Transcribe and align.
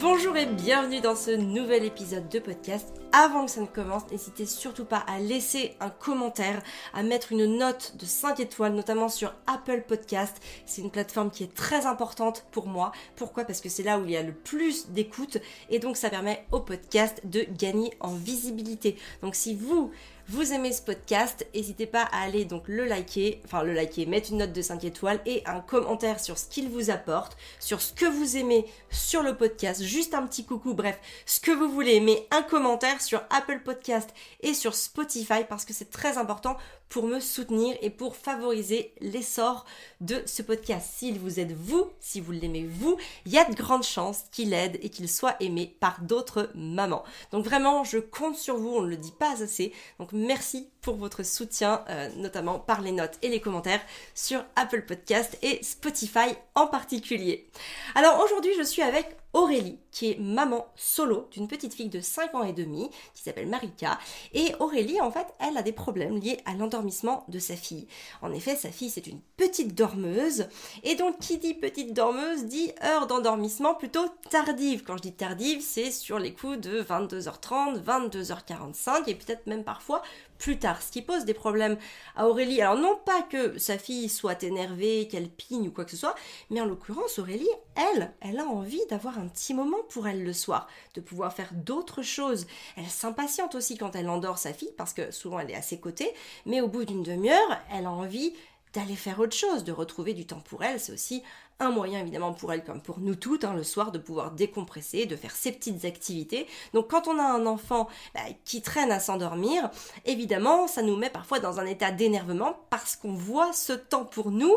Bonjour 0.00 0.36
et 0.36 0.46
bienvenue 0.46 1.00
dans 1.00 1.14
ce 1.14 1.30
nouvel 1.30 1.84
épisode 1.84 2.28
de 2.28 2.38
podcast. 2.38 2.88
Avant 3.12 3.44
que 3.44 3.50
ça 3.50 3.60
ne 3.60 3.66
commence, 3.66 4.10
n'hésitez 4.10 4.46
surtout 4.46 4.84
pas 4.84 5.04
à 5.06 5.18
laisser 5.18 5.76
un 5.80 5.90
commentaire, 5.90 6.62
à 6.94 7.02
mettre 7.02 7.32
une 7.32 7.58
note 7.58 7.96
de 7.98 8.06
5 8.06 8.40
étoiles, 8.40 8.72
notamment 8.72 9.08
sur 9.08 9.34
Apple 9.46 9.82
Podcast. 9.86 10.40
C'est 10.64 10.80
une 10.80 10.90
plateforme 10.90 11.30
qui 11.30 11.42
est 11.44 11.54
très 11.54 11.86
importante 11.86 12.46
pour 12.50 12.66
moi. 12.66 12.92
Pourquoi? 13.16 13.44
Parce 13.44 13.60
que 13.60 13.68
c'est 13.68 13.82
là 13.82 13.98
où 13.98 14.04
il 14.04 14.12
y 14.12 14.16
a 14.16 14.22
le 14.22 14.32
plus 14.32 14.88
d'écoute 14.90 15.38
et 15.68 15.80
donc 15.80 15.96
ça 15.96 16.08
permet 16.08 16.46
au 16.52 16.60
podcast 16.60 17.20
de 17.24 17.44
gagner 17.58 17.92
en 18.00 18.14
visibilité. 18.14 18.96
Donc 19.22 19.34
si 19.34 19.54
vous 19.54 19.90
vous 20.30 20.52
aimez 20.52 20.72
ce 20.72 20.80
podcast, 20.80 21.44
n'hésitez 21.56 21.86
pas 21.86 22.04
à 22.04 22.22
aller 22.22 22.44
donc 22.44 22.68
le 22.68 22.84
liker, 22.84 23.42
enfin 23.44 23.64
le 23.64 23.72
liker, 23.72 24.06
mettre 24.06 24.30
une 24.30 24.38
note 24.38 24.52
de 24.52 24.62
5 24.62 24.84
étoiles 24.84 25.20
et 25.26 25.42
un 25.44 25.58
commentaire 25.58 26.20
sur 26.20 26.38
ce 26.38 26.46
qu'il 26.46 26.68
vous 26.68 26.90
apporte, 26.90 27.36
sur 27.58 27.80
ce 27.80 27.92
que 27.92 28.06
vous 28.06 28.36
aimez 28.36 28.64
sur 28.90 29.24
le 29.24 29.36
podcast, 29.36 29.82
juste 29.82 30.14
un 30.14 30.24
petit 30.24 30.44
coucou, 30.44 30.72
bref, 30.72 31.00
ce 31.26 31.40
que 31.40 31.50
vous 31.50 31.68
voulez, 31.68 31.98
mais 31.98 32.28
un 32.30 32.42
commentaire 32.42 33.00
sur 33.02 33.24
Apple 33.30 33.58
Podcast 33.64 34.10
et 34.40 34.54
sur 34.54 34.76
Spotify 34.76 35.42
parce 35.48 35.64
que 35.64 35.72
c'est 35.72 35.90
très 35.90 36.16
important 36.16 36.56
pour 36.90 37.06
me 37.06 37.20
soutenir 37.20 37.74
et 37.80 37.88
pour 37.88 38.16
favoriser 38.16 38.92
l'essor 39.00 39.64
de 40.02 40.22
ce 40.26 40.42
podcast. 40.42 40.90
S'il 40.96 41.18
vous 41.18 41.40
aide 41.40 41.56
vous, 41.56 41.88
si 42.00 42.20
vous 42.20 42.32
l'aimez 42.32 42.66
vous, 42.68 42.98
il 43.24 43.32
y 43.32 43.38
a 43.38 43.44
de 43.44 43.54
grandes 43.54 43.84
chances 43.84 44.24
qu'il 44.32 44.52
aide 44.52 44.78
et 44.82 44.90
qu'il 44.90 45.08
soit 45.08 45.36
aimé 45.40 45.74
par 45.80 46.02
d'autres 46.02 46.50
mamans. 46.54 47.04
Donc 47.30 47.44
vraiment, 47.44 47.84
je 47.84 47.98
compte 47.98 48.36
sur 48.36 48.56
vous, 48.56 48.74
on 48.74 48.82
ne 48.82 48.88
le 48.88 48.96
dit 48.96 49.14
pas 49.18 49.42
assez. 49.42 49.72
Donc 49.98 50.12
merci 50.12 50.68
pour 50.82 50.96
votre 50.96 51.22
soutien, 51.22 51.84
euh, 51.88 52.08
notamment 52.16 52.58
par 52.58 52.80
les 52.80 52.92
notes 52.92 53.18
et 53.22 53.28
les 53.28 53.40
commentaires 53.40 53.80
sur 54.14 54.44
Apple 54.56 54.82
Podcast 54.82 55.38
et 55.42 55.62
Spotify 55.62 56.34
en 56.56 56.66
particulier. 56.66 57.48
Alors 57.94 58.20
aujourd'hui, 58.24 58.52
je 58.58 58.64
suis 58.64 58.82
avec 58.82 59.19
Aurélie, 59.32 59.78
qui 59.92 60.10
est 60.10 60.18
maman 60.18 60.66
solo 60.74 61.28
d'une 61.30 61.46
petite 61.46 61.74
fille 61.74 61.88
de 61.88 62.00
5 62.00 62.34
ans 62.34 62.42
et 62.42 62.52
demi, 62.52 62.90
qui 63.14 63.22
s'appelle 63.22 63.48
Marika. 63.48 63.98
Et 64.32 64.52
Aurélie, 64.58 65.00
en 65.00 65.10
fait, 65.10 65.26
elle 65.38 65.56
a 65.56 65.62
des 65.62 65.72
problèmes 65.72 66.18
liés 66.18 66.40
à 66.46 66.54
l'endormissement 66.54 67.24
de 67.28 67.38
sa 67.38 67.54
fille. 67.54 67.86
En 68.22 68.32
effet, 68.32 68.56
sa 68.56 68.70
fille, 68.70 68.90
c'est 68.90 69.06
une 69.06 69.20
petite 69.36 69.74
dormeuse. 69.74 70.48
Et 70.82 70.96
donc, 70.96 71.18
qui 71.18 71.38
dit 71.38 71.54
petite 71.54 71.92
dormeuse, 71.92 72.44
dit 72.44 72.72
heure 72.82 73.06
d'endormissement 73.06 73.74
plutôt 73.74 74.06
tardive. 74.30 74.82
Quand 74.84 74.96
je 74.96 75.02
dis 75.02 75.12
tardive, 75.12 75.62
c'est 75.62 75.92
sur 75.92 76.18
les 76.18 76.34
coups 76.34 76.58
de 76.58 76.82
22h30, 76.82 77.82
22h45, 77.82 79.04
et 79.06 79.14
peut-être 79.14 79.46
même 79.46 79.64
parfois 79.64 80.02
plus 80.40 80.58
tard, 80.58 80.82
ce 80.82 80.90
qui 80.90 81.02
pose 81.02 81.26
des 81.26 81.34
problèmes 81.34 81.76
à 82.16 82.26
Aurélie. 82.26 82.62
Alors 82.62 82.78
non 82.78 82.98
pas 83.04 83.22
que 83.22 83.58
sa 83.58 83.76
fille 83.78 84.08
soit 84.08 84.42
énervée, 84.42 85.06
qu'elle 85.06 85.28
pigne 85.28 85.68
ou 85.68 85.70
quoi 85.70 85.84
que 85.84 85.90
ce 85.90 85.98
soit, 85.98 86.14
mais 86.48 86.60
en 86.62 86.64
l'occurrence 86.64 87.18
Aurélie, 87.18 87.46
elle, 87.76 88.10
elle 88.20 88.38
a 88.38 88.46
envie 88.46 88.80
d'avoir 88.88 89.18
un 89.18 89.28
petit 89.28 89.52
moment 89.52 89.76
pour 89.90 90.08
elle 90.08 90.24
le 90.24 90.32
soir, 90.32 90.66
de 90.94 91.02
pouvoir 91.02 91.34
faire 91.34 91.50
d'autres 91.52 92.02
choses. 92.02 92.46
Elle 92.76 92.88
s'impatiente 92.88 93.54
aussi 93.54 93.76
quand 93.76 93.94
elle 93.94 94.08
endort 94.08 94.38
sa 94.38 94.54
fille, 94.54 94.72
parce 94.78 94.94
que 94.94 95.10
souvent 95.10 95.38
elle 95.38 95.50
est 95.50 95.54
à 95.54 95.62
ses 95.62 95.78
côtés, 95.78 96.10
mais 96.46 96.62
au 96.62 96.68
bout 96.68 96.86
d'une 96.86 97.02
demi-heure, 97.02 97.60
elle 97.70 97.84
a 97.84 97.92
envie 97.92 98.32
d'aller 98.72 98.96
faire 98.96 99.20
autre 99.20 99.36
chose, 99.36 99.64
de 99.64 99.72
retrouver 99.72 100.14
du 100.14 100.26
temps 100.26 100.40
pour 100.40 100.64
elle. 100.64 100.80
C'est 100.80 100.92
aussi 100.92 101.22
un 101.60 101.70
moyen 101.70 102.00
évidemment 102.00 102.32
pour 102.32 102.52
elle 102.52 102.64
comme 102.64 102.80
pour 102.80 103.00
nous 103.00 103.14
toutes 103.14 103.44
hein, 103.44 103.54
le 103.54 103.62
soir 103.62 103.92
de 103.92 103.98
pouvoir 103.98 104.32
décompresser, 104.32 105.06
de 105.06 105.16
faire 105.16 105.34
ses 105.34 105.52
petites 105.52 105.84
activités. 105.84 106.46
Donc 106.74 106.90
quand 106.90 107.06
on 107.06 107.18
a 107.18 107.22
un 107.22 107.46
enfant 107.46 107.88
bah, 108.14 108.20
qui 108.44 108.62
traîne 108.62 108.90
à 108.90 108.98
s'endormir, 108.98 109.70
évidemment 110.06 110.66
ça 110.66 110.82
nous 110.82 110.96
met 110.96 111.10
parfois 111.10 111.38
dans 111.38 111.60
un 111.60 111.66
état 111.66 111.92
d'énervement 111.92 112.56
parce 112.70 112.96
qu'on 112.96 113.12
voit 113.12 113.52
ce 113.52 113.72
temps 113.72 114.04
pour 114.04 114.30
nous 114.30 114.56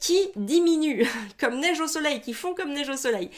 qui 0.00 0.28
diminue 0.36 1.08
comme 1.40 1.58
neige 1.58 1.80
au 1.80 1.86
soleil, 1.86 2.20
qui 2.20 2.34
font 2.34 2.54
comme 2.54 2.72
neige 2.72 2.90
au 2.90 2.96
soleil. 2.96 3.30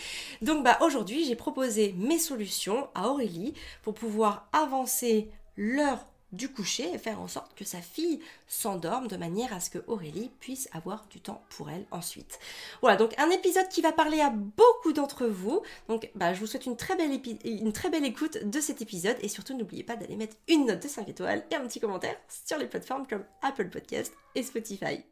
Donc 0.43 0.65
bah 0.65 0.79
aujourd'hui 0.81 1.25
j'ai 1.25 1.37
proposé 1.37 1.95
mes 1.97 2.19
solutions 2.19 2.89
à 2.95 3.09
Aurélie 3.09 3.55
pour 3.83 3.95
pouvoir 3.95 4.49
avancer 4.53 5.31
l'heure 5.57 6.05
du 6.33 6.53
coucher 6.53 6.93
et 6.93 6.99
faire 6.99 7.21
en 7.21 7.29
sorte 7.29 7.55
que 7.55 7.65
sa 7.65 7.81
fille 7.81 8.21
s'endorme 8.47 9.09
de 9.09 9.17
manière 9.17 9.53
à 9.53 9.61
ce 9.61 9.71
que 9.71 9.79
Aurélie 9.87 10.31
puisse 10.41 10.69
avoir 10.73 11.07
du 11.09 11.21
temps 11.21 11.43
pour 11.51 11.71
elle 11.71 11.87
ensuite. 11.91 12.39
Voilà, 12.81 12.97
donc 12.97 13.15
un 13.19 13.31
épisode 13.31 13.69
qui 13.69 13.81
va 13.81 13.93
parler 13.93 14.21
à 14.21 14.31
beaucoup 14.31 14.93
d'entre 14.93 15.27
vous. 15.27 15.63
Donc 15.89 16.11
bah, 16.15 16.35
je 16.35 16.41
vous 16.41 16.47
souhaite 16.47 16.67
une 16.67 16.77
très, 16.77 16.97
belle 16.97 17.19
une 17.45 17.73
très 17.73 17.91
belle 17.91 18.05
écoute 18.05 18.39
de 18.45 18.61
cet 18.61 18.83
épisode 18.83 19.17
et 19.23 19.29
surtout 19.29 19.57
n'oubliez 19.57 19.85
pas 19.85 19.97
d'aller 19.97 20.17
mettre 20.17 20.37
une 20.49 20.67
note 20.67 20.83
de 20.83 20.89
5 20.89 21.09
étoiles 21.09 21.45
et 21.51 21.55
un 21.55 21.67
petit 21.67 21.81
commentaire 21.81 22.17
sur 22.47 22.59
les 22.59 22.67
plateformes 22.67 23.07
comme 23.07 23.25
Apple 23.43 23.71
Podcast 23.71 24.13
et 24.35 24.43
Spotify. 24.43 25.05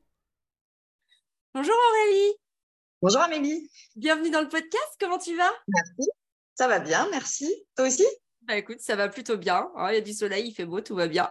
Bonjour 1.54 1.74
Aurélie 1.90 2.34
Bonjour 3.00 3.20
Amélie 3.20 3.70
Bienvenue 3.94 4.30
dans 4.30 4.42
le 4.42 4.48
podcast, 4.48 4.96
comment 5.00 5.18
tu 5.18 5.34
vas? 5.36 5.52
Merci, 5.68 6.10
ça 6.54 6.68
va 6.68 6.78
bien, 6.80 7.08
merci. 7.10 7.50
Toi 7.76 7.86
aussi? 7.86 8.04
Bah 8.46 8.56
écoute, 8.56 8.80
ça 8.80 8.96
va 8.96 9.08
plutôt 9.08 9.36
bien. 9.36 9.70
Hein, 9.76 9.90
il 9.90 9.94
y 9.94 9.98
a 9.98 10.00
du 10.00 10.12
soleil, 10.12 10.48
il 10.48 10.54
fait 10.54 10.64
beau, 10.64 10.80
tout 10.80 10.94
va 10.94 11.08
bien. 11.08 11.30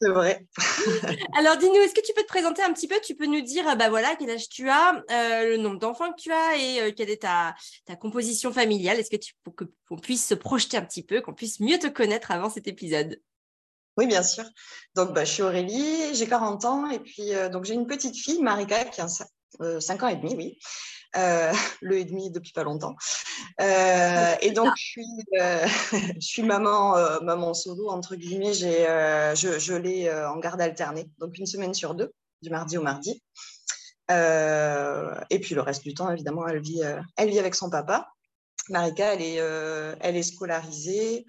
c'est 0.00 0.10
vrai. 0.10 0.46
Alors 1.36 1.56
dis-nous, 1.56 1.80
est-ce 1.80 1.94
que 1.94 2.04
tu 2.04 2.12
peux 2.14 2.22
te 2.22 2.28
présenter 2.28 2.62
un 2.62 2.72
petit 2.72 2.88
peu? 2.88 2.96
Tu 3.02 3.14
peux 3.14 3.26
nous 3.26 3.40
dire 3.40 3.76
bah 3.76 3.88
voilà, 3.88 4.14
quel 4.16 4.30
âge 4.30 4.48
tu 4.48 4.68
as, 4.68 5.02
euh, 5.10 5.50
le 5.50 5.56
nombre 5.56 5.78
d'enfants 5.78 6.12
que 6.12 6.20
tu 6.20 6.32
as 6.32 6.56
et 6.56 6.80
euh, 6.80 6.92
quelle 6.96 7.10
est 7.10 7.22
ta, 7.22 7.54
ta 7.84 7.96
composition 7.96 8.52
familiale? 8.52 8.98
Est-ce 8.98 9.10
que 9.10 9.16
tu 9.16 9.34
pour 9.42 9.54
qu'on 9.56 9.98
puisse 9.98 10.26
se 10.26 10.34
projeter 10.34 10.76
un 10.76 10.84
petit 10.84 11.02
peu, 11.02 11.20
qu'on 11.20 11.34
puisse 11.34 11.60
mieux 11.60 11.78
te 11.78 11.88
connaître 11.88 12.30
avant 12.30 12.50
cet 12.50 12.68
épisode? 12.68 13.20
Oui, 13.96 14.06
bien 14.06 14.22
sûr. 14.22 14.44
Donc, 14.94 15.12
bah, 15.12 15.24
je 15.24 15.32
suis 15.32 15.42
Aurélie, 15.42 16.14
j'ai 16.14 16.28
40 16.28 16.64
ans 16.64 16.88
et 16.88 17.00
puis 17.00 17.34
euh, 17.34 17.48
donc 17.48 17.64
j'ai 17.64 17.74
une 17.74 17.86
petite 17.88 18.16
fille, 18.16 18.40
Marika, 18.40 18.84
qui 18.84 19.00
a 19.00 19.08
5 19.08 20.02
ans 20.04 20.08
et 20.08 20.16
demi, 20.16 20.36
oui. 20.36 20.58
Euh, 21.16 21.52
le 21.80 21.98
et 21.98 22.04
demi 22.04 22.30
depuis 22.30 22.52
pas 22.52 22.64
longtemps. 22.64 22.96
Euh, 23.60 24.34
et 24.40 24.50
donc, 24.50 24.72
je 24.76 24.82
suis, 24.82 25.24
euh, 25.40 25.66
je 26.20 26.26
suis 26.26 26.42
maman, 26.42 26.96
maman 27.22 27.54
solo, 27.54 27.88
entre 27.88 28.16
guillemets. 28.16 28.54
J'ai, 28.54 28.84
je, 29.34 29.58
je 29.58 29.74
l'ai 29.74 30.12
en 30.12 30.38
garde 30.38 30.60
alternée, 30.60 31.10
donc 31.18 31.36
une 31.38 31.46
semaine 31.46 31.74
sur 31.74 31.94
deux, 31.94 32.12
du 32.42 32.50
mardi 32.50 32.78
au 32.78 32.82
mardi. 32.82 33.22
et 34.10 35.38
puis 35.40 35.54
le 35.54 35.60
reste 35.60 35.84
du 35.84 35.94
temps, 35.94 36.10
évidemment, 36.10 36.46
elle 36.46 36.60
vit, 36.60 36.82
elle 37.16 37.30
vit 37.30 37.38
avec 37.38 37.54
son 37.54 37.70
papa. 37.70 38.08
Marika, 38.70 39.14
elle 39.14 39.22
est, 39.22 39.36
elle 40.00 40.16
est 40.16 40.22
scolarisée. 40.22 41.24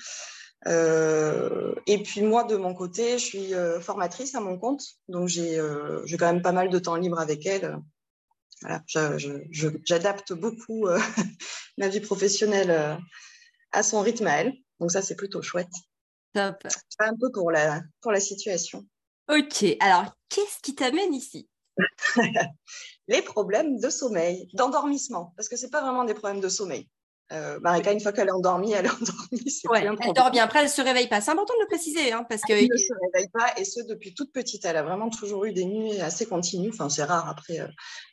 et 0.65 2.03
puis 2.03 2.21
moi, 2.21 2.43
de 2.43 2.57
mon 2.57 2.73
côté, 2.73 3.17
je 3.17 3.23
suis 3.23 3.53
formatrice 3.81 4.35
à 4.35 4.41
mon 4.41 4.57
compte, 4.57 4.83
donc 5.07 5.29
j'ai 5.29 5.61
j'ai 6.05 6.17
quand 6.17 6.31
même 6.31 6.41
pas 6.41 6.51
mal 6.51 6.69
de 6.69 6.79
temps 6.79 6.95
libre 6.95 7.19
avec 7.19 7.45
elle 7.45 7.79
voilà, 8.61 8.83
j'adapte 9.85 10.33
beaucoup 10.33 10.87
euh, 10.87 10.99
ma 11.77 11.87
vie 11.87 12.01
professionnelle 12.01 12.71
euh, 12.71 12.95
à 13.71 13.83
son 13.83 14.01
rythme 14.01 14.27
à 14.27 14.41
elle. 14.41 14.53
Donc 14.79 14.91
ça, 14.91 15.01
c'est 15.01 15.15
plutôt 15.15 15.41
chouette. 15.41 15.71
Top. 16.33 16.67
Un 16.99 17.15
peu 17.19 17.31
pour 17.31 17.51
la, 17.51 17.81
pour 18.01 18.11
la 18.11 18.19
situation. 18.19 18.85
Ok, 19.29 19.65
alors 19.79 20.13
qu'est-ce 20.27 20.59
qui 20.61 20.75
t'amène 20.75 21.13
ici? 21.13 21.49
Les 23.07 23.21
problèmes 23.21 23.79
de 23.79 23.89
sommeil, 23.89 24.47
d'endormissement, 24.53 25.33
parce 25.35 25.49
que 25.49 25.55
ce 25.55 25.65
n'est 25.65 25.71
pas 25.71 25.81
vraiment 25.81 26.03
des 26.03 26.13
problèmes 26.13 26.41
de 26.41 26.49
sommeil. 26.49 26.87
Euh, 27.31 27.59
Marika, 27.61 27.91
une 27.91 27.99
fois 27.99 28.11
qu'elle 28.11 28.27
est 28.27 28.31
endormie, 28.31 28.73
elle 28.73 28.85
est 28.85 28.89
endormie. 29.01 29.61
Ouais, 29.69 29.85
elle 29.85 30.13
dort 30.13 30.31
bien. 30.31 30.43
Après, 30.43 30.59
elle 30.59 30.65
ne 30.65 30.71
se 30.71 30.81
réveille 30.81 31.07
pas. 31.07 31.21
C'est 31.21 31.31
important 31.31 31.53
de 31.55 31.61
le 31.61 31.67
préciser. 31.67 32.11
Hein, 32.11 32.25
parce 32.27 32.41
que... 32.41 32.53
Elle 32.53 32.67
ne 32.71 32.77
se 32.77 32.93
réveille 33.13 33.29
pas, 33.29 33.53
et 33.57 33.65
ce, 33.65 33.81
depuis 33.81 34.13
toute 34.13 34.31
petite. 34.31 34.65
Elle 34.65 34.77
a 34.77 34.83
vraiment 34.83 35.09
toujours 35.09 35.45
eu 35.45 35.53
des 35.53 35.65
nuits 35.65 35.99
assez 36.01 36.25
continues. 36.25 36.71
Enfin, 36.73 36.89
c'est 36.89 37.03
rare. 37.03 37.29
Après, 37.29 37.59
euh, 37.59 37.67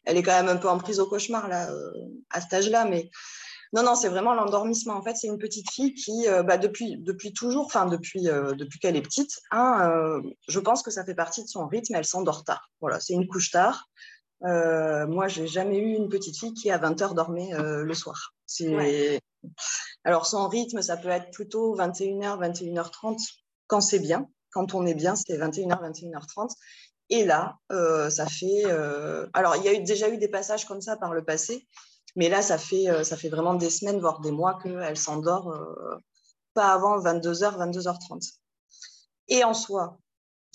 elle 0.04 0.16
est 0.16 0.22
quand 0.22 0.36
même 0.36 0.48
un 0.48 0.56
peu 0.56 0.68
en 0.68 0.78
prise 0.78 1.00
au 1.00 1.06
cauchemar 1.06 1.48
là, 1.48 1.70
euh, 1.70 1.92
à 2.30 2.40
cet 2.40 2.52
âge-là. 2.52 2.84
Mais 2.84 3.10
non, 3.72 3.82
non, 3.82 3.94
c'est 3.94 4.08
vraiment 4.08 4.34
l'endormissement. 4.34 4.94
En 4.94 5.02
fait, 5.02 5.16
c'est 5.16 5.28
une 5.28 5.38
petite 5.38 5.70
fille 5.70 5.94
qui, 5.94 6.28
euh, 6.28 6.42
bah, 6.42 6.58
depuis, 6.58 6.98
depuis 6.98 7.32
toujours, 7.32 7.64
enfin, 7.66 7.86
depuis, 7.86 8.24
depuis 8.24 8.78
qu'elle 8.80 8.96
est 8.96 9.02
petite, 9.02 9.40
hein, 9.50 10.20
je 10.46 10.60
pense 10.60 10.82
que 10.82 10.90
ça 10.90 11.04
fait 11.04 11.14
partie 11.14 11.42
de 11.42 11.48
son 11.48 11.66
rythme. 11.66 11.94
Elle 11.94 12.04
s'endort 12.04 12.44
tard. 12.44 12.70
Voilà, 12.82 13.00
c'est 13.00 13.14
une 13.14 13.26
couche 13.26 13.50
tard. 13.50 13.88
Euh, 14.44 15.06
moi, 15.06 15.28
j'ai 15.28 15.46
jamais 15.46 15.78
eu 15.78 15.94
une 15.94 16.08
petite 16.08 16.36
fille 16.38 16.54
qui 16.54 16.70
à 16.70 16.78
20 16.78 17.00
heures 17.02 17.14
dormait 17.14 17.54
euh, 17.54 17.82
le 17.82 17.94
soir. 17.94 18.34
C'est 18.46 19.20
alors 20.04 20.26
son 20.26 20.48
rythme, 20.48 20.82
ça 20.82 20.96
peut 20.96 21.08
être 21.08 21.30
plutôt 21.30 21.76
21h, 21.76 22.38
21h30 22.40 23.16
quand 23.66 23.80
c'est 23.80 23.98
bien. 23.98 24.28
Quand 24.50 24.74
on 24.74 24.86
est 24.86 24.94
bien, 24.94 25.14
c'est 25.16 25.36
21h, 25.36 25.80
21h30. 25.80 26.50
Et 27.10 27.24
là, 27.24 27.58
euh, 27.72 28.10
ça 28.10 28.26
fait. 28.26 28.64
Alors, 29.32 29.56
il 29.56 29.64
y 29.64 29.68
a 29.68 29.74
eu, 29.74 29.82
déjà 29.82 30.08
eu 30.08 30.18
des 30.18 30.28
passages 30.28 30.64
comme 30.64 30.80
ça 30.80 30.96
par 30.96 31.12
le 31.12 31.24
passé, 31.24 31.66
mais 32.16 32.28
là, 32.28 32.42
ça 32.42 32.58
fait, 32.58 33.04
ça 33.04 33.16
fait 33.16 33.28
vraiment 33.28 33.54
des 33.54 33.70
semaines, 33.70 34.00
voire 34.00 34.20
des 34.20 34.32
mois 34.32 34.58
qu'elle 34.62 34.96
s'endort 34.96 35.54
pas 36.54 36.72
avant 36.72 36.98
22h, 36.98 37.58
22h30. 37.58 38.38
Et 39.28 39.44
en 39.44 39.54
soi, 39.54 39.98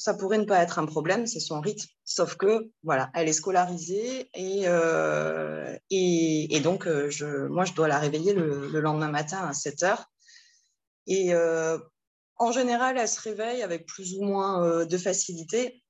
ça 0.01 0.15
pourrait 0.15 0.39
ne 0.39 0.45
pas 0.45 0.63
être 0.63 0.79
un 0.79 0.87
problème, 0.87 1.27
c'est 1.27 1.39
son 1.39 1.61
rythme. 1.61 1.85
Sauf 2.05 2.35
que, 2.35 2.71
voilà, 2.81 3.11
elle 3.13 3.29
est 3.29 3.33
scolarisée 3.33 4.31
et, 4.33 4.63
euh, 4.65 5.77
et, 5.91 6.59
donc, 6.61 6.87
euh, 6.87 7.11
je, 7.11 7.45
moi, 7.45 7.65
je 7.65 7.73
dois 7.73 7.87
la 7.87 7.99
réveiller 7.99 8.33
le, 8.33 8.67
lendemain 8.81 9.11
matin 9.11 9.47
à 9.47 9.53
7 9.53 9.83
heures. 9.83 10.09
Et 11.05 11.35
euh, 11.35 11.77
en 12.37 12.51
général, 12.51 12.97
elle 12.97 13.07
se 13.07 13.21
réveille 13.21 13.61
avec 13.61 13.85
plus 13.85 14.15
ou 14.15 14.23
moins 14.23 14.85
de 14.87 14.97
facilité. 14.97 15.83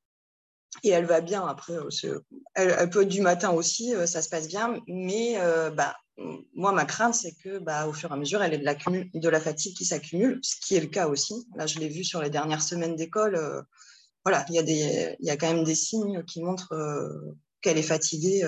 et 0.83 0.89
elle 0.89 1.05
va 1.05 1.21
bien 1.21 1.47
après. 1.47 1.75
Elle, 2.55 2.89
peut 2.89 3.03
être 3.03 3.07
du 3.07 3.21
matin 3.21 3.51
aussi, 3.51 3.93
ça 4.07 4.21
se 4.21 4.27
passe 4.27 4.49
bien. 4.49 4.77
Mais 4.87 5.37
bah, 5.73 5.95
moi, 6.53 6.73
ma 6.73 6.83
crainte, 6.83 7.15
c'est 7.15 7.35
que 7.41 7.59
bah, 7.59 7.87
au 7.87 7.93
fur 7.93 8.09
et 8.11 8.13
à 8.13 8.17
mesure, 8.17 8.43
elle 8.43 8.53
ait 8.53 8.57
de 9.13 9.29
la 9.29 9.39
fatigue 9.39 9.77
qui 9.77 9.85
s'accumule, 9.85 10.39
ce 10.41 10.57
qui 10.59 10.75
est 10.75 10.81
le 10.81 10.87
cas 10.87 11.07
aussi. 11.07 11.47
Là, 11.55 11.65
je 11.65 11.79
l'ai 11.79 11.87
vu 11.87 12.03
sur 12.03 12.21
les 12.21 12.29
dernières 12.29 12.61
semaines 12.61 12.97
d'école. 12.97 13.65
Voilà, 14.23 14.45
il 14.49 14.55
y, 14.55 14.59
a 14.59 14.63
des, 14.63 15.15
y 15.19 15.29
a 15.29 15.37
quand 15.37 15.51
même 15.51 15.63
des 15.63 15.75
signes 15.75 16.23
qui 16.23 16.41
montrent 16.43 16.75
qu'elle 17.61 17.77
est 17.77 17.83
fatiguée 17.83 18.43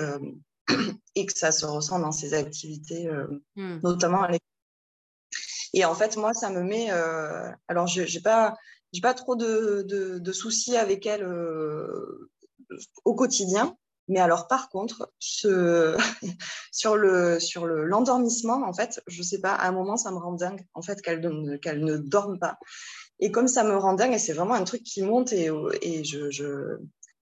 et 1.14 1.26
que 1.26 1.36
ça 1.36 1.52
se 1.52 1.66
ressent 1.66 1.98
dans 1.98 2.12
ses 2.12 2.34
activités, 2.34 3.08
mmh. 3.56 3.80
notamment 3.82 4.22
à 4.22 4.28
l'école. 4.28 4.38
Et 5.72 5.84
en 5.84 5.94
fait, 5.94 6.16
moi, 6.16 6.32
ça 6.32 6.50
me 6.50 6.62
met. 6.62 6.90
alors, 7.68 7.86
je 7.88 8.02
n'ai 8.02 8.22
pas 8.22 8.54
pas 9.00 9.14
trop 9.14 9.36
de, 9.36 10.32
soucis 10.32 10.76
avec 10.76 11.06
elle 11.06 11.24
euh, 11.24 12.30
au 13.04 13.14
quotidien. 13.14 13.76
Mais 14.06 14.20
alors, 14.20 14.48
par 14.48 14.68
contre, 14.68 15.10
sur 15.18 16.96
le 16.96 17.40
sur 17.40 17.66
le 17.66 17.86
l'endormissement, 17.86 18.62
en 18.66 18.72
fait, 18.74 19.00
je 19.06 19.22
sais 19.22 19.40
pas, 19.40 19.54
à 19.54 19.68
un 19.68 19.72
moment, 19.72 19.96
ça 19.96 20.10
me 20.10 20.18
rend 20.18 20.32
dingue, 20.32 20.66
en 20.74 20.82
fait, 20.82 21.00
qu'elle 21.00 21.58
qu'elle 21.60 21.84
ne 21.84 21.96
dorme 21.96 22.38
pas. 22.38 22.58
Et 23.20 23.30
comme 23.30 23.48
ça 23.48 23.64
me 23.64 23.76
rend 23.76 23.94
dingue, 23.94 24.12
et 24.12 24.18
c'est 24.18 24.32
vraiment 24.32 24.54
un 24.54 24.64
truc 24.64 24.82
qui 24.82 25.02
monte, 25.02 25.32
et, 25.32 25.50
et 25.82 26.04
je, 26.04 26.30
je, 26.30 26.78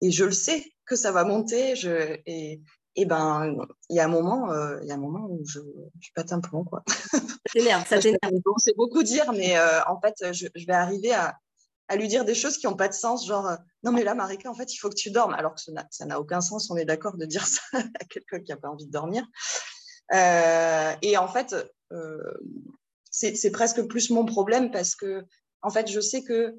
et 0.01 0.11
je 0.11 0.25
le 0.25 0.33
sais 0.33 0.65
que 0.85 0.97
ça 0.97 1.13
va 1.13 1.25
monter. 1.25 1.77
Je, 1.77 2.17
et, 2.27 2.61
et 2.97 3.05
ben, 3.05 3.55
il 3.91 3.97
y 3.97 4.01
a 4.01 4.05
un 4.05 4.09
moment, 4.09 4.51
euh, 4.51 4.79
il 4.83 4.89
y 4.89 4.91
a 4.91 4.95
un 4.95 4.99
moment 4.99 5.27
où 5.29 5.43
je, 5.47 5.61
je 6.01 6.11
pète 6.15 6.33
un 6.33 6.41
plomb, 6.41 6.65
quoi. 6.65 6.83
Ça 6.89 7.21
t'énerve, 7.53 7.87
ça 7.87 7.99
t'énerve. 8.01 8.33
c'est 8.59 8.77
beaucoup 8.77 9.03
dire, 9.03 9.33
mais 9.33 9.59
euh, 9.59 9.83
en 9.87 10.01
fait, 10.01 10.15
je, 10.33 10.47
je, 10.55 10.67
vais 10.67 10.73
arriver 10.73 11.13
à, 11.13 11.37
à 11.89 11.97
lui 11.97 12.09
dire 12.09 12.25
des 12.25 12.35
choses 12.35 12.57
qui 12.57 12.67
n'ont 12.67 12.77
pas 12.77 12.89
de 12.89 12.95
sens, 12.95 13.27
genre 13.27 13.47
euh, 13.47 13.57
non 13.85 13.93
mais 13.93 14.03
là 14.03 14.15
Marika 14.15 14.51
en 14.51 14.55
fait 14.55 14.73
il 14.75 14.79
faut 14.79 14.89
que 14.89 14.97
tu 14.97 15.11
dormes, 15.11 15.35
alors 15.35 15.55
que 15.55 15.61
ça 15.61 16.07
n'a 16.07 16.21
aucun 16.21 16.41
sens, 16.41 16.71
on 16.71 16.77
est 16.77 16.85
d'accord 16.85 17.17
de 17.17 17.27
dire 17.27 17.47
ça 17.47 17.61
à 17.73 18.05
quelqu'un 18.05 18.41
qui 18.41 18.51
n'a 18.51 18.57
pas 18.57 18.69
envie 18.69 18.87
de 18.87 18.91
dormir. 18.91 19.25
Euh, 20.15 20.93
et 21.03 21.17
en 21.17 21.29
fait 21.29 21.55
c'est 23.11 23.51
presque 23.51 23.83
plus 23.87 24.11
mon 24.11 24.25
problème 24.25 24.71
parce 24.71 24.95
que 24.95 25.25
en 25.67 25.71
fait 25.71 25.91
je 25.91 26.01
sais 26.01 26.23
que 26.23 26.55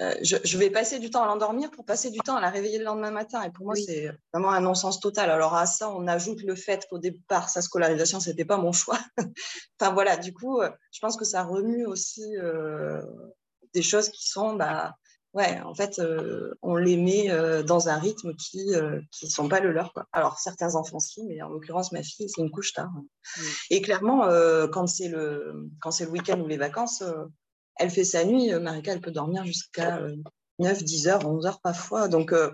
euh, 0.00 0.14
je, 0.22 0.58
vais 0.58 0.70
passer 0.70 0.98
du 0.98 1.10
temps 1.10 1.22
à 1.22 1.26
l'endormir 1.26 1.70
pour 1.70 1.84
passer 1.84 2.10
du 2.10 2.18
temps 2.20 2.36
à 2.36 2.40
la 2.40 2.50
réveiller 2.50 2.78
le 2.78 2.84
lendemain 2.84 3.10
matin. 3.10 3.42
Et 3.42 3.50
pour 3.50 3.66
moi, 3.66 3.74
c'est 3.74 4.10
vraiment 4.32 4.50
un 4.50 4.60
non-sens 4.60 5.00
total. 5.00 5.30
Alors 5.30 5.54
à 5.54 5.66
ça, 5.66 5.90
on 5.90 6.06
ajoute 6.06 6.42
le 6.42 6.54
fait 6.54 6.86
qu'au 6.88 6.98
départ, 6.98 7.50
sa 7.50 7.60
scolarisation, 7.60 8.20
ce 8.20 8.30
n'était 8.30 8.44
pas 8.44 8.56
mon 8.56 8.72
choix. 8.72 8.98
enfin 9.80 9.92
voilà, 9.92 10.16
du 10.16 10.32
coup, 10.32 10.60
euh, 10.60 10.70
je 10.92 11.00
pense 11.00 11.16
que 11.16 11.24
ça 11.24 11.42
remue 11.42 11.84
aussi 11.84 12.36
euh, 12.38 13.02
des 13.74 13.82
choses 13.82 14.08
qui 14.08 14.26
sont, 14.26 14.54
bah, 14.54 14.94
ouais, 15.34 15.60
en 15.60 15.74
fait, 15.74 16.00
on 16.62 16.76
les 16.76 16.96
met 16.96 17.28
dans 17.64 17.88
un 17.88 17.98
rythme 17.98 18.34
qui 18.34 18.66
ne 18.66 19.28
sont 19.28 19.48
pas 19.48 19.60
le 19.60 19.72
leur. 19.72 19.92
Quoi. 19.92 20.06
Alors 20.12 20.38
certains 20.38 20.74
enfants, 20.74 21.00
si, 21.00 21.24
mais 21.24 21.40
en 21.42 21.48
l'occurrence, 21.48 21.92
ma 21.92 22.02
fille, 22.02 22.28
c'est 22.28 22.40
une 22.40 22.50
couche 22.50 22.72
tard. 22.72 22.90
Et 23.70 23.80
clairement, 23.82 24.28
quand 24.72 24.86
c'est 24.86 25.08
le, 25.08 25.70
quand 25.80 25.90
c'est 25.90 26.04
le 26.04 26.10
week-end 26.10 26.40
ou 26.40 26.46
les 26.46 26.56
vacances, 26.56 27.02
elle 27.76 27.90
fait 27.90 28.04
sa 28.04 28.24
nuit. 28.24 28.52
Euh, 28.52 28.60
Marika, 28.60 28.92
elle 28.92 29.00
peut 29.00 29.10
dormir 29.10 29.44
jusqu'à 29.44 30.00
9, 30.58 30.82
10 30.82 31.08
heures, 31.08 31.26
11 31.26 31.46
heures 31.46 31.60
parfois. 31.60 32.08
Donc, 32.08 32.32
euh, 32.32 32.50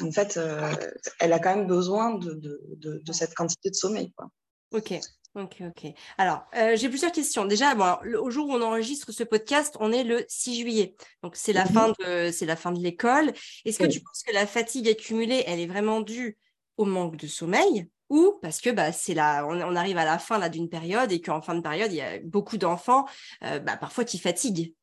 en 0.00 0.10
fait, 0.10 0.36
euh, 0.36 0.72
elle 1.20 1.32
a 1.32 1.38
quand 1.38 1.54
même 1.54 1.66
besoin 1.66 2.14
de, 2.14 3.02
cette 3.12 3.34
quantité 3.34 3.70
de 3.70 3.74
sommeil. 3.74 4.12
Quoi. 4.12 4.28
Ok. 4.72 4.94
Ok, 5.34 5.62
ok. 5.62 5.92
Alors, 6.16 6.46
j'ai 6.74 6.88
plusieurs 6.88 7.10
questions. 7.10 7.44
Déjà, 7.44 7.74
bon, 7.74 7.96
au 8.20 8.30
jour 8.30 8.48
où 8.48 8.52
on 8.52 8.62
enregistre 8.62 9.10
ce 9.10 9.24
podcast, 9.24 9.76
on 9.80 9.90
est 9.90 10.04
le 10.04 10.24
6 10.28 10.60
juillet. 10.60 10.94
Donc, 11.24 11.34
c'est 11.34 11.52
la, 11.52 11.66
fin 11.66 11.92
de, 11.98 12.30
c'est 12.30 12.46
la 12.46 12.54
fin 12.54 12.70
de 12.70 12.78
l'école. 12.78 13.32
Est-ce 13.64 13.80
que 13.80 13.86
tu 13.86 14.00
penses 14.00 14.22
que 14.24 14.32
la 14.32 14.46
fatigue 14.46 14.88
accumulée, 14.88 15.42
elle 15.46 15.58
est 15.58 15.66
vraiment 15.66 16.00
due 16.02 16.38
au 16.76 16.84
manque 16.84 17.16
de 17.16 17.26
sommeil 17.26 17.88
ou 18.10 18.38
parce 18.42 18.60
que 18.60 18.70
bah, 18.70 18.92
c'est 18.92 19.14
là, 19.14 19.46
on, 19.46 19.76
arrive 19.76 19.98
à 19.98 20.04
la 20.04 20.18
fin 20.18 20.38
là 20.38 20.48
d'une 20.48 20.68
période 20.68 21.10
et 21.10 21.20
qu'en 21.20 21.40
fin 21.40 21.54
de 21.54 21.60
période, 21.60 21.90
il 21.90 21.96
y 21.96 22.00
a 22.00 22.18
beaucoup 22.20 22.58
d'enfants 22.58 23.06
euh, 23.42 23.58
bah, 23.58 23.76
parfois 23.76 24.04
qui 24.04 24.18
fatiguent? 24.18 24.74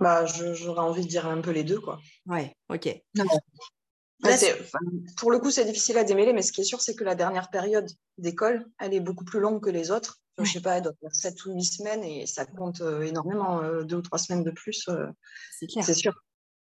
Bah, 0.00 0.24
j'aurais 0.26 0.80
envie 0.80 1.02
de 1.02 1.08
dire 1.08 1.26
un 1.26 1.40
peu 1.40 1.50
les 1.50 1.64
deux, 1.64 1.80
quoi. 1.80 1.98
Ouais, 2.26 2.54
ok. 2.68 2.88
Pour 5.16 5.30
le 5.30 5.38
coup, 5.38 5.50
c'est 5.50 5.64
difficile 5.64 5.98
à 5.98 6.04
démêler, 6.04 6.32
mais 6.32 6.42
ce 6.42 6.52
qui 6.52 6.62
est 6.62 6.64
sûr, 6.64 6.80
c'est 6.80 6.94
que 6.94 7.04
la 7.04 7.14
dernière 7.14 7.50
période 7.50 7.88
d'école, 8.18 8.66
elle 8.78 8.94
est 8.94 9.00
beaucoup 9.00 9.24
plus 9.24 9.40
longue 9.40 9.62
que 9.62 9.70
les 9.70 9.90
autres. 9.90 10.20
Je 10.38 10.44
Je 10.44 10.52
sais 10.54 10.60
pas, 10.60 10.76
elle 10.76 10.82
doit 10.82 10.94
faire 11.00 11.14
7 11.14 11.46
ou 11.46 11.54
8 11.54 11.62
semaines 11.62 12.02
et 12.02 12.26
ça 12.26 12.44
compte 12.44 12.80
euh, 12.80 13.02
énormément, 13.02 13.62
euh, 13.62 13.84
deux 13.84 13.96
ou 13.96 14.02
trois 14.02 14.18
semaines 14.18 14.42
de 14.42 14.50
plus. 14.50 14.88
c'est 15.58 15.94
sûr. 15.94 16.12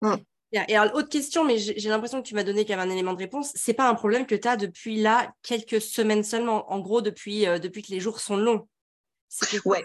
Mmh. 0.02 0.16
Et 0.54 0.78
alors, 0.78 0.96
autre 0.96 1.10
question, 1.10 1.44
mais 1.44 1.58
j'ai 1.58 1.90
l'impression 1.90 2.22
que 2.22 2.28
tu 2.28 2.34
m'as 2.34 2.44
donné 2.44 2.66
quand 2.66 2.78
même 2.78 2.88
un 2.88 2.92
élément 2.92 3.14
de 3.14 3.18
réponse. 3.18 3.52
C'est 3.56 3.74
pas 3.74 3.90
un 3.90 3.96
problème 3.96 4.26
que 4.26 4.36
tu 4.36 4.48
as 4.48 4.56
depuis 4.56 5.02
là 5.02 5.34
quelques 5.44 5.82
semaines 5.82 6.24
seulement, 6.24 6.72
en 6.72 6.80
gros, 6.80 7.02
depuis, 7.02 7.46
euh, 7.46 7.60
depuis 7.60 7.82
que 7.82 7.92
les 7.92 8.00
jours 8.00 8.22
sont 8.22 8.38
longs? 8.38 8.68
Oui, 9.66 9.80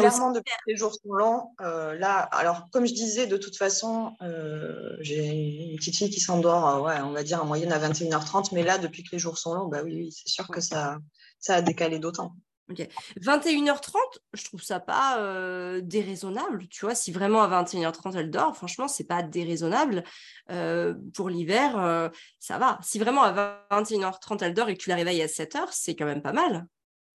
Clairement, 0.00 0.30
depuis 0.30 0.52
que 0.52 0.70
les 0.70 0.76
jours 0.76 0.94
sont 0.94 1.12
longs, 1.12 1.50
euh, 1.60 1.94
là, 1.94 2.18
alors 2.18 2.68
comme 2.72 2.86
je 2.86 2.94
disais, 2.94 3.26
de 3.26 3.36
toute 3.36 3.56
façon, 3.56 4.14
euh, 4.22 4.96
j'ai 5.00 5.70
une 5.70 5.76
petite 5.76 5.96
fille 5.96 6.10
qui 6.10 6.20
s'endort, 6.20 6.82
ouais, 6.82 7.00
on 7.00 7.12
va 7.12 7.22
dire 7.22 7.42
en 7.42 7.46
moyenne 7.46 7.72
à 7.72 7.78
21h30, 7.78 8.50
mais 8.52 8.62
là, 8.62 8.78
depuis 8.78 9.02
que 9.02 9.10
les 9.12 9.18
jours 9.18 9.38
sont 9.38 9.54
longs, 9.54 9.68
bah 9.68 9.82
oui, 9.84 9.94
oui 9.94 10.12
c'est 10.12 10.28
sûr 10.28 10.48
que 10.48 10.60
ça, 10.60 10.98
ça 11.38 11.56
a 11.56 11.62
décalé 11.62 11.98
d'autant. 11.98 12.34
Ok. 12.70 12.88
21h30, 13.20 13.92
je 14.32 14.44
trouve 14.44 14.62
ça 14.62 14.80
pas 14.80 15.18
euh, 15.20 15.82
déraisonnable. 15.82 16.66
Tu 16.68 16.86
vois, 16.86 16.94
si 16.94 17.12
vraiment 17.12 17.42
à 17.42 17.62
21h30 17.62 18.16
elle 18.16 18.30
dort, 18.30 18.56
franchement, 18.56 18.88
c'est 18.88 19.04
pas 19.04 19.22
déraisonnable. 19.22 20.02
Euh, 20.50 20.94
pour 21.14 21.28
l'hiver, 21.28 21.78
euh, 21.78 22.08
ça 22.38 22.56
va. 22.56 22.78
Si 22.82 22.98
vraiment 22.98 23.22
à 23.22 23.66
21h30 23.70 24.38
elle 24.42 24.54
dort 24.54 24.70
et 24.70 24.76
que 24.76 24.82
tu 24.82 24.88
la 24.88 24.96
réveilles 24.96 25.20
à 25.20 25.26
7h, 25.26 25.68
c'est 25.72 25.94
quand 25.94 26.06
même 26.06 26.22
pas 26.22 26.32
mal. 26.32 26.66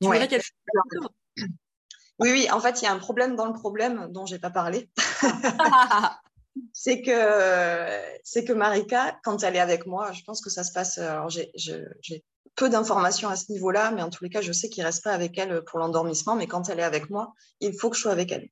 Tu 0.02 0.08
oui, 2.20 2.32
oui, 2.32 2.48
en 2.52 2.60
fait, 2.60 2.82
il 2.82 2.86
y 2.86 2.88
a 2.88 2.94
un 2.94 3.00
problème 3.00 3.36
dans 3.36 3.46
le 3.46 3.54
problème 3.54 4.08
dont 4.12 4.26
j'ai 4.26 4.40
pas 4.40 4.50
parlé. 4.50 4.90
c'est 6.74 7.02
que 7.02 7.90
c'est 8.24 8.44
que 8.44 8.54
Marika, 8.54 9.20
quand 9.24 9.44
elle 9.44 9.56
est 9.56 9.62
avec 9.62 9.86
moi, 9.86 10.12
je 10.12 10.24
pense 10.24 10.42
que 10.42 10.50
ça 10.50 10.64
se 10.64 10.72
passe. 10.72 10.98
Alors 10.98 11.30
j'ai 11.30 12.24
peu 12.56 12.70
d'informations 12.70 13.30
à 13.30 13.36
ce 13.36 13.52
niveau-là, 13.52 13.92
mais 13.92 14.02
en 14.02 14.10
tous 14.10 14.24
les 14.24 14.30
cas, 14.30 14.42
je 14.42 14.52
sais 14.52 14.70
qu'il 14.70 14.84
reste 14.84 15.04
pas 15.04 15.14
avec 15.14 15.38
elle 15.38 15.64
pour 15.64 15.80
l'endormissement, 15.80 16.36
mais 16.36 16.48
quand 16.48 16.68
elle 16.70 16.80
est 16.80 16.84
avec 16.84 17.10
moi, 17.10 17.34
il 17.62 17.74
faut 17.74 17.90
que 17.90 17.96
je 17.96 18.02
sois 18.02 18.12
avec 18.12 18.32
elle. 18.32 18.50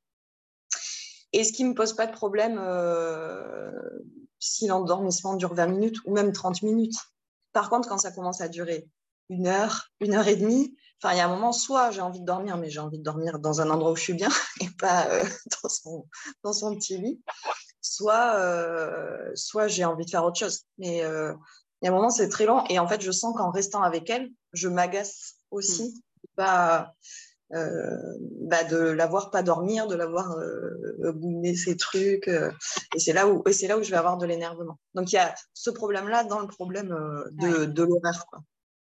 Et 1.34 1.44
ce 1.44 1.52
qui 1.52 1.64
ne 1.66 1.70
me 1.70 1.76
pose 1.76 1.94
pas 1.94 2.08
de 2.08 2.14
problème 2.14 2.58
euh, 2.58 3.72
si 4.40 4.68
l'endormissement 4.68 5.36
dure 5.36 5.54
20 5.54 5.68
minutes 5.68 5.98
ou 6.06 6.14
même 6.14 6.32
30 6.32 6.62
minutes. 6.62 6.98
Par 7.52 7.70
contre, 7.70 7.90
quand 7.90 7.98
ça 7.98 8.12
commence 8.12 8.40
à 8.40 8.48
durer 8.48 8.88
une 9.30 9.48
heure, 9.48 9.90
une 10.00 10.14
heure 10.14 10.28
et 10.28 10.38
demie, 10.38 10.76
enfin, 11.02 11.14
il 11.14 11.18
y 11.18 11.22
a 11.22 11.26
un 11.26 11.30
moment, 11.30 11.52
soit 11.52 11.92
j'ai 11.92 12.02
envie 12.02 12.20
de 12.20 12.26
dormir, 12.26 12.58
mais 12.58 12.70
j'ai 12.70 12.80
envie 12.80 13.00
de 13.00 13.04
dormir 13.04 13.40
dans 13.40 13.62
un 13.62 13.70
endroit 13.70 13.92
où 13.92 13.96
je 13.96 14.04
suis 14.04 14.14
bien 14.14 14.30
et 14.62 14.70
pas 14.80 15.08
euh, 15.10 15.24
dans, 15.64 15.70
son, 15.70 16.08
dans 16.44 16.54
son 16.54 16.76
petit 16.76 16.98
lit, 16.98 17.22
soit, 17.82 18.36
euh, 18.36 19.32
soit 19.36 19.68
j'ai 19.68 19.86
envie 19.86 20.06
de 20.06 20.10
faire 20.10 20.24
autre 20.24 20.40
chose. 20.40 20.62
Mais 20.78 20.98
il 20.98 21.86
y 21.86 21.88
a 21.88 21.92
un 21.92 21.96
moment, 21.96 22.10
c'est 22.10 22.30
très 22.30 22.46
long. 22.46 22.64
Et 22.70 22.80
en 22.80 22.88
fait, 22.88 23.02
je 23.02 23.12
sens 23.12 23.36
qu'en 23.36 23.52
restant 23.52 23.82
avec 23.82 24.10
elle, 24.10 24.30
je 24.54 24.68
m'agace 24.68 25.36
aussi. 25.52 25.90
Mm. 25.90 26.02
Pas, 26.36 26.94
euh, 27.54 28.18
bah 28.42 28.64
de 28.66 28.78
la 28.78 29.08
voir 29.08 29.32
pas 29.32 29.42
dormir, 29.42 29.88
de 29.88 29.96
la 29.96 30.06
voir 30.06 30.32
euh, 30.38 31.12
bouiner 31.14 31.56
ses 31.56 31.78
trucs. 31.78 32.28
Euh, 32.28 32.52
et 32.96 33.00
c'est 33.00 33.14
là, 33.14 33.28
où, 33.28 33.44
et 33.46 33.68
là 33.68 33.78
où 33.78 33.84
je 33.84 33.92
vais 33.92 33.98
avoir 33.98 34.18
de 34.18 34.26
l'énervement. 34.26 34.78
Donc, 34.94 35.12
il 35.12 35.16
y 35.16 35.20
a 35.20 35.34
ce 35.54 35.70
problème-là 35.70 36.24
dans 36.24 36.40
le 36.40 36.48
problème 36.48 36.92
euh, 36.92 37.24
de, 37.32 37.66
de 37.66 37.84
l'horaire. 37.84 38.26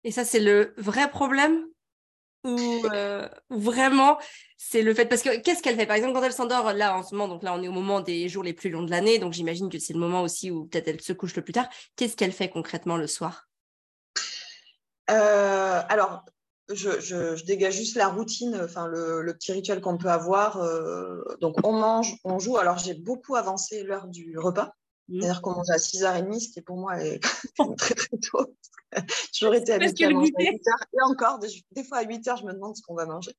Et 0.03 0.11
ça, 0.11 0.25
c'est 0.25 0.39
le 0.39 0.73
vrai 0.77 1.09
problème 1.09 1.65
euh, 2.45 3.27
ou 3.51 3.59
vraiment 3.59 4.17
c'est 4.57 4.81
le 4.81 4.95
fait 4.95 5.05
parce 5.05 5.21
que 5.21 5.39
qu'est-ce 5.41 5.61
qu'elle 5.61 5.75
fait? 5.75 5.85
Par 5.85 5.95
exemple 5.95 6.13
quand 6.13 6.23
elle 6.23 6.33
s'endort 6.33 6.73
là 6.73 6.97
en 6.97 7.03
ce 7.03 7.13
moment 7.13 7.27
donc 7.27 7.43
là 7.43 7.53
on 7.53 7.61
est 7.61 7.67
au 7.67 7.71
moment 7.71 8.01
des 8.01 8.27
jours 8.29 8.43
les 8.43 8.53
plus 8.53 8.69
longs 8.69 8.81
de 8.81 8.89
l'année 8.89 9.19
donc 9.19 9.33
j'imagine 9.33 9.69
que 9.69 9.77
c'est 9.77 9.93
le 9.93 9.99
moment 9.99 10.23
aussi 10.23 10.49
où 10.49 10.65
peut-être 10.65 10.87
elle 10.87 11.01
se 11.01 11.13
couche 11.13 11.35
le 11.35 11.43
plus 11.43 11.53
tard. 11.53 11.67
Qu'est-ce 11.95 12.15
qu'elle 12.15 12.31
fait 12.31 12.49
concrètement 12.49 12.97
le 12.97 13.05
soir? 13.05 13.47
Euh, 15.09 15.81
alors 15.89 16.25
je, 16.69 17.43
dégage 17.45 17.75
juste 17.75 17.95
la 17.95 18.07
routine 18.07 18.59
enfin 18.63 18.87
le, 18.87 19.33
petit 19.33 19.51
rituel 19.51 19.81
qu'on 19.81 19.97
peut 19.97 20.09
avoir 20.09 20.57
euh, 20.57 21.21
donc 21.41 21.55
on 21.63 21.73
mange 21.73 22.15
on 22.23 22.39
joue. 22.39 22.57
Alors 22.57 22.79
j'ai 22.79 22.95
beaucoup 22.95 23.35
avancé 23.35 23.83
l'heure 23.83 24.07
du 24.07 24.37
repas. 24.39 24.73
C'est-à-dire 25.11 25.41
qu'on 25.41 25.55
mange 25.55 25.69
à 25.69 25.77
6h30, 25.77 26.39
ce 26.39 26.49
qui 26.49 26.61
pour 26.61 26.77
moi 26.77 27.03
est 27.03 27.19
très 27.77 27.95
très 27.95 28.17
tôt. 28.17 28.55
J'aurais 29.33 29.59
été 29.59 29.73
habituée 29.73 30.05
à 30.05 30.09
manger 30.09 30.33
à 30.37 30.41
8h. 30.41 30.57
Et 30.93 31.01
encore, 31.03 31.39
des, 31.39 31.83
fois 31.83 31.99
à 31.99 32.03
8h, 32.03 32.39
je 32.39 32.45
me 32.45 32.53
demande 32.53 32.75
ce 32.75 32.81
qu'on 32.81 32.95
va 32.95 33.05
manger. 33.05 33.31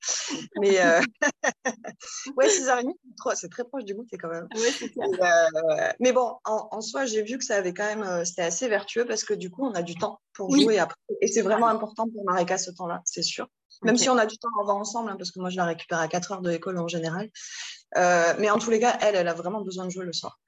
Mais 0.60 0.80
euh... 0.80 1.00
ouais, 2.36 2.48
6h30, 2.48 2.94
c'est 3.34 3.50
très 3.50 3.64
proche 3.64 3.84
du 3.84 3.94
goûter 3.94 4.16
quand 4.16 4.28
même. 4.30 4.48
euh... 4.56 5.92
mais 6.00 6.12
bon, 6.12 6.36
en, 6.44 6.80
soi, 6.80 7.04
j'ai 7.04 7.22
vu 7.22 7.38
que 7.38 7.44
ça 7.44 7.56
avait 7.56 7.74
quand 7.74 7.84
même, 7.84 8.02
euh, 8.02 8.24
c'était 8.24 8.42
assez 8.42 8.68
vertueux 8.68 9.04
parce 9.04 9.24
que 9.24 9.34
du 9.34 9.50
coup, 9.50 9.66
on 9.66 9.72
a 9.72 9.82
du 9.82 9.94
temps 9.94 10.20
pour 10.32 10.54
jouer 10.54 10.78
après. 10.78 10.98
Et 11.20 11.28
c'est 11.28 11.42
vraiment 11.42 11.68
important 11.68 12.08
pour 12.08 12.24
Marika 12.24 12.56
ce 12.56 12.70
temps-là, 12.70 13.02
c'est 13.04 13.22
sûr. 13.22 13.46
Même 13.82 13.96
si 13.96 14.08
on 14.08 14.16
a 14.16 14.26
du 14.26 14.38
temps 14.38 14.48
à 14.60 14.64
voir 14.64 14.76
ensemble, 14.76 15.10
hein, 15.10 15.16
parce 15.18 15.32
que 15.32 15.40
moi, 15.40 15.50
je 15.50 15.56
la 15.56 15.64
récupère 15.64 15.98
à 15.98 16.06
4 16.06 16.32
heures 16.32 16.40
de 16.40 16.50
l'école 16.50 16.78
en 16.78 16.88
général. 16.88 17.30
Euh, 17.96 18.32
mais 18.38 18.48
en 18.48 18.58
tous 18.58 18.70
les 18.70 18.80
cas, 18.80 18.96
elle, 19.00 19.16
elle 19.16 19.28
a 19.28 19.34
vraiment 19.34 19.60
besoin 19.60 19.84
de 19.84 19.90
jouer 19.90 20.04
le 20.04 20.12
soir. 20.12 20.38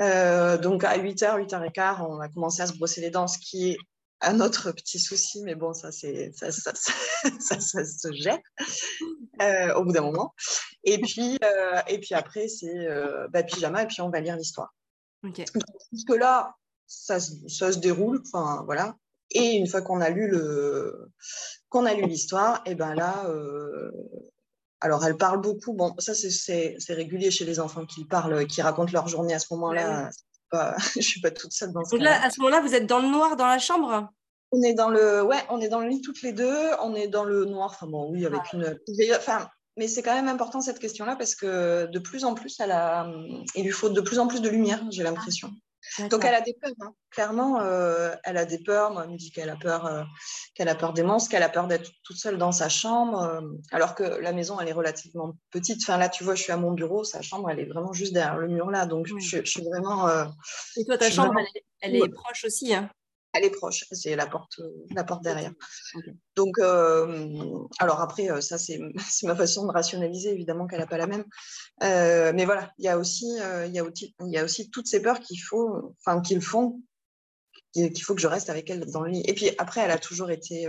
Donc 0.00 0.84
à 0.84 0.98
8h, 0.98 1.46
8h15, 1.46 2.02
on 2.02 2.20
a 2.20 2.28
commencé 2.28 2.62
à 2.62 2.66
se 2.66 2.74
brosser 2.74 3.00
les 3.00 3.10
dents, 3.10 3.26
ce 3.26 3.38
qui 3.38 3.70
est 3.70 3.76
un 4.20 4.40
autre 4.40 4.72
petit 4.72 4.98
souci, 4.98 5.42
mais 5.42 5.54
bon, 5.54 5.74
ça, 5.74 5.92
c'est, 5.92 6.32
ça, 6.32 6.50
ça, 6.50 6.72
ça, 6.74 7.60
ça 7.60 7.84
se 7.84 8.12
gère 8.12 8.40
au 9.76 9.84
bout 9.84 9.92
d'un 9.92 10.02
moment. 10.02 10.34
Et 10.84 10.98
puis, 10.98 11.38
et 11.88 11.98
puis 11.98 12.14
après, 12.14 12.48
c'est 12.48 12.88
bah, 13.30 13.42
pyjama 13.42 13.82
et 13.82 13.86
puis 13.86 14.00
on 14.00 14.10
va 14.10 14.20
lire 14.20 14.36
l'histoire. 14.36 14.74
Okay. 15.24 15.44
Donc, 15.54 16.18
là, 16.18 16.54
ça, 16.86 17.20
se 17.20 17.78
déroule, 17.78 18.22
enfin 18.26 18.62
voilà. 18.64 18.96
Et 19.30 19.52
une 19.56 19.66
fois 19.66 19.82
qu'on 19.82 20.00
a 20.00 20.10
lu 20.10 20.28
le 20.28 21.10
qu'on 21.68 21.86
a 21.86 21.94
lu 21.94 22.04
l'histoire, 22.06 22.62
et 22.66 22.74
ben 22.74 22.94
là, 22.94 23.26
euh, 23.28 23.90
alors 24.84 25.04
elle 25.06 25.16
parle 25.16 25.40
beaucoup. 25.40 25.72
Bon, 25.72 25.94
ça 25.98 26.12
c'est 26.14 26.76
régulier 26.90 27.30
chez 27.30 27.46
les 27.46 27.58
enfants 27.58 27.86
qui 27.86 28.04
parlent, 28.04 28.46
qui 28.46 28.60
racontent 28.60 28.92
leur 28.92 29.08
journée 29.08 29.32
à 29.32 29.38
ce 29.38 29.46
moment-là. 29.54 30.10
je 30.94 31.00
suis 31.00 31.20
pas 31.20 31.30
toute 31.30 31.52
seule 31.52 31.72
dans 31.72 31.84
ce 31.84 31.90
Donc 31.96 32.04
là, 32.04 32.22
à 32.22 32.30
ce 32.30 32.38
moment-là, 32.40 32.60
vous 32.60 32.74
êtes 32.74 32.86
dans 32.86 33.00
le 33.00 33.08
noir 33.08 33.36
dans 33.36 33.46
la 33.46 33.58
chambre? 33.58 34.08
On 34.52 34.62
est 34.62 34.74
dans 34.74 34.90
le, 34.90 35.22
ouais, 35.22 35.42
on 35.48 35.60
est 35.60 35.68
dans 35.68 35.80
le 35.80 35.88
lit 35.88 36.02
toutes 36.02 36.20
les 36.20 36.32
deux. 36.32 36.68
On 36.82 36.94
est 36.94 37.08
dans 37.08 37.24
le 37.24 37.46
noir. 37.46 37.70
Enfin 37.72 37.86
bon, 37.86 38.10
oui, 38.10 38.26
avec 38.26 38.52
une. 38.52 38.78
Enfin, 39.16 39.48
mais 39.78 39.88
c'est 39.88 40.02
quand 40.02 40.14
même 40.14 40.28
important 40.28 40.60
cette 40.60 40.78
question-là 40.78 41.16
parce 41.16 41.34
que 41.34 41.86
de 41.86 41.98
plus 41.98 42.24
en 42.24 42.34
plus, 42.34 42.60
elle 42.60 42.70
a... 42.70 43.10
il 43.54 43.64
lui 43.64 43.72
faut 43.72 43.88
de 43.88 44.00
plus 44.02 44.18
en 44.18 44.26
plus 44.26 44.42
de 44.42 44.50
lumière, 44.50 44.84
j'ai 44.90 45.02
l'impression. 45.02 45.50
Donc 46.10 46.24
elle 46.24 46.34
a 46.34 46.40
des 46.40 46.54
peurs, 46.54 46.72
hein. 46.80 46.94
clairement, 47.10 47.60
euh, 47.60 48.14
elle 48.24 48.36
a 48.36 48.44
des 48.44 48.58
peurs. 48.58 48.92
Moi, 48.92 49.04
elle 49.04 49.10
me 49.10 49.16
dit 49.16 49.30
qu'elle 49.30 49.50
a 49.50 49.56
peur, 49.56 49.86
euh, 49.86 50.02
qu'elle 50.54 50.68
a 50.68 50.74
peur 50.74 50.92
des 50.92 51.02
monstres, 51.02 51.30
qu'elle 51.30 51.42
a 51.42 51.48
peur 51.48 51.66
d'être 51.66 51.90
toute 52.02 52.16
seule 52.16 52.38
dans 52.38 52.52
sa 52.52 52.68
chambre, 52.68 53.22
euh, 53.22 53.40
alors 53.70 53.94
que 53.94 54.02
la 54.02 54.32
maison 54.32 54.58
elle 54.60 54.68
est 54.68 54.72
relativement 54.72 55.36
petite. 55.50 55.82
Enfin 55.82 55.98
là, 55.98 56.08
tu 56.08 56.24
vois, 56.24 56.34
je 56.34 56.42
suis 56.42 56.52
à 56.52 56.56
mon 56.56 56.72
bureau, 56.72 57.04
sa 57.04 57.22
chambre 57.22 57.50
elle 57.50 57.60
est 57.60 57.66
vraiment 57.66 57.92
juste 57.92 58.12
derrière 58.12 58.38
le 58.38 58.48
mur 58.48 58.70
là, 58.70 58.86
donc 58.86 59.06
je, 59.06 59.42
suis 59.44 59.62
vraiment. 59.62 60.08
Et 60.76 60.84
toi, 60.84 60.98
ta 60.98 61.10
chambre, 61.10 61.34
elle, 61.80 61.96
est 61.96 62.08
proche 62.08 62.44
aussi, 62.44 62.74
hein 62.74 62.90
elle 63.34 63.44
est 63.44 63.50
proche, 63.50 63.84
c'est 63.90 64.14
la 64.14 64.26
porte, 64.26 64.60
la 64.94 65.02
porte 65.02 65.24
derrière. 65.24 65.52
Donc, 66.36 66.56
euh, 66.60 67.36
alors 67.80 68.00
après, 68.00 68.30
euh, 68.30 68.40
ça, 68.40 68.58
c'est 68.58 68.78
ma 69.24 69.34
façon 69.34 69.66
de 69.66 69.72
rationaliser, 69.72 70.30
évidemment 70.30 70.66
qu'elle 70.66 70.78
n'a 70.78 70.86
pas 70.86 70.98
la 70.98 71.08
même. 71.08 71.24
Euh, 71.82 72.32
mais 72.34 72.44
voilà, 72.44 72.72
il 72.78 72.84
y, 72.84 72.88
a 72.88 72.96
aussi, 72.96 73.26
il, 73.26 73.74
y 73.74 73.78
a 73.80 73.84
aussi, 73.84 74.14
il 74.20 74.32
y 74.32 74.38
a 74.38 74.44
aussi 74.44 74.70
toutes 74.70 74.86
ces 74.86 75.02
peurs 75.02 75.18
qu'il 75.18 75.40
faut, 75.42 75.94
enfin, 75.98 76.20
qu'ils 76.20 76.40
font, 76.40 76.80
qu'il 77.72 78.02
faut 78.02 78.14
que 78.14 78.20
je 78.20 78.28
reste 78.28 78.50
avec 78.50 78.70
elle 78.70 78.86
dans 78.86 79.02
le 79.02 79.10
lit. 79.10 79.22
Et 79.26 79.34
puis 79.34 79.50
après, 79.58 79.80
elle 79.80 79.90
a 79.90 79.98
toujours 79.98 80.30
été 80.30 80.68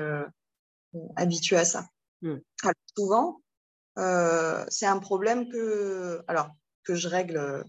habituée 1.16 1.58
à 1.58 1.66
ça. 1.66 1.86
Hmm. 2.24 2.38
Alors, 2.64 2.74
souvent, 2.98 3.42
c'est 4.70 4.88
un 4.88 5.00
problème 5.00 5.50
que, 5.50 6.24
alors, 6.28 6.50
que 6.84 6.96
je 6.96 7.08
règle 7.08 7.64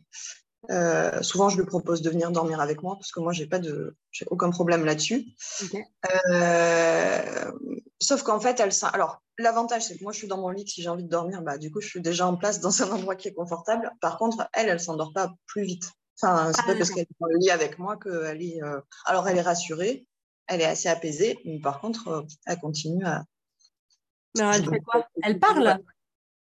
euh, 0.71 1.23
souvent, 1.23 1.49
je 1.49 1.59
lui 1.59 1.67
propose 1.67 2.03
de 2.03 2.11
venir 2.11 2.31
dormir 2.31 2.61
avec 2.61 2.83
moi 2.83 2.97
parce 2.97 3.13
que 3.13 3.21
moi, 3.21 3.33
j'ai 3.33 3.47
pas 3.47 3.59
de, 3.59 3.97
j'ai 4.11 4.27
aucun 4.31 4.51
problème 4.51 4.85
là-dessus. 4.85 5.27
Euh, 6.31 7.53
sauf 8.01 8.23
qu'en 8.23 8.41
fait, 8.41 8.61
elle, 8.61 8.71
alors 8.93 9.23
l'avantage, 9.39 9.87
c'est 9.87 9.97
que 9.97 10.03
moi, 10.03 10.13
je 10.13 10.19
suis 10.19 10.29
dans 10.29 10.39
mon 10.39 10.51
lit. 10.51 10.67
Si 10.67 10.83
j'ai 10.83 10.89
envie 10.89 11.05
de 11.05 11.09
dormir, 11.09 11.43
bah, 11.43 11.59
du 11.59 11.71
coup, 11.71 11.81
je 11.81 11.89
suis 11.89 12.01
déjà 12.01 12.27
en 12.27 12.37
place 12.37 12.61
dans 12.61 12.83
un 12.83 12.91
endroit 12.91 13.17
qui 13.17 13.29
est 13.29 13.35
confortable. 13.35 13.91
Par 14.01 14.19
contre, 14.19 14.49
elle, 14.53 14.69
elle 14.69 14.81
s'endort 14.81 15.13
pas 15.13 15.33
plus 15.47 15.65
vite. 15.65 15.91
Enfin, 16.21 16.53
c'est 16.55 16.65
pas 16.65 16.73
ah, 16.73 16.79
parce 16.79 16.91
qu'elle 16.91 17.03
est 17.03 17.21
dans 17.21 17.27
le 17.27 17.39
lit 17.39 17.51
avec 17.51 17.79
moi 17.79 17.97
qu'elle 17.97 18.43
est. 18.43 18.63
Euh, 18.63 18.81
alors, 19.05 19.29
elle 19.29 19.37
est 19.37 19.43
rassurée, 19.43 20.07
elle 20.47 20.63
est 20.63 20.67
assez 20.67 20.89
apaisée, 20.89 21.39
mais 21.45 21.61
par 21.61 21.81
contre, 21.81 22.27
elle 22.47 22.59
continue 22.59 23.05
à. 23.05 23.25
Mais 24.37 24.45
elle 24.45 24.65
fait 24.65 24.81
quoi? 24.81 25.07
Elle 25.23 25.39
parle? 25.39 25.81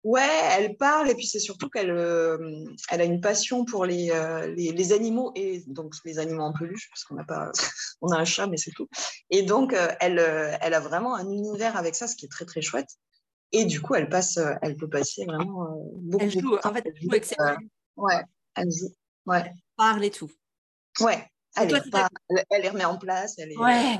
Ouais, 0.07 0.41
elle 0.53 0.77
parle 0.77 1.11
et 1.11 1.17
puis 1.17 1.27
c'est 1.27 1.41
surtout 1.41 1.69
qu'elle 1.69 1.91
euh, 1.91 2.65
elle 2.91 3.01
a 3.01 3.05
une 3.05 3.21
passion 3.21 3.65
pour 3.65 3.85
les, 3.85 4.13
euh, 4.13 4.47
les, 4.55 4.71
les, 4.71 4.93
animaux 4.93 5.33
et 5.35 5.65
donc 5.67 5.95
les 6.05 6.21
animaux 6.21 6.45
en 6.45 6.53
peluche 6.53 6.89
parce 6.91 7.03
qu'on 7.03 7.17
n'a 7.17 7.25
pas 7.25 7.51
on 8.03 8.13
a 8.13 8.17
un 8.17 8.25
chat 8.25 8.47
mais 8.47 8.57
c'est 8.57 8.71
tout. 8.71 8.87
Et 9.31 9.43
donc 9.43 9.73
euh, 9.73 9.89
elle 9.99 10.21
elle 10.21 10.75
a 10.75 10.79
vraiment 10.79 11.17
un 11.17 11.29
univers 11.29 11.77
avec 11.77 11.97
ça 11.97 12.07
ce 12.07 12.15
qui 12.15 12.27
est 12.27 12.29
très 12.29 12.45
très 12.45 12.63
chouette. 12.63 12.89
Et 13.51 13.65
du 13.65 13.81
coup, 13.81 13.97
elle 13.97 14.09
passe 14.09 14.39
elle 14.63 14.77
peut 14.77 14.89
passer 14.89 15.25
vraiment 15.25 15.75
beaucoup 15.97 16.23
Elle 16.23 16.31
joue 16.31 16.57
en 16.63 16.73
fait 16.73 16.85
elle 16.87 17.03
joue 17.03 17.11
avec 17.11 17.25
ses 17.25 17.35
Ouais, 17.97 18.23
elle 18.55 18.71
joue. 18.71 18.95
Ouais. 19.27 19.43
Elle 19.45 19.55
parle 19.77 20.05
et 20.05 20.13
tout. 20.13 20.31
Ouais. 21.01 21.29
Elle, 21.57 21.75
elle, 22.51 22.63
les 22.63 22.69
remet 22.69 22.85
en 22.85 22.97
place, 22.97 23.35
elle 23.39 23.51
est 23.51 23.59
Ouais. 23.59 23.99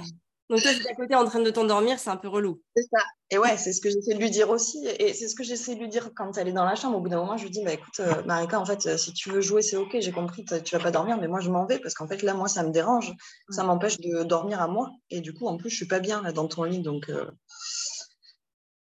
Donc 0.49 0.63
toi, 0.63 0.71
tu 0.73 0.87
à 0.87 0.95
côté 0.95 1.15
en 1.17 1.25
train 1.25 1.41
de 1.41 1.51
t'endormir, 1.51 1.99
c'est 1.99 2.11
un 2.11 2.17
peu 2.17 2.29
relou. 2.29 2.63
C'est 2.77 2.85
ça. 2.85 3.03
Et 3.31 3.39
ouais, 3.39 3.57
c'est 3.57 3.73
ce 3.73 3.81
que 3.81 3.91
j'essaie 3.91 4.15
de 4.15 4.21
lui 4.21 4.31
dire 4.31 4.49
aussi. 4.51 4.87
Et 5.01 5.13
c'est 5.13 5.29
ce 5.29 5.35
que 5.35 5.43
j'essaie 5.43 5.75
de 5.75 5.81
lui 5.81 5.89
dire 5.89 6.11
quand 6.15 6.39
elle 6.39 6.47
est 6.47 6.53
dans 6.53 6.65
la 6.65 6.77
chambre. 6.77 6.97
Au 6.99 7.01
bout 7.01 7.09
d'un 7.09 7.19
moment, 7.19 7.37
je 7.37 7.45
lui 7.45 7.51
dis, 7.51 7.65
bah, 7.65 7.73
écoute, 7.73 7.99
euh, 7.99 8.23
Marika, 8.25 8.61
en 8.61 8.65
fait, 8.65 8.87
euh, 8.87 8.97
si 8.97 9.13
tu 9.13 9.31
veux 9.31 9.41
jouer, 9.41 9.63
c'est 9.63 9.77
OK, 9.77 9.97
j'ai 9.99 10.13
compris, 10.13 10.45
tu 10.45 10.77
vas 10.77 10.83
pas 10.83 10.93
dormir, 10.93 11.19
mais 11.21 11.27
moi, 11.27 11.41
je 11.41 11.51
m'en 11.51 11.67
vais 11.67 11.81
parce 11.81 11.95
qu'en 11.95 12.07
fait, 12.07 12.23
là, 12.23 12.35
moi, 12.35 12.47
ça 12.47 12.63
me 12.63 12.71
dérange. 12.71 13.13
Ça 13.51 13.65
m'empêche 13.65 13.99
de 13.99 14.23
dormir 14.23 14.63
à 14.63 14.69
moi. 14.69 14.91
Et 15.11 15.21
du 15.21 15.35
coup, 15.35 15.49
en 15.49 15.57
plus, 15.57 15.71
je 15.71 15.77
suis 15.77 15.89
pas 15.89 15.99
bien 15.99 16.23
là 16.23 16.31
dans 16.31 16.47
ton 16.47 16.63
lit. 16.63 16.81
Donc, 16.81 17.09
euh, 17.09 17.29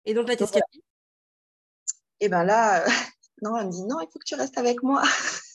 Et 0.05 0.15
donc 0.15 0.27
là, 0.27 0.35
y 0.35 0.43
a 0.43 0.61
Et 2.19 2.29
ben 2.29 2.43
là, 2.43 2.85
non, 3.43 3.57
elle 3.57 3.67
me 3.67 3.71
dit, 3.71 3.85
non, 3.85 4.01
il 4.01 4.09
faut 4.13 4.19
que 4.19 4.25
tu 4.27 4.35
restes 4.35 4.59
avec 4.59 4.83
moi. 4.83 5.03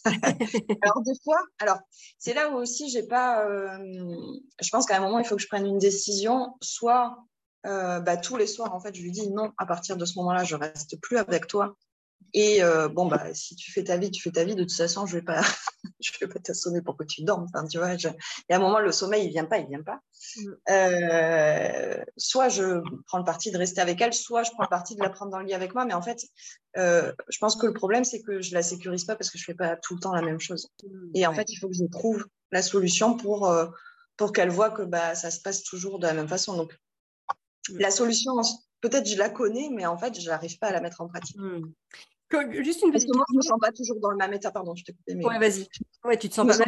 alors 0.81 1.01
des 1.03 1.13
fois, 1.23 1.37
alors 1.59 1.79
c'est 2.17 2.33
là 2.33 2.49
où 2.49 2.55
aussi 2.55 2.89
j'ai 2.89 3.03
pas, 3.03 3.45
euh, 3.45 3.77
je 4.61 4.69
pense 4.69 4.85
qu'à 4.85 4.97
un 4.97 5.01
moment 5.01 5.19
il 5.19 5.25
faut 5.25 5.35
que 5.35 5.41
je 5.41 5.47
prenne 5.47 5.65
une 5.65 5.79
décision, 5.79 6.55
soit 6.61 7.17
euh, 7.65 7.99
bah, 7.99 8.17
tous 8.17 8.37
les 8.37 8.47
soirs 8.47 8.73
en 8.73 8.79
fait 8.79 8.95
je 8.95 9.01
lui 9.01 9.11
dis 9.11 9.29
non, 9.29 9.51
à 9.57 9.65
partir 9.65 9.97
de 9.97 10.05
ce 10.05 10.17
moment-là 10.19 10.43
je 10.43 10.55
reste 10.55 10.99
plus 11.01 11.17
avec 11.17 11.47
toi 11.47 11.75
et 12.33 12.63
euh, 12.63 12.87
bon, 12.87 13.07
bah, 13.07 13.33
si 13.33 13.55
tu 13.55 13.71
fais 13.71 13.83
ta 13.83 13.97
vie, 13.97 14.11
tu 14.11 14.21
fais 14.21 14.31
ta 14.31 14.43
vie. 14.43 14.55
De 14.55 14.63
toute 14.63 14.73
façon, 14.73 15.05
je 15.05 15.15
ne 15.15 15.19
vais 15.19 15.25
pas, 15.25 15.41
je 15.99 16.11
vais 16.19 16.27
pas 16.27 16.39
t'assommer 16.39 16.81
pour 16.81 16.97
que 16.97 17.03
tu 17.03 17.23
dormes. 17.23 17.45
Enfin, 17.53 17.65
tu 17.67 17.77
vois, 17.77 17.93
Et 17.93 18.53
à 18.53 18.55
un 18.57 18.59
moment, 18.59 18.79
le 18.79 18.91
sommeil, 18.91 19.25
il 19.25 19.29
vient 19.29 19.45
pas, 19.45 19.59
il 19.59 19.67
vient 19.67 19.83
pas. 19.83 19.99
Mm. 20.35 20.51
Euh, 20.69 22.03
soit 22.17 22.49
je 22.49 22.81
prends 23.05 23.19
le 23.19 23.23
parti 23.23 23.51
de 23.51 23.57
rester 23.57 23.81
avec 23.81 24.01
elle, 24.01 24.13
soit 24.13 24.43
je 24.43 24.51
prends 24.51 24.63
le 24.63 24.69
parti 24.69 24.95
de 24.95 25.01
la 25.01 25.09
prendre 25.09 25.31
dans 25.31 25.39
le 25.39 25.45
lit 25.45 25.53
avec 25.53 25.73
moi. 25.73 25.85
Mais 25.85 25.93
en 25.93 26.01
fait, 26.01 26.21
euh, 26.77 27.13
je 27.29 27.37
pense 27.39 27.55
que 27.55 27.65
le 27.65 27.73
problème, 27.73 28.03
c'est 28.03 28.21
que 28.21 28.41
je 28.41 28.53
la 28.53 28.63
sécurise 28.63 29.05
pas 29.05 29.15
parce 29.15 29.29
que 29.29 29.37
je 29.37 29.43
fais 29.43 29.55
pas 29.55 29.75
tout 29.77 29.95
le 29.95 29.99
temps 29.99 30.13
la 30.13 30.21
même 30.21 30.39
chose. 30.39 30.69
Mm, 30.83 31.11
Et 31.15 31.27
en 31.27 31.33
fait, 31.33 31.49
il 31.49 31.57
faut 31.57 31.69
que 31.69 31.75
je 31.75 31.85
trouve 31.85 32.25
la 32.51 32.61
solution 32.61 33.15
pour, 33.15 33.53
pour 34.15 34.31
qu'elle 34.31 34.49
voit 34.49 34.71
que 34.71 34.83
bah, 34.83 35.15
ça 35.15 35.31
se 35.31 35.41
passe 35.41 35.63
toujours 35.63 35.99
de 35.99 36.07
la 36.07 36.13
même 36.13 36.27
façon. 36.27 36.57
Donc, 36.57 36.77
mm. 37.69 37.77
la 37.79 37.91
solution, 37.91 38.33
peut-être 38.81 39.07
je 39.07 39.17
la 39.17 39.29
connais, 39.29 39.69
mais 39.71 39.85
en 39.85 39.97
fait, 39.97 40.19
je 40.19 40.27
n'arrive 40.27 40.57
pas 40.59 40.67
à 40.67 40.71
la 40.71 40.81
mettre 40.81 41.01
en 41.01 41.07
pratique. 41.07 41.37
Juste 42.29 42.81
une 42.83 42.91
Parce 42.91 43.05
que 43.05 43.15
moi, 43.15 43.25
je 43.29 43.33
ne 43.33 43.37
me 43.37 43.41
sens 43.41 43.59
pas 43.59 43.71
toujours 43.71 43.99
dans 44.01 44.09
le 44.09 44.17
même 44.17 44.33
état. 44.33 44.51
Pardon, 44.51 44.75
je 44.75 44.83
t'ai 44.83 44.93
coupé. 44.93 45.15
Mais... 45.15 45.25
Ouais, 45.25 45.39
vas-y. 45.39 45.67
Ouais, 46.03 46.17
tu 46.17 46.27
te 46.27 46.33
sens 46.33 46.45
pas, 46.45 46.53
fois, 46.53 46.63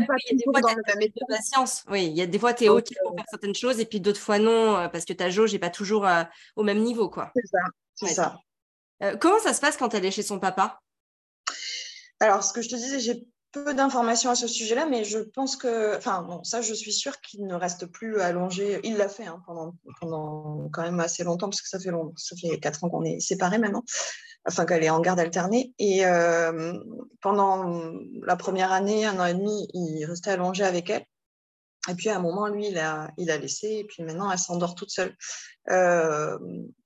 dans 0.62 0.70
le 0.70 0.84
même 0.88 1.02
état. 1.02 1.26
patience. 1.28 1.84
Oui, 1.90 2.06
il 2.06 2.16
y 2.16 2.22
a 2.22 2.26
des 2.26 2.40
fois, 2.40 2.54
tu 2.54 2.66
es 2.66 2.70
OK 2.70 2.88
pour 3.02 3.12
euh, 3.12 3.16
faire 3.16 3.26
certaines 3.30 3.56
choses 3.56 3.80
et 3.80 3.86
puis 3.86 4.00
d'autres 4.00 4.22
fois, 4.22 4.40
non, 4.40 4.78
euh, 4.78 4.88
parce 4.88 5.04
que 5.04 5.14
ta 5.14 5.30
jauge 5.30 5.52
n'est 5.52 5.60
pas 5.60 5.70
toujours 5.70 6.08
euh, 6.08 6.24
au 6.56 6.64
même 6.64 6.80
niveau. 6.80 7.10
quoi. 7.10 7.32
C'est 7.36 7.48
ça. 7.48 7.60
C'est 7.96 8.14
ça. 8.14 9.18
comment 9.20 9.40
ça 9.40 9.54
se 9.54 9.60
passe 9.60 9.76
quand 9.76 9.94
elle 9.94 10.06
est 10.06 10.12
chez 10.12 10.24
son 10.24 10.40
papa? 10.40 10.80
Alors, 12.22 12.44
ce 12.44 12.54
que 12.54 12.62
je 12.62 12.70
te 12.70 12.76
disais, 12.76 13.00
j'ai 13.00 13.28
peu 13.52 13.74
d'informations 13.74 14.30
à 14.30 14.36
ce 14.36 14.48
sujet-là, 14.48 14.86
mais 14.86 15.04
je 15.04 15.20
pense 15.20 15.56
que, 15.56 15.98
enfin, 15.98 16.22
bon, 16.24 16.44
ça, 16.44 16.62
je 16.62 16.74
suis 16.74 16.94
sûre 16.94 17.20
qu'il 17.22 17.46
ne 17.46 17.56
reste 17.56 17.86
plus 17.88 18.20
allongé. 18.22 18.80
Il 18.84 18.98
l'a 18.98 19.10
fait 19.10 19.26
hein, 19.26 19.42
pendant, 19.46 19.76
pendant 20.00 20.70
quand 20.72 20.84
même 20.84 21.00
assez 21.00 21.24
longtemps, 21.24 21.50
parce 21.50 21.62
que 21.62 21.70
ça 21.70 21.80
fait 21.80 21.92
long, 21.92 22.14
ça 22.16 22.36
fait 22.36 22.60
quatre 22.60 22.84
ans 22.84 22.90
qu'on 22.90 23.04
est 23.04 23.20
séparés 23.20 23.58
maintenant 23.58 23.84
enfin 24.46 24.66
qu'elle 24.66 24.84
est 24.84 24.90
en 24.90 25.00
garde 25.00 25.20
alternée. 25.20 25.74
Et 25.80 26.06
euh, 26.06 26.74
pendant 27.22 27.94
la 28.24 28.36
première 28.36 28.72
année, 28.72 29.06
un 29.06 29.20
an 29.20 29.26
et 29.26 29.34
demi, 29.34 29.68
il 29.74 30.06
restait 30.06 30.32
allongé 30.32 30.64
avec 30.64 30.90
elle. 30.90 31.06
Et 31.90 31.96
puis 31.96 32.10
à 32.10 32.18
un 32.18 32.20
moment, 32.20 32.48
lui, 32.48 32.68
il 32.68 32.78
a, 32.78 33.12
il 33.18 33.32
a 33.32 33.38
laissé, 33.38 33.68
et 33.68 33.84
puis 33.86 34.04
maintenant, 34.04 34.30
elle 34.30 34.38
s'endort 34.38 34.76
toute 34.76 34.92
seule. 34.92 35.16
Euh, 35.70 36.38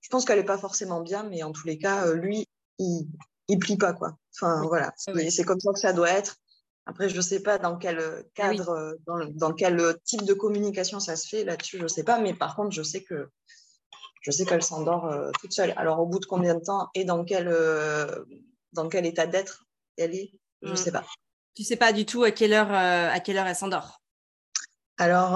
je 0.01 0.09
pense 0.09 0.23
qu'elle 0.23 0.39
n'est 0.39 0.45
pas 0.45 0.57
forcément 0.57 1.01
bien, 1.01 1.23
mais 1.23 1.43
en 1.43 1.51
tous 1.51 1.67
les 1.67 1.77
cas, 1.77 2.05
euh, 2.05 2.13
lui, 2.13 2.47
il, 2.79 3.07
il 3.47 3.59
plie 3.59 3.77
pas, 3.77 3.93
quoi. 3.93 4.17
Enfin, 4.35 4.61
voilà, 4.67 4.93
c'est 4.97 5.43
comme 5.43 5.59
ça 5.59 5.73
que 5.73 5.79
ça 5.79 5.93
doit 5.93 6.11
être. 6.11 6.37
Après, 6.85 7.07
je 7.07 7.15
ne 7.15 7.21
sais 7.21 7.41
pas 7.41 7.57
dans 7.57 7.77
quel 7.77 8.25
cadre, 8.33 8.97
dans, 9.05 9.25
dans, 9.25 9.53
quel 9.53 9.97
type 10.03 10.23
de 10.23 10.33
communication 10.33 10.99
ça 10.99 11.15
se 11.15 11.27
fait 11.27 11.45
là-dessus, 11.45 11.77
je 11.77 11.83
ne 11.83 11.87
sais 11.87 12.03
pas. 12.03 12.19
Mais 12.19 12.33
par 12.33 12.55
contre, 12.55 12.71
je 12.71 12.83
sais 12.83 13.03
que 13.03 13.29
je 14.23 14.31
sais 14.31 14.45
qu'elle 14.45 14.63
s'endort 14.63 15.05
euh, 15.05 15.31
toute 15.39 15.51
seule. 15.51 15.73
Alors, 15.75 15.99
au 15.99 16.05
bout 16.05 16.19
de 16.19 16.25
combien 16.25 16.55
de 16.55 16.61
temps 16.61 16.89
et 16.95 17.03
dans 17.03 17.25
quel, 17.25 17.49
euh, 17.49 18.23
dans 18.71 18.87
quel 18.87 19.05
état 19.05 19.27
d'être 19.27 19.65
elle 19.97 20.15
est, 20.15 20.31
je 20.61 20.69
ne 20.69 20.73
mm. 20.73 20.77
sais 20.77 20.91
pas. 20.91 21.05
Tu 21.55 21.63
sais 21.63 21.75
pas 21.75 21.91
du 21.91 22.05
tout 22.05 22.23
à 22.23 22.31
quelle 22.31 22.53
heure, 22.53 22.71
euh, 22.71 23.11
à 23.11 23.19
quelle 23.19 23.37
heure 23.37 23.45
elle 23.45 23.55
s'endort 23.55 24.01
Alors, 24.97 25.33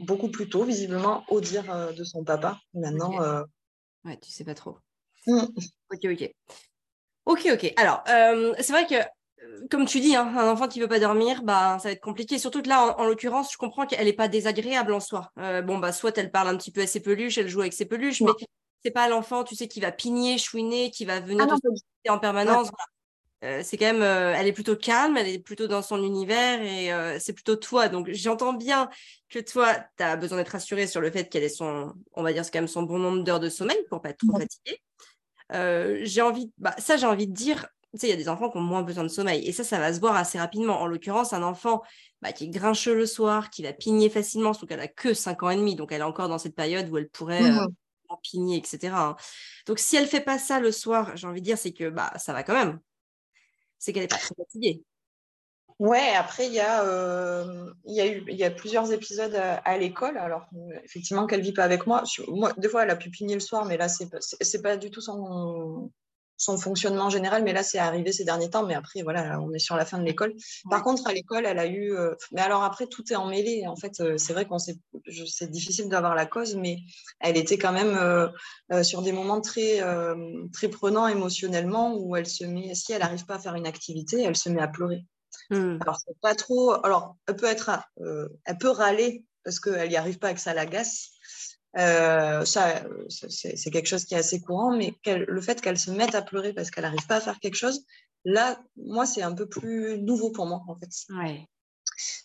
beaucoup 0.00 0.28
plus 0.30 0.48
tôt, 0.48 0.64
visiblement, 0.64 1.24
au 1.28 1.40
dire 1.40 1.92
de 1.94 2.04
son 2.04 2.22
papa. 2.22 2.58
Maintenant. 2.74 3.18
Okay. 3.18 3.50
Ouais, 4.04 4.18
tu 4.20 4.30
sais 4.30 4.44
pas 4.44 4.54
trop. 4.54 4.78
Mm. 5.26 5.46
Ok, 5.90 6.04
ok. 6.04 6.30
Ok, 7.24 7.48
ok. 7.50 7.72
Alors, 7.76 8.04
c'est 8.06 8.72
vrai 8.72 8.86
que 8.86 8.96
comme 9.70 9.86
tu 9.86 10.00
dis, 10.00 10.16
hein, 10.16 10.32
un 10.36 10.50
enfant 10.50 10.68
qui 10.68 10.80
veut 10.80 10.88
pas 10.88 10.98
dormir, 10.98 11.42
bah, 11.42 11.78
ça 11.78 11.88
va 11.88 11.92
être 11.92 12.00
compliqué. 12.00 12.38
Surtout 12.38 12.62
que 12.62 12.68
là, 12.68 12.94
en, 12.98 13.04
l'occurrence, 13.04 13.52
je 13.52 13.56
comprends 13.56 13.86
qu'elle 13.86 14.04
n'est 14.04 14.12
pas 14.12 14.28
désagréable 14.28 14.92
en 14.92 15.00
soi. 15.00 15.30
Euh, 15.38 15.62
bon, 15.62 15.78
bah, 15.78 15.92
soit 15.92 16.16
elle 16.18 16.30
parle 16.30 16.48
un 16.48 16.56
petit 16.56 16.70
peu 16.70 16.82
à 16.82 16.86
ses 16.86 17.00
peluches, 17.00 17.38
elle 17.38 17.48
joue 17.48 17.60
avec 17.60 17.72
ses 17.72 17.86
peluches, 17.86 18.20
mais 18.20 18.32
c'est 18.82 18.90
pas 18.90 19.08
l'enfant, 19.08 19.44
tu 19.44 19.54
sais, 19.54 19.68
qui 19.68 19.80
va 19.80 19.92
pigner, 19.92 20.38
chouiner, 20.38 20.90
qui 20.90 21.04
va 21.04 21.20
venir 21.20 21.46
ah 21.48 22.12
en 22.12 22.18
permanence. 22.18 22.70
euh, 23.44 23.60
c'est 23.64 23.76
quand 23.76 23.86
même, 23.86 24.02
euh, 24.02 24.34
elle 24.36 24.46
est 24.46 24.52
plutôt 24.52 24.76
calme, 24.76 25.16
elle 25.16 25.28
est 25.28 25.38
plutôt 25.38 25.68
dans 25.68 25.82
son 25.82 26.02
univers 26.02 26.60
et 26.62 27.18
c'est 27.20 27.32
plutôt 27.32 27.56
toi. 27.56 27.88
Donc 27.88 28.10
j'entends 28.10 28.52
bien 28.52 28.88
que 29.28 29.38
toi, 29.38 29.74
tu 29.96 30.02
as 30.02 30.16
besoin 30.16 30.38
d'être 30.38 30.50
rassurée 30.50 30.86
sur 30.86 31.00
le 31.00 31.10
fait 31.10 31.28
qu'elle 31.28 31.44
ait 31.44 31.48
son, 31.48 31.92
on 32.14 32.22
va 32.22 32.32
dire, 32.32 32.44
c'est 32.44 32.50
quand 32.50 32.58
même 32.58 32.68
son 32.68 32.82
bon 32.82 32.98
nombre 32.98 33.22
d'heures 33.22 33.40
de 33.40 33.48
sommeil 33.48 33.78
pour 33.88 34.02
pas 34.02 34.10
être 34.10 34.18
trop 34.26 34.38
fatiguée. 34.38 34.82
j'ai 36.04 36.22
envie, 36.22 36.50
bah, 36.58 36.74
ça 36.78 36.96
j'ai 36.96 37.06
envie 37.06 37.28
de 37.28 37.34
dire, 37.34 37.68
tu 37.92 38.00
sais, 38.00 38.06
il 38.08 38.10
y 38.10 38.14
a 38.14 38.16
des 38.16 38.28
enfants 38.28 38.50
qui 38.50 38.56
ont 38.56 38.62
moins 38.62 38.82
besoin 38.82 39.04
de 39.04 39.08
sommeil 39.08 39.46
et 39.46 39.52
ça, 39.52 39.64
ça 39.64 39.78
va 39.78 39.92
se 39.92 40.00
voir 40.00 40.16
assez 40.16 40.38
rapidement. 40.38 40.80
En 40.80 40.86
l'occurrence, 40.86 41.32
un 41.32 41.42
enfant 41.42 41.82
bah, 42.22 42.32
qui 42.32 42.44
est 42.44 42.48
grincheux 42.48 42.94
le 42.94 43.06
soir, 43.06 43.50
qui 43.50 43.62
va 43.62 43.72
pigner 43.72 44.08
facilement, 44.08 44.52
sauf 44.52 44.68
qu'elle 44.68 44.80
a 44.80 44.88
que 44.88 45.14
5 45.14 45.42
ans 45.42 45.50
et 45.50 45.56
demi, 45.56 45.76
donc 45.76 45.92
elle 45.92 46.00
est 46.00 46.04
encore 46.04 46.28
dans 46.28 46.38
cette 46.38 46.54
période 46.54 46.88
où 46.90 46.98
elle 46.98 47.08
pourrait 47.08 47.42
mmh 47.42 47.68
pigner, 48.22 48.58
etc. 48.58 48.92
Hein. 48.94 49.16
Donc 49.66 49.78
si 49.78 49.96
elle 49.96 50.06
fait 50.06 50.20
pas 50.20 50.38
ça 50.38 50.60
le 50.60 50.70
soir, 50.70 51.16
j'ai 51.16 51.26
envie 51.26 51.40
de 51.40 51.46
dire, 51.46 51.56
c'est 51.56 51.72
que 51.72 51.88
bah 51.88 52.12
ça 52.18 52.34
va 52.34 52.42
quand 52.42 52.52
même 52.52 52.78
c'est 53.82 53.92
qu'elle 53.92 54.02
n'est 54.02 54.08
pas 54.08 54.16
très 54.16 54.34
fatiguée. 54.36 54.84
Ouais, 55.80 56.14
après, 56.16 56.46
il 56.46 56.52
y, 56.52 56.60
a, 56.60 56.84
euh, 56.84 57.72
il, 57.84 57.96
y 57.96 58.00
a 58.00 58.06
eu, 58.06 58.24
il 58.28 58.36
y 58.36 58.44
a 58.44 58.50
plusieurs 58.52 58.92
épisodes 58.92 59.34
à, 59.34 59.76
l'école. 59.76 60.16
Alors, 60.16 60.46
effectivement, 60.84 61.26
qu'elle 61.26 61.40
ne 61.40 61.44
vit 61.44 61.52
pas 61.52 61.64
avec 61.64 61.88
moi. 61.88 62.04
moi. 62.28 62.52
Des 62.56 62.68
fois, 62.68 62.84
elle 62.84 62.90
a 62.90 62.96
pu 62.96 63.10
pigner 63.10 63.34
le 63.34 63.40
soir, 63.40 63.64
mais 63.64 63.76
là, 63.76 63.88
ce 63.88 64.04
n'est 64.04 64.62
pas 64.62 64.76
du 64.76 64.92
tout 64.92 65.00
son, 65.00 65.90
son 66.36 66.58
fonctionnement 66.58 67.10
général, 67.10 67.44
mais 67.44 67.52
là, 67.52 67.62
c'est 67.62 67.78
arrivé 67.78 68.12
ces 68.12 68.24
derniers 68.24 68.50
temps. 68.50 68.66
Mais 68.66 68.74
après, 68.74 69.02
voilà, 69.02 69.40
on 69.40 69.52
est 69.52 69.58
sur 69.58 69.76
la 69.76 69.84
fin 69.84 69.98
de 69.98 70.04
l'école. 70.04 70.34
Par 70.68 70.82
contre, 70.82 71.06
à 71.06 71.12
l'école, 71.12 71.46
elle 71.46 71.58
a 71.58 71.66
eu. 71.66 71.92
Euh, 71.94 72.14
mais 72.32 72.40
alors 72.40 72.62
après, 72.64 72.86
tout 72.86 73.04
est 73.12 73.16
emmêlé. 73.16 73.66
En 73.66 73.76
fait, 73.76 74.00
euh, 74.00 74.18
c'est 74.18 74.32
vrai 74.32 74.46
qu'on 74.46 74.58
sait, 74.58 74.76
c'est 75.26 75.50
difficile 75.50 75.88
d'avoir 75.88 76.14
la 76.14 76.26
cause, 76.26 76.56
mais 76.56 76.78
elle 77.20 77.36
était 77.36 77.58
quand 77.58 77.72
même 77.72 77.96
euh, 77.96 78.82
sur 78.82 79.02
des 79.02 79.12
moments 79.12 79.40
très, 79.40 79.80
très 80.52 80.68
prenants 80.68 81.06
émotionnellement 81.06 81.96
où 81.96 82.16
elle 82.16 82.26
se 82.26 82.44
met, 82.44 82.74
si 82.74 82.92
elle 82.92 83.00
n'arrive 83.00 83.26
pas 83.26 83.36
à 83.36 83.38
faire 83.38 83.54
une 83.54 83.66
activité, 83.66 84.22
elle 84.22 84.36
se 84.36 84.48
met 84.48 84.60
à 84.60 84.68
pleurer. 84.68 85.06
Hmm. 85.50 85.78
Alors, 85.80 85.96
c'est 85.96 86.18
pas 86.20 86.34
trop. 86.34 86.72
Alors, 86.84 87.16
elle 87.28 87.36
peut 87.36 87.46
être, 87.46 87.70
elle 87.98 88.58
peut 88.58 88.70
râler 88.70 89.24
parce 89.44 89.60
qu'elle 89.60 89.88
n'y 89.88 89.96
arrive 89.96 90.18
pas 90.18 90.28
avec 90.28 90.38
ça 90.38 90.54
l'agace. 90.54 91.11
Euh, 91.78 92.44
ça, 92.44 92.82
c'est 93.08 93.70
quelque 93.70 93.86
chose 93.86 94.04
qui 94.04 94.14
est 94.14 94.18
assez 94.18 94.40
courant, 94.40 94.76
mais 94.76 94.94
le 95.06 95.40
fait 95.40 95.60
qu'elle 95.60 95.78
se 95.78 95.90
mette 95.90 96.14
à 96.14 96.22
pleurer 96.22 96.52
parce 96.52 96.70
qu'elle 96.70 96.84
n'arrive 96.84 97.06
pas 97.06 97.16
à 97.16 97.20
faire 97.20 97.40
quelque 97.40 97.56
chose, 97.56 97.84
là, 98.24 98.60
moi, 98.76 99.06
c'est 99.06 99.22
un 99.22 99.34
peu 99.34 99.48
plus 99.48 99.98
nouveau 100.00 100.30
pour 100.30 100.46
moi, 100.46 100.62
en 100.68 100.76
fait. 100.76 100.90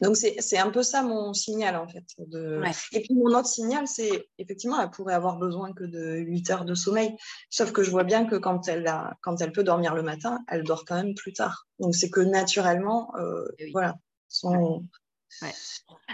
Donc, 0.01 0.15
c'est 0.17 0.57
un 0.57 0.69
peu 0.69 0.83
ça 0.83 1.01
mon 1.01 1.33
signal, 1.33 1.75
en 1.75 1.87
fait. 1.87 2.05
De... 2.17 2.61
Et 2.91 3.01
puis, 3.01 3.15
mon 3.15 3.37
autre 3.37 3.47
signal, 3.47 3.87
c'est 3.87 4.27
effectivement, 4.37 4.81
elle 4.81 4.89
pourrait 4.89 5.13
avoir 5.13 5.37
besoin 5.37 5.73
que 5.73 5.83
de 5.83 6.17
8 6.17 6.49
heures 6.51 6.65
de 6.65 6.75
sommeil. 6.75 7.15
Sauf 7.49 7.71
que 7.71 7.83
je 7.83 7.91
vois 7.91 8.03
bien 8.03 8.25
que 8.25 8.35
quand 8.35 8.67
elle, 8.67 8.87
a, 8.87 9.17
quand 9.21 9.41
elle 9.41 9.51
peut 9.51 9.63
dormir 9.63 9.95
le 9.95 10.03
matin, 10.03 10.43
elle 10.47 10.63
dort 10.63 10.85
quand 10.85 10.95
même 10.95 11.15
plus 11.15 11.33
tard. 11.33 11.67
Donc, 11.79 11.95
c'est 11.95 12.09
que 12.09 12.21
naturellement, 12.21 13.13
euh, 13.17 13.45
eh 13.59 13.71
voilà, 13.71 13.95
son, 14.27 14.85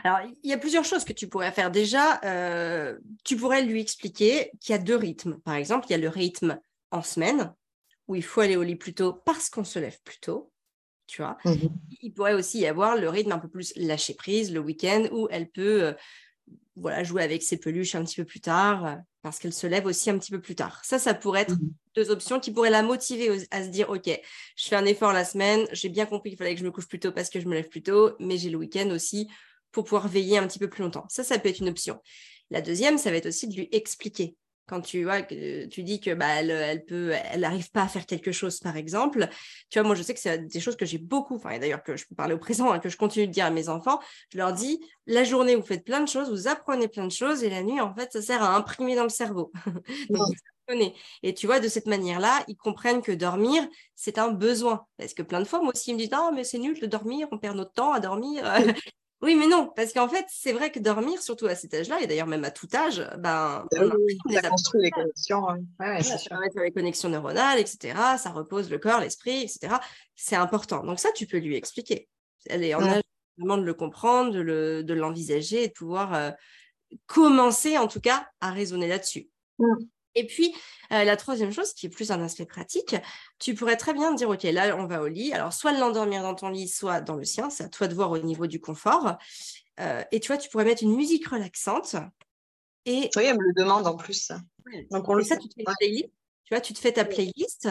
alors, 0.04 0.20
il 0.44 0.50
y 0.50 0.54
a 0.54 0.58
plusieurs 0.58 0.86
choses 0.86 1.06
que 1.06 1.14
tu 1.14 1.28
pourrais 1.28 1.52
faire. 1.52 1.72
Déjà, 1.72 2.20
euh, 2.24 2.98
tu 3.24 3.36
pourrais 3.38 3.64
lui 3.64 3.82
expliquer 3.82 4.52
qu'il 4.60 4.74
y 4.74 4.76
a 4.76 4.82
deux 4.82 4.96
rythmes. 4.96 5.40
Par 5.40 5.56
exemple, 5.56 5.86
il 5.90 5.92
y 5.92 5.96
a 5.96 6.00
le 6.00 6.10
rythme 6.10 6.60
en 6.92 7.02
semaine, 7.02 7.54
où 8.08 8.16
il 8.16 8.24
faut 8.24 8.42
aller 8.42 8.56
au 8.56 8.64
lit 8.64 8.76
plus 8.76 8.94
tôt 8.94 9.14
parce 9.14 9.50
qu'on 9.50 9.64
se 9.64 9.80
lève 9.80 9.98
plus 10.04 10.20
tôt. 10.20 10.52
Tu 11.08 11.22
vois. 11.22 11.38
Mmh 11.46 11.68
il 12.02 12.14
pourrait 12.14 12.34
aussi 12.34 12.60
y 12.60 12.68
avoir 12.68 12.98
le 12.98 13.08
rythme 13.08 13.32
un 13.32 13.40
peu 13.40 13.48
plus 13.48 13.72
lâcher 13.78 14.14
prise 14.14 14.52
le 14.52 14.60
week-end, 14.60 15.08
où 15.14 15.30
elle 15.32 15.50
peut 15.50 15.84
euh, 15.84 15.94
voilà, 16.76 17.04
jouer 17.04 17.24
avec 17.24 17.44
ses 17.44 17.58
peluches 17.58 17.96
un 17.96 18.04
petit 18.04 18.16
peu 18.16 18.26
plus 18.26 18.42
tard, 18.42 18.86
euh, 18.86 18.96
parce 19.22 19.40
qu'elle 19.40 19.54
se 19.54 19.68
lève 19.68 19.86
aussi 19.86 20.10
un 20.10 20.18
petit 20.18 20.32
peu 20.32 20.42
plus 20.42 20.56
tard. 20.56 20.84
Ça, 20.84 21.00
ça 21.00 21.14
pourrait 21.14 21.42
être 21.42 21.56
mmh 21.56 21.70
deux 21.96 22.10
options 22.10 22.40
qui 22.40 22.52
pourraient 22.52 22.70
la 22.70 22.82
motiver 22.82 23.46
à 23.52 23.64
se 23.64 23.70
dire, 23.70 23.90
OK, 23.90 24.08
je 24.08 24.68
fais 24.68 24.76
un 24.76 24.86
effort 24.86 25.14
la 25.14 25.26
semaine, 25.26 25.68
j'ai 25.72 25.90
bien 25.90 26.08
compris 26.08 26.32
qu'il 26.32 26.40
fallait 26.40 26.56
que 26.56 26.60
je 26.60 26.66
me 26.66 26.72
couche 26.72 26.88
plus 26.88 27.00
tôt 27.00 27.12
parce 27.12 27.30
que 27.30 27.40
je 27.40 27.48
me 27.48 27.54
lève 27.54 27.70
plus 27.70 27.84
tôt, 27.84 28.14
mais 28.20 28.38
j'ai 28.38 28.50
le 28.50 28.58
week-end 28.58 28.90
aussi 28.90 29.30
pour 29.72 29.84
pouvoir 29.84 30.08
veiller 30.08 30.38
un 30.38 30.48
petit 30.48 30.60
peu 30.60 30.70
plus 30.70 30.84
longtemps. 30.84 31.06
Ça, 31.10 31.24
ça 31.24 31.38
peut 31.38 31.50
être 31.50 31.60
une 31.60 31.70
option. 31.70 32.02
La 32.50 32.62
deuxième, 32.62 32.98
ça 32.98 33.12
va 33.12 33.18
être 33.18 33.28
aussi 33.28 33.48
de 33.48 33.56
lui 33.56 33.70
expliquer 33.72 34.36
quand 34.66 34.82
tu 34.82 35.04
vois 35.04 35.22
tu 35.22 35.84
dis 35.84 36.00
que 36.00 36.14
bah, 36.14 36.42
elle, 36.42 36.86
peut 36.86 37.12
elle 37.32 37.42
n'arrive 37.42 37.70
pas 37.72 37.84
à 37.84 37.88
faire 37.88 38.06
quelque 38.06 38.32
chose 38.32 38.60
par 38.60 38.78
exemple 38.78 39.28
tu 39.70 39.80
vois 39.80 39.88
moi 39.88 39.96
je 39.96 40.04
sais 40.04 40.14
que 40.14 40.20
c'est 40.20 40.40
des 40.40 40.60
choses 40.60 40.76
que 40.76 40.86
j'ai 40.86 40.98
beaucoup 40.98 41.36
enfin 41.36 41.58
d'ailleurs 41.60 41.84
que 41.84 41.96
je 41.96 42.06
peux 42.08 42.16
parler 42.16 42.34
au 42.34 42.40
présent 42.40 42.72
hein, 42.72 42.80
que 42.80 42.90
je 42.90 42.98
continue 42.98 43.28
de 43.28 43.32
dire 43.32 43.46
à 43.46 43.52
mes 43.52 43.70
enfants 43.70 44.00
je 44.32 44.38
leur 44.38 44.54
dis 44.54 44.80
la 45.06 45.24
journée 45.24 45.56
vous 45.56 45.66
faites 45.66 45.84
plein 45.84 46.02
de 46.02 46.08
choses 46.08 46.30
vous 46.30 46.48
apprenez 46.48 46.88
plein 46.88 47.06
de 47.06 47.12
choses 47.12 47.44
et 47.44 47.50
la 47.50 47.64
nuit 47.64 47.82
en 47.82 47.94
fait 47.94 48.12
ça 48.12 48.22
sert 48.22 48.42
à 48.42 48.56
imprimer 48.56 48.96
dans 48.96 49.04
le 49.04 49.10
cerveau 49.10 49.52
et 51.24 51.34
tu 51.34 51.46
vois, 51.46 51.60
de 51.60 51.68
cette 51.68 51.88
manière-là, 51.88 52.44
ils 52.48 52.56
comprennent 52.56 53.02
que 53.02 53.12
dormir, 53.12 53.68
c'est 53.96 54.18
un 54.18 54.30
besoin. 54.30 54.86
Parce 54.98 55.14
que 55.14 55.22
plein 55.22 55.40
de 55.40 55.46
fois, 55.46 55.60
moi 55.62 55.72
aussi, 55.74 55.92
ils 55.92 55.94
me 55.94 56.00
disent 56.00 56.12
Non, 56.12 56.32
mais 56.34 56.44
c'est 56.44 56.60
nul 56.60 56.80
de 56.80 56.86
dormir, 56.86 57.28
on 57.32 57.38
perd 57.38 57.58
notre 57.58 57.74
temps 57.74 57.94
à 57.94 58.00
dormir. 58.00 58.44
Oui, 59.24 59.36
mais 59.36 59.48
non, 59.48 59.72
parce 59.74 59.94
qu'en 59.94 60.10
fait, 60.10 60.26
c'est 60.28 60.52
vrai 60.52 60.70
que 60.70 60.80
dormir, 60.80 61.22
surtout 61.22 61.46
à 61.46 61.56
cet 61.56 61.74
âge-là, 61.74 62.02
et 62.02 62.08
d'ailleurs 62.08 62.28
même 62.28 62.44
à 62.44 62.52
tout 62.52 62.68
âge, 62.74 63.02
ben, 63.20 63.66
ça 64.30 64.50
construit 64.50 64.82
les 64.82 64.92
connexions. 64.92 65.46
ça 65.80 66.30
permet 66.30 66.50
les 66.66 66.72
connexions 66.74 67.08
neuronales, 67.08 67.58
etc. 67.58 67.98
Ça 68.18 68.32
repose 68.32 68.70
le 68.70 68.80
corps, 68.80 69.00
l'esprit, 69.00 69.44
etc. 69.44 69.76
C'est 70.14 70.36
important. 70.36 70.84
Donc 70.84 71.00
ça, 71.00 71.10
tu 71.16 71.26
peux 71.26 71.38
lui 71.38 71.56
expliquer. 71.56 72.10
Elle 72.48 72.66
est 72.66 72.76
en 72.76 72.84
âge 72.84 73.02
vraiment 73.38 73.58
de 73.58 73.64
le 73.64 73.74
comprendre, 73.74 74.34
de 74.34 74.94
l'envisager 74.94 75.64
et 75.64 75.68
de 75.70 75.74
pouvoir 75.74 76.14
euh, 76.14 76.32
commencer, 77.06 77.78
en 77.78 77.88
tout 77.88 78.02
cas, 78.02 78.28
à 78.42 78.52
raisonner 78.52 78.90
là-dessus. 78.90 79.30
Et 80.16 80.28
puis, 80.28 80.54
euh, 80.92 81.04
la 81.04 81.18
troisième 81.18 81.52
chose, 81.52 81.74
qui 81.74 81.88
est 81.88 81.90
plus 81.90 82.12
un 82.12 82.22
aspect 82.22 82.46
pratique, 82.46 82.96
tu 83.40 83.56
pourrais 83.56 83.78
très 83.78 83.94
bien 83.94 84.14
dire, 84.14 84.30
OK, 84.30 84.44
là, 84.44 84.76
on 84.78 84.86
va 84.86 85.02
au 85.02 85.08
lit. 85.08 85.34
Alors, 85.34 85.54
soit 85.54 85.72
l'endormir 85.74 86.22
dans 86.22 86.36
ton 86.36 86.50
lit, 86.50 86.68
soit 86.68 87.02
dans 87.02 87.16
le 87.16 87.24
sien. 87.24 87.50
C'est 87.50 87.64
à 87.64 87.70
toi 87.70 87.88
de 87.88 87.96
voir 87.96 88.12
au 88.12 88.20
niveau 88.20 88.48
du 88.48 88.60
confort. 88.60 89.18
Euh, 89.80 90.04
et 90.12 90.20
tu 90.20 90.28
vois, 90.28 90.38
tu 90.38 90.50
pourrais 90.50 90.66
mettre 90.66 90.84
une 90.84 90.96
musique 90.96 91.28
relaxante. 91.28 91.96
Et... 92.86 93.10
Oui, 93.16 93.24
elle 93.24 93.38
me 93.38 93.44
le 93.44 93.54
demande 93.56 93.88
en 93.88 93.96
plus. 93.96 94.32
Donc, 94.92 95.08
on 95.10 95.14
le 95.14 95.24
ça, 95.24 95.38
tu 95.38 95.50
te 95.50 95.56
fais 95.56 95.64
playlist. 95.80 96.10
Tu 96.46 96.54
vois, 96.54 96.62
tu 96.62 96.74
te 96.74 96.80
fais 96.80 96.92
ta 96.92 97.06
playlist. 97.06 97.70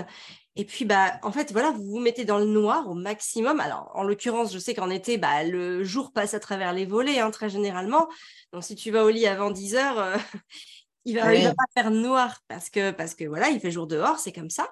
Et 0.57 0.65
puis, 0.65 0.85
bah, 0.87 1.19
en 1.23 1.31
fait, 1.31 1.53
voilà, 1.53 1.71
vous 1.71 1.85
vous 1.85 2.01
mettez 2.01 2.25
dans 2.25 2.39
le 2.39 2.47
noir 2.47 2.89
au 2.89 2.95
maximum. 2.95 3.61
Alors, 3.61 3.91
en 3.95 4.03
l'occurrence, 4.03 4.53
je 4.53 4.59
sais 4.59 4.75
qu'en 4.75 4.91
été, 4.91 5.19
bah, 5.19 5.45
le 5.45 5.85
jour 5.85 6.13
passe 6.13 6.33
à 6.35 6.41
travers 6.41 6.73
les 6.73 6.87
volets, 6.87 7.21
hein, 7.21 7.31
très 7.31 7.51
généralement. 7.51 8.09
Donc, 8.53 8.65
si 8.65 8.75
tu 8.75 8.91
vas 8.91 9.05
au 9.05 9.11
lit 9.11 9.27
avant 9.27 9.51
10 9.51 9.75
heures, 9.77 9.99
euh, 9.99 10.17
il 11.05 11.17
va, 11.17 11.33
va 11.33 11.55
pas 11.55 11.65
faire 11.75 11.91
noir 11.91 12.41
parce 12.49 12.71
que, 12.71 12.91
parce 12.91 13.15
que 13.15 13.25
voilà, 13.25 13.49
il 13.51 13.61
fait 13.61 13.71
jour 13.71 13.87
dehors, 13.87 14.19
c'est 14.19 14.33
comme 14.33 14.51
ça. 14.51 14.71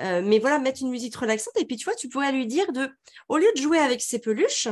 Euh, 0.00 0.22
mais 0.24 0.38
voilà, 0.38 0.58
mettre 0.58 0.82
une 0.82 0.90
musique 0.90 1.14
relaxante. 1.14 1.56
Et 1.56 1.64
puis, 1.64 1.76
tu 1.76 1.84
vois, 1.84 1.94
tu 1.94 2.08
pourrais 2.08 2.32
lui 2.32 2.46
dire 2.46 2.72
de, 2.72 2.90
au 3.28 3.38
lieu 3.38 3.50
de 3.54 3.60
jouer 3.60 3.78
avec 3.78 4.00
ses 4.00 4.18
peluches, 4.18 4.68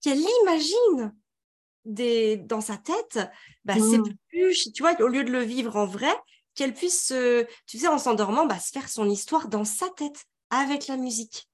qu'elle 0.00 0.20
imagine 0.42 1.14
des, 1.84 2.36
dans 2.36 2.60
sa 2.60 2.76
tête 2.76 3.18
bah, 3.64 3.74
ses 3.74 3.98
mmh. 3.98 4.14
peluches, 4.30 4.72
tu 4.72 4.82
vois, 4.82 5.00
au 5.00 5.08
lieu 5.08 5.24
de 5.24 5.30
le 5.30 5.42
vivre 5.42 5.76
en 5.76 5.86
vrai, 5.86 6.12
qu'elle 6.54 6.74
puisse, 6.74 7.12
tu 7.66 7.78
sais, 7.78 7.86
en 7.86 7.98
s'endormant, 7.98 8.46
bah, 8.46 8.58
se 8.58 8.70
faire 8.70 8.88
son 8.88 9.08
histoire 9.08 9.48
dans 9.48 9.64
sa 9.64 9.88
tête 9.90 10.24
avec 10.50 10.88
la 10.88 10.96
musique. 10.96 11.48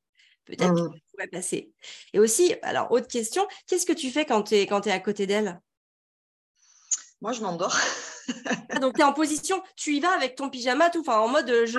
Peut-être 0.47 0.73
mmh. 0.73 0.93
que 0.93 0.99
pourrait 1.11 1.29
passer. 1.29 1.73
Et 2.13 2.19
aussi, 2.19 2.55
alors, 2.63 2.91
autre 2.93 3.09
question, 3.09 3.47
qu'est-ce 3.67 3.85
que 3.85 3.93
tu 3.93 4.11
fais 4.11 4.25
quand 4.25 4.45
tu 4.45 4.55
es, 4.55 4.67
quand 4.67 4.87
es 4.87 4.93
à 4.93 5.01
côté 5.01 5.27
d'elle? 5.27 5.61
Moi, 7.21 7.33
je 7.33 7.43
m'endors. 7.43 7.77
Ah, 8.71 8.79
donc, 8.79 8.95
tu 8.95 9.01
es 9.01 9.05
en 9.05 9.13
position, 9.13 9.63
tu 9.77 9.95
y 9.95 10.01
vas 10.01 10.11
avec 10.11 10.35
ton 10.35 10.51
pyjama, 10.51 10.91
tout, 10.91 11.01
enfin, 11.01 11.19
en 11.19 11.29
mode 11.29 11.49
euh, 11.49 11.67
je, 11.67 11.79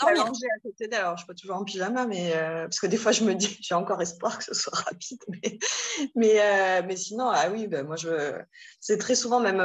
ah 0.00 0.14
dormir. 0.14 0.48
à 0.56 0.60
côté 0.60 0.88
d'elle. 0.88 1.00
Alors, 1.00 1.16
je 1.16 1.22
suis 1.22 1.26
pas 1.26 1.34
toujours 1.34 1.56
en 1.56 1.64
pyjama, 1.64 2.06
mais 2.06 2.32
euh, 2.34 2.64
parce 2.64 2.80
que 2.80 2.86
des 2.86 2.96
fois, 2.96 3.12
je 3.12 3.24
me 3.24 3.34
dis, 3.34 3.58
j'ai 3.62 3.74
encore 3.74 4.00
espoir 4.00 4.38
que 4.38 4.44
ce 4.44 4.54
soit 4.54 4.76
rapide. 4.76 5.22
Mais, 5.28 5.58
mais, 6.14 6.40
euh, 6.40 6.82
mais 6.86 6.96
sinon, 6.96 7.28
ah 7.28 7.48
oui, 7.50 7.66
ben, 7.66 7.86
moi, 7.86 7.96
je... 7.96 8.32
c'est 8.80 8.98
très 8.98 9.14
souvent, 9.14 9.40
même 9.40 9.62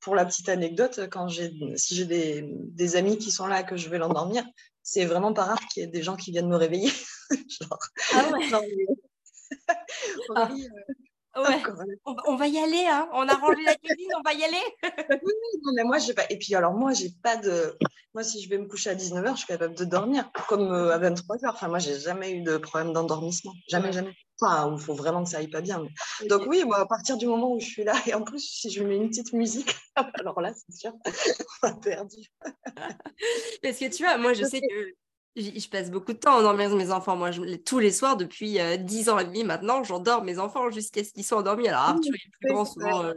pour 0.00 0.14
la 0.14 0.24
petite 0.24 0.48
anecdote, 0.48 1.08
quand 1.10 1.28
j'ai, 1.28 1.52
si 1.76 1.94
j'ai 1.94 2.04
des, 2.04 2.44
des, 2.44 2.96
amis 2.96 3.18
qui 3.18 3.30
sont 3.30 3.46
là 3.46 3.62
que 3.62 3.76
je 3.76 3.88
vais 3.88 3.98
l'endormir, 3.98 4.44
c'est 4.82 5.04
vraiment 5.04 5.32
pas 5.32 5.44
rare 5.44 5.60
qu'il 5.72 5.82
y 5.82 5.84
ait 5.84 5.88
des 5.88 6.02
gens 6.02 6.16
qui 6.16 6.32
viennent 6.32 6.48
me 6.48 6.56
réveiller. 6.56 6.90
genre, 7.60 7.78
ah 8.14 8.28
ouais. 8.30 8.48
genre, 8.48 8.62
ah. 10.36 10.50
Ouais. 11.34 11.62
On, 12.26 12.36
va 12.36 12.46
y 12.46 12.58
aller, 12.58 12.86
hein. 12.86 13.08
on 13.14 13.26
a 13.26 13.34
rangé 13.34 13.62
la 13.64 13.74
cuisine, 13.82 14.10
on 14.18 14.22
va 14.22 14.34
y 14.34 14.44
aller. 14.44 14.62
oui, 14.82 15.32
non, 15.62 15.72
mais 15.74 15.84
moi, 15.84 15.98
j'ai 15.98 16.12
pas. 16.12 16.24
Et 16.28 16.38
puis, 16.38 16.54
alors, 16.54 16.74
moi, 16.74 16.92
j'ai 16.92 17.10
pas 17.22 17.36
de. 17.36 17.76
Moi, 18.14 18.22
si 18.22 18.42
je 18.42 18.50
vais 18.50 18.58
me 18.58 18.66
coucher 18.66 18.90
à 18.90 18.94
19h, 18.94 19.30
je 19.30 19.36
suis 19.38 19.46
capable 19.46 19.74
de 19.74 19.84
dormir, 19.86 20.30
comme 20.48 20.70
euh, 20.70 20.92
à 20.92 20.98
23h. 20.98 21.48
Enfin, 21.48 21.68
moi, 21.68 21.78
j'ai 21.78 21.98
jamais 21.98 22.32
eu 22.32 22.42
de 22.42 22.58
problème 22.58 22.92
d'endormissement. 22.92 23.54
Jamais, 23.68 23.92
jamais. 23.92 24.14
Enfin, 24.38 24.74
il 24.76 24.82
faut 24.82 24.94
vraiment 24.94 25.24
que 25.24 25.30
ça 25.30 25.38
aille 25.38 25.48
pas 25.48 25.62
bien. 25.62 25.82
Donc, 26.28 26.42
oui, 26.46 26.64
moi, 26.64 26.80
à 26.80 26.86
partir 26.86 27.16
du 27.16 27.26
moment 27.26 27.52
où 27.52 27.60
je 27.60 27.66
suis 27.66 27.84
là, 27.84 27.94
et 28.06 28.12
en 28.12 28.22
plus, 28.22 28.40
si 28.40 28.70
je 28.70 28.82
mets 28.82 28.96
une 28.96 29.08
petite 29.08 29.32
musique, 29.32 29.74
alors 30.20 30.40
là, 30.42 30.52
c'est 30.54 30.76
sûr, 30.76 30.92
on 31.62 31.68
va 31.68 31.74
perdu. 31.74 32.18
Parce 33.62 33.78
que 33.78 33.88
tu 33.88 34.02
vois, 34.02 34.18
moi, 34.18 34.34
je 34.34 34.44
sais 34.44 34.60
que 34.60 34.94
je 35.36 35.68
passe 35.68 35.90
beaucoup 35.90 36.12
de 36.12 36.18
temps 36.18 36.36
à 36.36 36.38
endormir 36.40 36.74
mes 36.76 36.90
enfants. 36.90 37.16
Moi, 37.16 37.30
je, 37.30 37.56
tous 37.56 37.78
les 37.78 37.90
soirs, 37.90 38.16
depuis 38.16 38.60
euh, 38.60 38.76
dix 38.76 39.04
10 39.04 39.08
ans 39.08 39.18
et 39.18 39.24
demi 39.24 39.44
maintenant, 39.44 39.82
j'endors 39.82 40.22
mes 40.22 40.38
enfants 40.38 40.70
jusqu'à 40.70 41.04
ce 41.04 41.12
qu'ils 41.12 41.24
soient 41.24 41.38
endormis. 41.38 41.68
Alors, 41.68 41.80
Arthur 41.82 42.14
est 42.14 42.30
plus 42.40 42.52
grand 42.52 42.64
souvent. 42.64 43.04
Euh, 43.04 43.14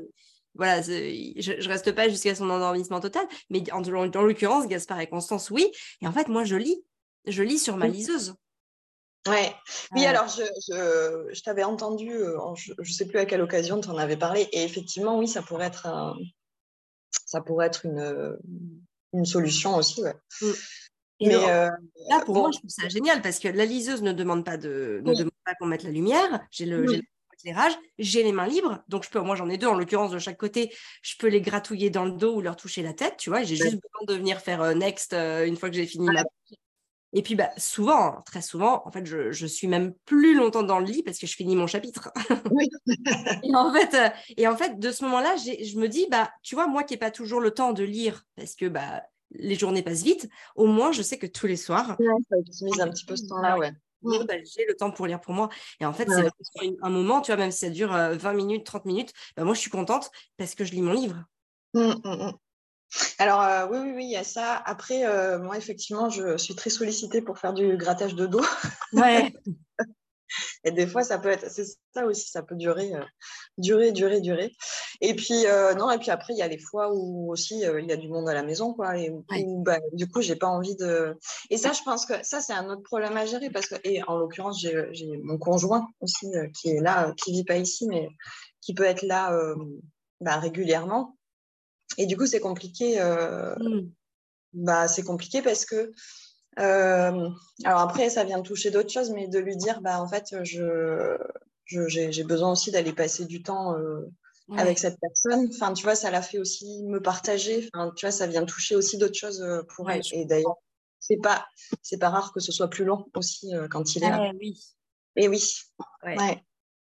voilà, 0.54 0.82
je, 0.82 0.92
ne 0.92 1.68
reste 1.68 1.92
pas 1.92 2.08
jusqu'à 2.08 2.34
son 2.34 2.50
endormissement 2.50 3.02
total. 3.02 3.28
Mais 3.50 3.64
en, 3.74 3.82
dans 3.82 4.22
l'occurrence, 4.22 4.68
Gaspard 4.68 5.02
et 5.02 5.08
Constance, 5.08 5.50
oui. 5.50 5.70
Et 6.02 6.08
en 6.08 6.14
fait, 6.14 6.30
moi, 6.30 6.46
je 6.46 6.56
lis. 6.56 6.82
Je 7.28 7.44
lis 7.44 7.60
sur 7.60 7.76
ma 7.76 7.88
liseuse. 7.88 8.36
Ouais. 9.28 9.54
Oui, 9.94 10.06
alors 10.06 10.28
je, 10.28 10.44
je, 11.34 11.42
t'avais 11.42 11.64
entendu, 11.64 12.12
je 12.12 12.74
ne 12.78 12.86
sais 12.86 13.08
plus 13.08 13.18
à 13.18 13.26
quelle 13.26 13.42
occasion 13.42 13.82
tu 13.82 13.90
en 13.90 13.98
avais 13.98 14.18
parlé, 14.18 14.48
et 14.52 14.64
effectivement, 14.64 15.18
oui, 15.18 15.28
ça 15.28 15.42
pourrait 15.42 15.66
être, 15.66 15.88
un, 15.88 16.16
ça 17.26 17.42
pourrait 17.42 17.66
être 17.66 17.88
une, 17.88 18.38
une 19.14 19.26
solution 19.26 19.76
aussi. 19.76 20.04
Ouais. 20.04 20.14
Mm. 20.42 20.52
Mais 21.22 21.34
là, 21.34 21.72
pour 22.26 22.36
moi, 22.36 22.52
je 22.54 22.60
trouve 22.60 22.70
ça 22.70 22.88
génial 22.90 23.22
parce 23.22 23.40
que 23.40 23.48
la 23.48 23.66
liseuse 23.66 24.02
ne 24.02 24.12
demande 24.12 24.44
pas 24.44 24.58
de, 24.58 25.02
ne 25.04 25.14
demande 25.14 25.32
pas 25.46 25.54
qu'on 25.60 25.66
mette 25.66 25.84
la 25.84 25.92
lumière. 25.92 26.42
J'ai 26.52 26.66
le, 26.66 27.02
éclairage, 27.34 27.74
j'ai 28.00 28.24
les 28.24 28.32
mains 28.32 28.48
libres, 28.48 28.84
donc 28.88 29.04
je 29.04 29.10
peux, 29.10 29.20
moi 29.20 29.36
j'en 29.36 29.50
ai 29.50 29.58
deux. 29.58 29.68
En 29.68 29.76
l'occurrence 29.76 30.12
de 30.12 30.20
chaque 30.20 30.38
côté, 30.38 30.74
je 31.02 31.16
peux 31.18 31.28
les 31.28 31.42
gratouiller 31.42 31.90
dans 31.90 32.06
le 32.06 32.12
dos 32.12 32.36
ou 32.36 32.42
leur 32.42 32.56
toucher 32.56 32.82
la 32.82 32.94
tête, 32.94 33.18
tu 33.18 33.30
vois, 33.30 33.44
j'ai 33.44 33.56
juste 33.56 33.76
besoin 33.76 34.06
de 34.08 34.14
venir 34.14 34.40
faire 34.40 34.76
next 34.76 35.14
une 35.14 35.58
fois 35.58 35.70
que 35.70 35.76
j'ai 35.76 35.86
fini 35.86 36.08
ma 36.08 36.24
et 37.18 37.22
puis, 37.22 37.36
bah, 37.36 37.50
souvent, 37.56 38.22
très 38.26 38.42
souvent, 38.42 38.84
en 38.86 38.92
fait, 38.92 39.06
je, 39.06 39.32
je, 39.32 39.48
suis 39.48 39.68
même 39.68 39.94
plus 40.04 40.36
longtemps 40.36 40.64
dans 40.64 40.80
le 40.80 40.86
lit 40.86 41.02
parce 41.02 41.18
que 41.18 41.26
je 41.26 41.34
finis 41.34 41.56
mon 41.56 41.66
chapitre. 41.66 42.12
Oui. 42.52 42.70
et, 43.44 43.56
en 43.56 43.72
fait, 43.74 43.94
euh, 43.94 44.10
et 44.36 44.48
en 44.50 44.58
fait, 44.58 44.78
de 44.80 44.92
ce 44.92 45.06
moment-là, 45.06 45.38
je 45.38 45.80
me 45.80 45.88
dis, 45.88 46.08
bah, 46.12 46.30
tu 46.44 46.56
vois, 46.56 46.68
moi 46.68 46.84
qui 46.84 46.94
n'ai 46.94 46.98
pas 46.98 47.12
toujours 47.12 47.40
le 47.40 47.52
temps 47.52 47.72
de 47.72 47.86
lire 47.86 48.26
parce 48.36 48.54
que 48.56 48.66
bah, 48.66 49.02
les 49.32 49.56
journées 49.56 49.84
passent 49.84 50.04
vite, 50.04 50.30
au 50.56 50.66
moins, 50.66 50.92
je 50.92 51.02
sais 51.02 51.18
que 51.18 51.28
tous 51.28 51.48
les 51.48 51.58
soirs. 51.58 51.96
Ouais, 52.00 52.08
ça 52.30 52.38
optimise 52.38 52.80
un 52.80 52.90
petit 52.90 53.06
peu 53.06 53.16
ce 53.16 53.28
temps-là, 53.28 53.58
ouais. 53.58 53.72
Bah, 54.02 54.36
j'ai 54.44 54.66
le 54.68 54.76
temps 54.76 54.92
pour 54.92 55.08
lire 55.08 55.20
pour 55.20 55.34
moi. 55.34 55.50
Et 55.80 55.86
en 55.86 55.94
fait, 55.94 56.08
c'est 56.10 56.76
un 56.82 56.90
moment, 56.90 57.22
tu 57.22 57.32
vois, 57.32 57.38
même 57.38 57.52
si 57.52 57.60
ça 57.60 57.70
dure 57.70 57.90
20 57.92 58.26
euh, 58.26 58.34
minutes, 58.34 58.66
30 58.66 58.86
minutes, 58.86 59.14
bah, 59.36 59.44
moi, 59.44 59.54
je 59.56 59.60
suis 59.60 59.72
contente 59.72 60.12
parce 60.38 60.56
que 60.56 60.64
je 60.64 60.74
lis 60.74 60.82
mon 60.82 60.94
livre. 60.94 61.24
Mmh, 61.74 61.94
mmh, 62.04 62.28
mmh. 62.28 62.32
Alors, 63.18 63.42
euh, 63.42 63.68
oui, 63.70 63.80
oui, 63.80 63.94
oui, 63.96 64.06
il 64.06 64.12
y 64.12 64.18
a 64.18 64.24
ça. 64.24 64.62
Après, 64.66 65.06
euh, 65.06 65.40
moi, 65.40 65.58
effectivement, 65.58 66.10
je 66.10 66.38
suis 66.38 66.56
très 66.56 66.70
sollicitée 66.70 67.22
pour 67.22 67.40
faire 67.40 67.54
du 67.54 67.78
grattage 67.78 68.16
de 68.16 68.26
dos. 68.26 68.46
Ouais. 68.94 69.34
et 70.64 70.72
des 70.72 70.88
fois, 70.88 71.04
ça 71.04 71.20
peut 71.20 71.30
être, 71.30 71.50
c'est 71.50 71.66
ça 71.94 72.06
aussi, 72.06 72.30
ça 72.30 72.44
peut 72.44 72.56
durer, 72.56 72.94
euh, 72.94 73.04
durer, 73.58 73.92
durer, 73.92 74.22
durer. 74.22 74.52
Et 75.02 75.14
puis, 75.16 75.46
non, 75.78 75.92
et 75.92 75.98
puis 75.98 76.12
après, 76.12 76.34
il 76.34 76.38
y 76.38 76.42
a 76.42 76.48
les 76.48 76.58
fois 76.58 76.92
où 76.94 77.32
aussi 77.32 77.60
il 77.60 77.86
y 77.86 77.92
a 77.92 77.98
du 77.98 78.08
monde 78.08 78.30
à 78.30 78.34
la 78.34 78.44
maison, 78.44 78.74
quoi. 78.74 78.98
Et 78.98 79.10
où, 79.10 79.62
bah, 79.64 79.80
du 79.94 80.08
coup, 80.08 80.22
j'ai 80.22 80.36
pas 80.36 80.48
envie 80.48 80.76
de. 80.76 81.18
Et 81.50 81.58
ça, 81.58 81.74
je 81.74 81.82
pense 81.84 82.06
que 82.06 82.14
ça, 82.24 82.40
c'est 82.42 82.54
un 82.54 82.70
autre 82.70 82.84
problème 82.84 83.18
à 83.18 83.26
gérer 83.26 83.50
parce 83.50 83.68
que, 83.68 83.76
et 83.84 84.02
en 84.04 84.18
l'occurrence, 84.18 84.60
j'ai 84.60 85.18
mon 85.24 85.38
conjoint 85.38 85.88
aussi 86.00 86.28
qui 86.60 86.70
est 86.70 86.82
là, 86.82 87.14
qui 87.24 87.34
vit 87.34 87.44
pas 87.44 87.58
ici, 87.58 87.88
mais 87.88 88.08
qui 88.62 88.74
peut 88.74 88.86
être 88.86 89.04
là 89.04 89.38
bah, 90.22 90.40
régulièrement. 90.40 91.16
Et 91.98 92.06
du 92.06 92.18
coup, 92.18 92.26
c'est 92.26 92.40
compliqué. 92.40 93.00
Euh, 93.00 93.56
mmh. 93.56 93.92
bah, 94.54 94.88
c'est 94.88 95.04
compliqué 95.04 95.42
parce 95.42 95.66
que. 95.66 95.94
Euh, 96.60 97.30
alors 97.64 97.80
après, 97.80 98.10
ça 98.10 98.24
vient 98.24 98.40
de 98.40 98.48
toucher 98.48 98.72
d'autres 98.72 98.92
choses, 98.92 99.12
mais 99.12 99.28
de 99.28 99.40
lui 99.40 99.58
dire, 99.58 99.82
bah, 99.82 100.02
en 100.02 100.08
fait, 100.08 100.36
je, 100.44 101.18
j'ai, 101.66 102.24
besoin 102.24 102.52
aussi 102.52 102.72
d'aller 102.72 102.94
passer 102.94 103.26
du 103.26 103.44
temps 103.44 103.78
euh, 103.78 104.02
avec 104.58 104.80
cette 104.80 105.00
personne. 105.00 105.50
Enfin, 105.54 105.74
tu 105.74 105.84
vois, 105.84 105.96
ça 105.96 106.12
l'a 106.12 106.22
fait 106.22 106.40
aussi 106.40 106.84
me 106.84 107.02
partager. 107.02 107.70
Enfin, 107.74 107.92
tu 107.96 108.06
vois, 108.06 108.12
ça 108.12 108.28
vient 108.28 108.46
toucher 108.46 108.76
aussi 108.76 108.98
d'autres 108.98 109.18
choses 109.18 109.46
pour 109.76 109.90
elle. 109.90 110.02
Et 110.12 110.26
d'ailleurs, 110.26 110.58
c'est 111.00 111.18
pas, 111.18 111.46
c'est 111.82 112.00
pas 112.00 112.10
rare 112.10 112.32
que 112.34 112.40
ce 112.40 112.52
soit 112.52 112.70
plus 112.70 112.86
long 112.86 113.06
aussi 113.16 113.52
quand 113.70 113.96
il 113.96 114.04
est 114.04 114.10
là. 114.10 114.32
oui. 114.40 114.60
Et 115.18 115.28
oui. 115.28 115.44
Ouais. 116.04 116.44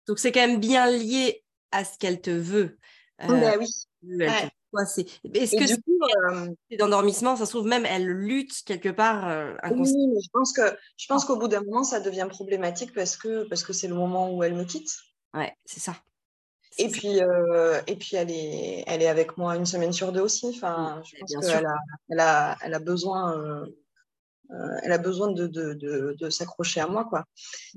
Donc 0.06 0.18
c'est 0.18 0.32
quand 0.32 0.46
même 0.46 0.60
bien 0.60 0.90
lié 0.90 1.44
à 1.70 1.84
ce 1.84 1.98
qu'elle 1.98 2.20
te 2.20 2.30
veut. 2.30 2.78
bah 3.18 3.54
oui. 3.58 3.68
C'est... 4.86 5.06
Est-ce 5.34 5.56
que 5.56 5.66
c'est 5.66 5.78
euh, 5.78 6.76
d'endormissement, 6.78 7.36
ça 7.36 7.46
se 7.46 7.52
trouve 7.52 7.66
même, 7.66 7.86
elle 7.86 8.06
lutte 8.06 8.62
quelque 8.64 8.88
part 8.88 9.28
euh, 9.28 9.54
Oui, 9.70 9.92
je 10.22 10.28
pense, 10.32 10.52
que, 10.52 10.62
je 10.96 11.06
pense 11.06 11.24
qu'au 11.24 11.36
bout 11.36 11.48
d'un 11.48 11.62
moment, 11.62 11.84
ça 11.84 12.00
devient 12.00 12.26
problématique 12.28 12.94
parce 12.94 13.16
que, 13.16 13.44
parce 13.48 13.64
que 13.64 13.72
c'est 13.72 13.88
le 13.88 13.94
moment 13.94 14.34
où 14.34 14.42
elle 14.42 14.54
me 14.54 14.64
quitte. 14.64 14.90
Ouais, 15.34 15.52
c'est 15.64 15.80
ça. 15.80 15.94
Et 16.76 16.88
puis, 16.88 17.20
euh, 17.20 17.80
et 17.86 17.96
puis 17.96 18.14
elle, 18.14 18.30
est, 18.30 18.84
elle 18.86 19.02
est 19.02 19.08
avec 19.08 19.36
moi 19.36 19.56
une 19.56 19.66
semaine 19.66 19.92
sur 19.92 20.12
deux 20.12 20.20
aussi. 20.20 20.48
Enfin, 20.54 21.02
je 21.04 21.18
pense 21.18 21.46
qu'elle 21.46 21.66
a, 21.66 21.76
elle 22.10 22.20
a, 22.20 22.56
elle 22.62 22.74
a 22.74 22.78
besoin 22.78 23.66
euh, 24.50 24.78
elle 24.82 24.92
a 24.92 24.98
besoin 24.98 25.30
de, 25.30 25.46
de, 25.46 25.74
de, 26.18 26.30
s'accrocher 26.30 26.80
à 26.80 26.86
moi. 26.86 27.04
Quoi. 27.04 27.24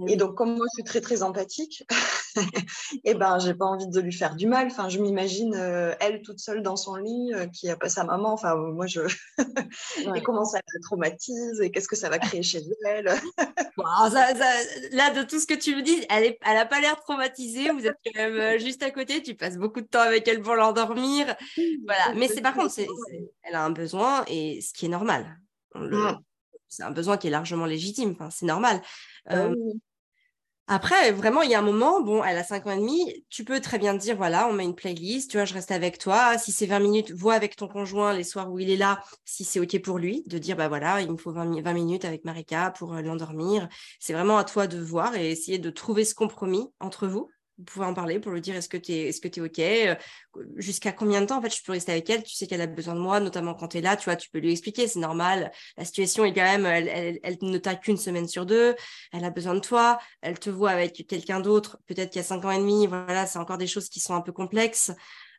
Et 0.07 0.15
donc, 0.15 0.35
comme 0.35 0.55
moi, 0.55 0.65
je 0.71 0.75
suis 0.75 0.83
très, 0.83 1.01
très 1.01 1.21
empathique, 1.21 1.83
eh 3.03 3.13
ben, 3.13 3.39
j'ai 3.39 3.53
pas 3.53 3.65
envie 3.65 3.87
de 3.87 3.99
lui 3.99 4.13
faire 4.13 4.35
du 4.35 4.47
mal. 4.47 4.67
Enfin, 4.67 4.89
je 4.89 4.99
m'imagine 4.99 5.55
euh, 5.55 5.93
elle 5.99 6.21
toute 6.21 6.39
seule 6.39 6.61
dans 6.61 6.75
son 6.75 6.95
lit, 6.95 7.33
euh, 7.33 7.47
qui 7.47 7.69
a 7.69 7.75
pas 7.75 7.89
sa 7.89 8.03
maman. 8.03 8.33
Enfin, 8.33 8.55
moi, 8.55 8.87
je. 8.87 9.01
et 10.15 10.21
comment 10.21 10.45
ça 10.45 10.57
la 10.57 10.79
traumatise 10.81 11.61
et 11.61 11.71
qu'est-ce 11.71 11.87
que 11.87 11.95
ça 11.95 12.09
va 12.09 12.19
créer 12.19 12.43
chez 12.43 12.61
elle? 12.85 13.05
là, 13.77 15.09
de 15.11 15.23
tout 15.23 15.39
ce 15.39 15.47
que 15.47 15.53
tu 15.53 15.75
me 15.75 15.81
dis, 15.81 16.05
elle, 16.09 16.25
est, 16.25 16.39
elle 16.45 16.57
a 16.57 16.65
pas 16.65 16.79
l'air 16.81 16.99
traumatisée. 16.99 17.69
Vous 17.71 17.85
êtes 17.85 17.97
quand 18.05 18.11
même 18.15 18.59
juste 18.59 18.83
à 18.83 18.91
côté. 18.91 19.21
Tu 19.21 19.35
passes 19.35 19.57
beaucoup 19.57 19.81
de 19.81 19.87
temps 19.87 20.01
avec 20.01 20.27
elle 20.27 20.41
pour 20.41 20.55
l'endormir. 20.55 21.35
Voilà. 21.85 22.13
Mais 22.15 22.27
c'est 22.27 22.41
par 22.41 22.53
contre, 22.53 22.73
elle 23.43 23.55
a 23.55 23.63
un 23.63 23.71
besoin 23.71 24.23
et 24.27 24.61
ce 24.61 24.73
qui 24.73 24.85
est 24.85 24.89
normal. 24.89 25.37
Le, 25.75 26.15
c'est 26.71 26.83
un 26.83 26.91
besoin 26.91 27.17
qui 27.17 27.27
est 27.27 27.31
largement 27.31 27.65
légitime, 27.65 28.11
enfin, 28.11 28.29
c'est 28.29 28.45
normal. 28.45 28.81
Euh, 29.29 29.53
après, 30.73 31.11
vraiment, 31.11 31.41
il 31.41 31.51
y 31.51 31.53
a 31.53 31.59
un 31.59 31.63
moment, 31.63 31.99
bon, 31.99 32.23
elle 32.23 32.37
a 32.37 32.45
5 32.45 32.65
ans 32.65 32.71
et 32.71 32.77
demi, 32.77 33.25
tu 33.29 33.43
peux 33.43 33.59
très 33.59 33.77
bien 33.77 33.97
te 33.97 34.01
dire, 34.01 34.15
voilà, 34.15 34.47
on 34.47 34.53
met 34.53 34.63
une 34.63 34.73
playlist, 34.73 35.29
tu 35.29 35.35
vois, 35.35 35.43
je 35.43 35.53
reste 35.53 35.69
avec 35.71 35.97
toi. 35.97 36.37
Si 36.37 36.53
c'est 36.53 36.65
20 36.65 36.79
minutes, 36.79 37.11
vois 37.11 37.33
avec 37.33 37.57
ton 37.57 37.67
conjoint 37.67 38.13
les 38.13 38.23
soirs 38.23 38.49
où 38.49 38.57
il 38.57 38.69
est 38.69 38.77
là, 38.77 39.03
si 39.25 39.43
c'est 39.43 39.59
OK 39.59 39.81
pour 39.81 39.99
lui, 39.99 40.23
de 40.27 40.37
dire, 40.37 40.55
bah 40.55 40.69
voilà, 40.69 41.01
il 41.01 41.11
me 41.11 41.17
faut 41.17 41.33
20, 41.33 41.61
20 41.61 41.73
minutes 41.73 42.05
avec 42.05 42.23
Marika 42.23 42.71
pour 42.71 42.93
euh, 42.93 43.01
l'endormir. 43.01 43.67
C'est 43.99 44.13
vraiment 44.13 44.37
à 44.37 44.45
toi 44.45 44.67
de 44.67 44.79
voir 44.79 45.13
et 45.17 45.29
essayer 45.31 45.59
de 45.59 45.69
trouver 45.69 46.05
ce 46.05 46.15
compromis 46.15 46.69
entre 46.79 47.05
vous 47.05 47.29
vous 47.61 47.65
pouvez 47.65 47.85
en 47.85 47.93
parler 47.93 48.19
pour 48.19 48.31
lui 48.31 48.41
dire 48.41 48.55
est-ce 48.55 48.67
que 48.67 48.77
tu 48.77 48.91
es, 48.91 49.11
que 49.11 49.39
es 49.39 49.41
OK? 49.41 49.59
Euh, 49.59 49.95
Jusqu'à 50.55 50.91
combien 50.91 51.21
de 51.21 51.27
temps 51.27 51.37
en 51.37 51.41
fait 51.41 51.55
je 51.55 51.63
peux 51.63 51.73
rester 51.73 51.91
avec 51.91 52.09
elle? 52.09 52.23
Tu 52.23 52.35
sais 52.35 52.47
qu'elle 52.47 52.61
a 52.61 52.67
besoin 52.67 52.95
de 52.95 52.99
moi, 52.99 53.19
notamment 53.19 53.53
quand 53.53 53.69
tu 53.69 53.77
es 53.77 53.81
là, 53.81 53.95
tu 53.95 54.05
vois, 54.05 54.15
tu 54.15 54.29
peux 54.31 54.39
lui 54.39 54.51
expliquer, 54.51 54.87
c'est 54.87 54.99
normal. 54.99 55.51
La 55.77 55.85
situation 55.85 56.25
est 56.25 56.33
quand 56.33 56.41
même, 56.41 56.65
elle, 56.65 57.19
elle, 57.21 57.37
ne 57.41 57.57
t'a 57.59 57.75
qu'une 57.75 57.97
semaine 57.97 58.27
sur 58.27 58.45
deux, 58.45 58.75
elle 59.13 59.23
a 59.23 59.29
besoin 59.29 59.53
de 59.53 59.59
toi, 59.59 59.99
elle 60.21 60.39
te 60.39 60.49
voit 60.49 60.71
avec 60.71 61.05
quelqu'un 61.07 61.39
d'autre, 61.39 61.79
peut-être 61.85 62.09
qu'il 62.09 62.19
y 62.19 62.25
a 62.25 62.27
cinq 62.27 62.43
ans 62.45 62.51
et 62.51 62.57
demi, 62.57 62.87
voilà, 62.87 63.27
c'est 63.27 63.39
encore 63.39 63.57
des 63.57 63.67
choses 63.67 63.89
qui 63.89 63.99
sont 63.99 64.15
un 64.15 64.21
peu 64.21 64.31
complexes. 64.31 64.91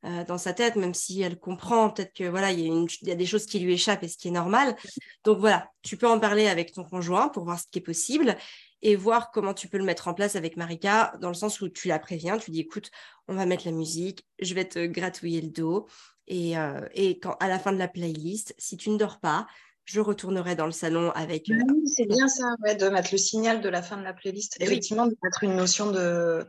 Euh, 0.04 0.24
dans 0.24 0.38
sa 0.38 0.52
tête, 0.52 0.74
même 0.74 0.94
si 0.94 1.22
elle 1.22 1.38
comprend, 1.38 1.88
peut-être 1.88 2.12
que 2.12 2.24
voilà, 2.24 2.50
il 2.50 2.58
y, 2.58 2.68
a 2.68 2.74
il 3.02 3.08
y 3.08 3.12
a 3.12 3.14
des 3.14 3.24
choses 3.24 3.46
qui 3.46 3.60
lui 3.60 3.74
échappent 3.74 4.02
et 4.02 4.08
ce 4.08 4.18
qui 4.18 4.28
est 4.28 4.32
normal. 4.32 4.74
Donc 5.22 5.38
voilà, 5.38 5.70
tu 5.82 5.96
peux 5.96 6.08
en 6.08 6.18
parler 6.18 6.48
avec 6.48 6.72
ton 6.72 6.82
conjoint 6.82 7.28
pour 7.28 7.44
voir 7.44 7.60
ce 7.60 7.66
qui 7.70 7.78
est 7.78 7.82
possible 7.82 8.36
et 8.82 8.96
voir 8.96 9.30
comment 9.30 9.54
tu 9.54 9.68
peux 9.68 9.78
le 9.78 9.84
mettre 9.84 10.08
en 10.08 10.14
place 10.14 10.34
avec 10.34 10.56
Marika, 10.56 11.12
dans 11.20 11.28
le 11.28 11.34
sens 11.34 11.60
où 11.60 11.68
tu 11.68 11.86
la 11.86 12.00
préviens, 12.00 12.36
tu 12.36 12.50
dis 12.50 12.58
écoute, 12.58 12.90
on 13.28 13.34
va 13.34 13.46
mettre 13.46 13.64
la 13.64 13.70
musique, 13.70 14.26
je 14.40 14.54
vais 14.54 14.64
te 14.64 14.84
gratouiller 14.86 15.40
le 15.40 15.50
dos, 15.50 15.86
et, 16.26 16.58
euh, 16.58 16.80
et 16.94 17.20
quand, 17.20 17.36
à 17.38 17.46
la 17.46 17.60
fin 17.60 17.72
de 17.72 17.78
la 17.78 17.86
playlist, 17.86 18.56
si 18.58 18.76
tu 18.76 18.90
ne 18.90 18.98
dors 18.98 19.20
pas, 19.20 19.46
je 19.84 20.00
retournerai 20.00 20.56
dans 20.56 20.66
le 20.66 20.72
salon 20.72 21.12
avec. 21.12 21.48
Euh, 21.50 21.54
oui, 21.68 21.88
c'est 21.88 22.06
bien 22.06 22.26
ça, 22.26 22.44
ouais, 22.64 22.74
de 22.74 22.88
mettre 22.88 23.10
le 23.12 23.18
signal 23.18 23.60
de 23.60 23.68
la 23.68 23.82
fin 23.82 23.96
de 23.96 24.02
la 24.02 24.12
playlist. 24.12 24.56
Effectivement, 24.60 25.06
de 25.06 25.16
mettre 25.22 25.44
une 25.44 25.54
notion 25.54 25.90
de, 25.92 26.44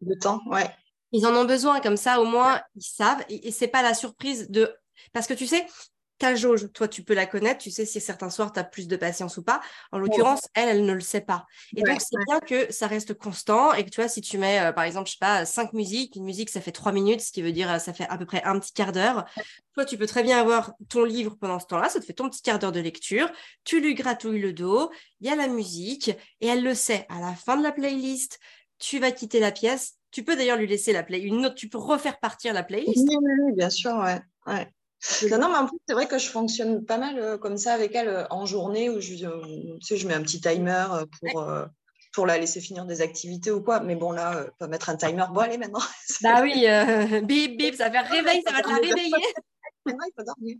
de 0.00 0.14
temps, 0.14 0.40
ouais. 0.46 0.68
Ils 1.12 1.26
en 1.26 1.34
ont 1.34 1.44
besoin, 1.44 1.80
comme 1.80 1.96
ça, 1.96 2.20
au 2.20 2.24
moins, 2.24 2.60
ils 2.76 2.82
savent. 2.82 3.24
Et, 3.28 3.48
et 3.48 3.52
c'est 3.52 3.68
pas 3.68 3.82
la 3.82 3.94
surprise 3.94 4.48
de. 4.50 4.74
Parce 5.12 5.26
que 5.26 5.34
tu 5.34 5.46
sais, 5.46 5.66
ta 6.20 6.34
jauge, 6.34 6.70
toi, 6.72 6.86
tu 6.86 7.02
peux 7.02 7.14
la 7.14 7.26
connaître, 7.26 7.62
tu 7.62 7.70
sais 7.70 7.86
si 7.86 7.98
certains 7.98 8.28
soirs, 8.28 8.52
tu 8.52 8.60
as 8.60 8.64
plus 8.64 8.86
de 8.86 8.96
patience 8.96 9.38
ou 9.38 9.42
pas. 9.42 9.60
En 9.90 9.98
l'occurrence, 9.98 10.42
elle, 10.54 10.68
elle 10.68 10.84
ne 10.84 10.92
le 10.92 11.00
sait 11.00 11.22
pas. 11.22 11.46
Et 11.74 11.82
donc, 11.82 11.98
c'est 12.00 12.18
bien 12.28 12.40
que 12.40 12.70
ça 12.70 12.86
reste 12.86 13.14
constant 13.14 13.72
et 13.72 13.84
que 13.84 13.90
tu 13.90 14.00
vois, 14.00 14.08
si 14.08 14.20
tu 14.20 14.36
mets, 14.36 14.60
euh, 14.60 14.72
par 14.72 14.84
exemple, 14.84 15.08
je 15.08 15.12
sais 15.12 15.18
pas, 15.18 15.46
cinq 15.46 15.72
musiques, 15.72 16.14
une 16.16 16.24
musique, 16.24 16.50
ça 16.50 16.60
fait 16.60 16.72
trois 16.72 16.92
minutes, 16.92 17.22
ce 17.22 17.32
qui 17.32 17.40
veut 17.40 17.52
dire, 17.52 17.72
euh, 17.72 17.78
ça 17.78 17.94
fait 17.94 18.06
à 18.08 18.18
peu 18.18 18.26
près 18.26 18.42
un 18.44 18.58
petit 18.60 18.74
quart 18.74 18.92
d'heure. 18.92 19.24
Toi, 19.74 19.86
tu 19.86 19.96
peux 19.96 20.06
très 20.06 20.22
bien 20.22 20.38
avoir 20.38 20.74
ton 20.90 21.04
livre 21.04 21.36
pendant 21.40 21.58
ce 21.58 21.66
temps-là, 21.66 21.88
ça 21.88 22.00
te 22.00 22.04
fait 22.04 22.12
ton 22.12 22.28
petit 22.28 22.42
quart 22.42 22.58
d'heure 22.58 22.72
de 22.72 22.80
lecture, 22.80 23.30
tu 23.64 23.80
lui 23.80 23.94
gratouilles 23.94 24.40
le 24.40 24.52
dos, 24.52 24.90
il 25.20 25.28
y 25.28 25.32
a 25.32 25.36
la 25.36 25.48
musique 25.48 26.10
et 26.42 26.48
elle 26.48 26.62
le 26.62 26.74
sait. 26.74 27.06
À 27.08 27.18
la 27.20 27.34
fin 27.34 27.56
de 27.56 27.62
la 27.62 27.72
playlist, 27.72 28.38
tu 28.80 28.98
vas 28.98 29.12
quitter 29.12 29.38
la 29.38 29.52
pièce. 29.52 29.94
Tu 30.10 30.24
peux 30.24 30.34
d'ailleurs 30.34 30.56
lui 30.56 30.66
laisser 30.66 30.92
la 30.92 31.04
play, 31.04 31.20
une 31.20 31.46
autre, 31.46 31.54
tu 31.54 31.68
peux 31.68 31.78
refaire 31.78 32.18
partir 32.18 32.52
la 32.52 32.64
playlist. 32.64 33.06
Oui, 33.08 33.16
oui, 33.44 33.52
bien 33.52 33.70
sûr, 33.70 33.92
ouais. 33.92 34.20
ouais. 34.48 34.66
Non, 35.30 35.38
non, 35.38 35.48
mais 35.50 35.58
en 35.58 35.66
plus, 35.66 35.78
c'est 35.86 35.94
vrai 35.94 36.06
que 36.06 36.18
je 36.18 36.28
fonctionne 36.28 36.84
pas 36.84 36.98
mal 36.98 37.18
euh, 37.18 37.38
comme 37.38 37.56
ça 37.56 37.72
avec 37.72 37.94
elle 37.94 38.08
euh, 38.08 38.26
en 38.30 38.44
journée 38.44 38.90
où 38.90 39.00
je, 39.00 39.24
euh, 39.24 39.76
tu 39.78 39.86
sais, 39.86 39.96
je 39.96 40.06
mets 40.06 40.14
un 40.14 40.22
petit 40.22 40.40
timer 40.40 40.84
pour, 41.20 41.48
pour 42.12 42.26
la 42.26 42.38
laisser 42.38 42.60
finir 42.60 42.84
des 42.84 43.00
activités 43.00 43.50
ou 43.50 43.62
quoi. 43.62 43.80
Mais 43.80 43.94
bon, 43.94 44.12
là, 44.12 44.46
pas 44.58 44.66
mettre 44.66 44.90
un 44.90 44.96
timer. 44.96 45.24
Bon, 45.32 45.40
allez, 45.40 45.58
maintenant. 45.58 45.80
Bah 46.22 46.42
oui, 46.42 46.66
bip, 47.24 47.56
bip, 47.56 47.74
ça 47.76 47.88
va 47.88 48.02
faire 48.02 48.10
réveil, 48.10 48.42
ça 48.46 48.52
va 48.52 48.62
te 48.62 48.68
la 48.68 48.74
réveiller. 48.74 49.10
maintenant, 49.86 50.04
il 50.06 50.12
faut 50.18 50.24
dormir. 50.24 50.56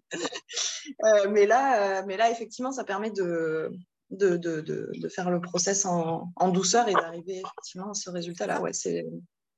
mais, 1.31 1.47
là, 1.47 2.03
mais 2.07 2.17
là, 2.17 2.31
effectivement, 2.31 2.73
ça 2.73 2.85
permet 2.85 3.11
de, 3.11 3.71
de, 4.11 4.37
de, 4.37 4.61
de, 4.61 5.09
faire 5.09 5.31
le 5.31 5.41
process 5.41 5.87
en, 5.87 6.33
en 6.37 6.49
douceur 6.49 6.89
et 6.89 6.93
d'arriver 6.93 7.43
effectivement 7.45 7.91
à 7.91 7.95
ce 7.95 8.11
résultat-là. 8.11 8.61
Ouais, 8.61 8.73
c'est. 8.73 9.07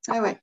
Ah 0.09 0.21
ouais. 0.21 0.39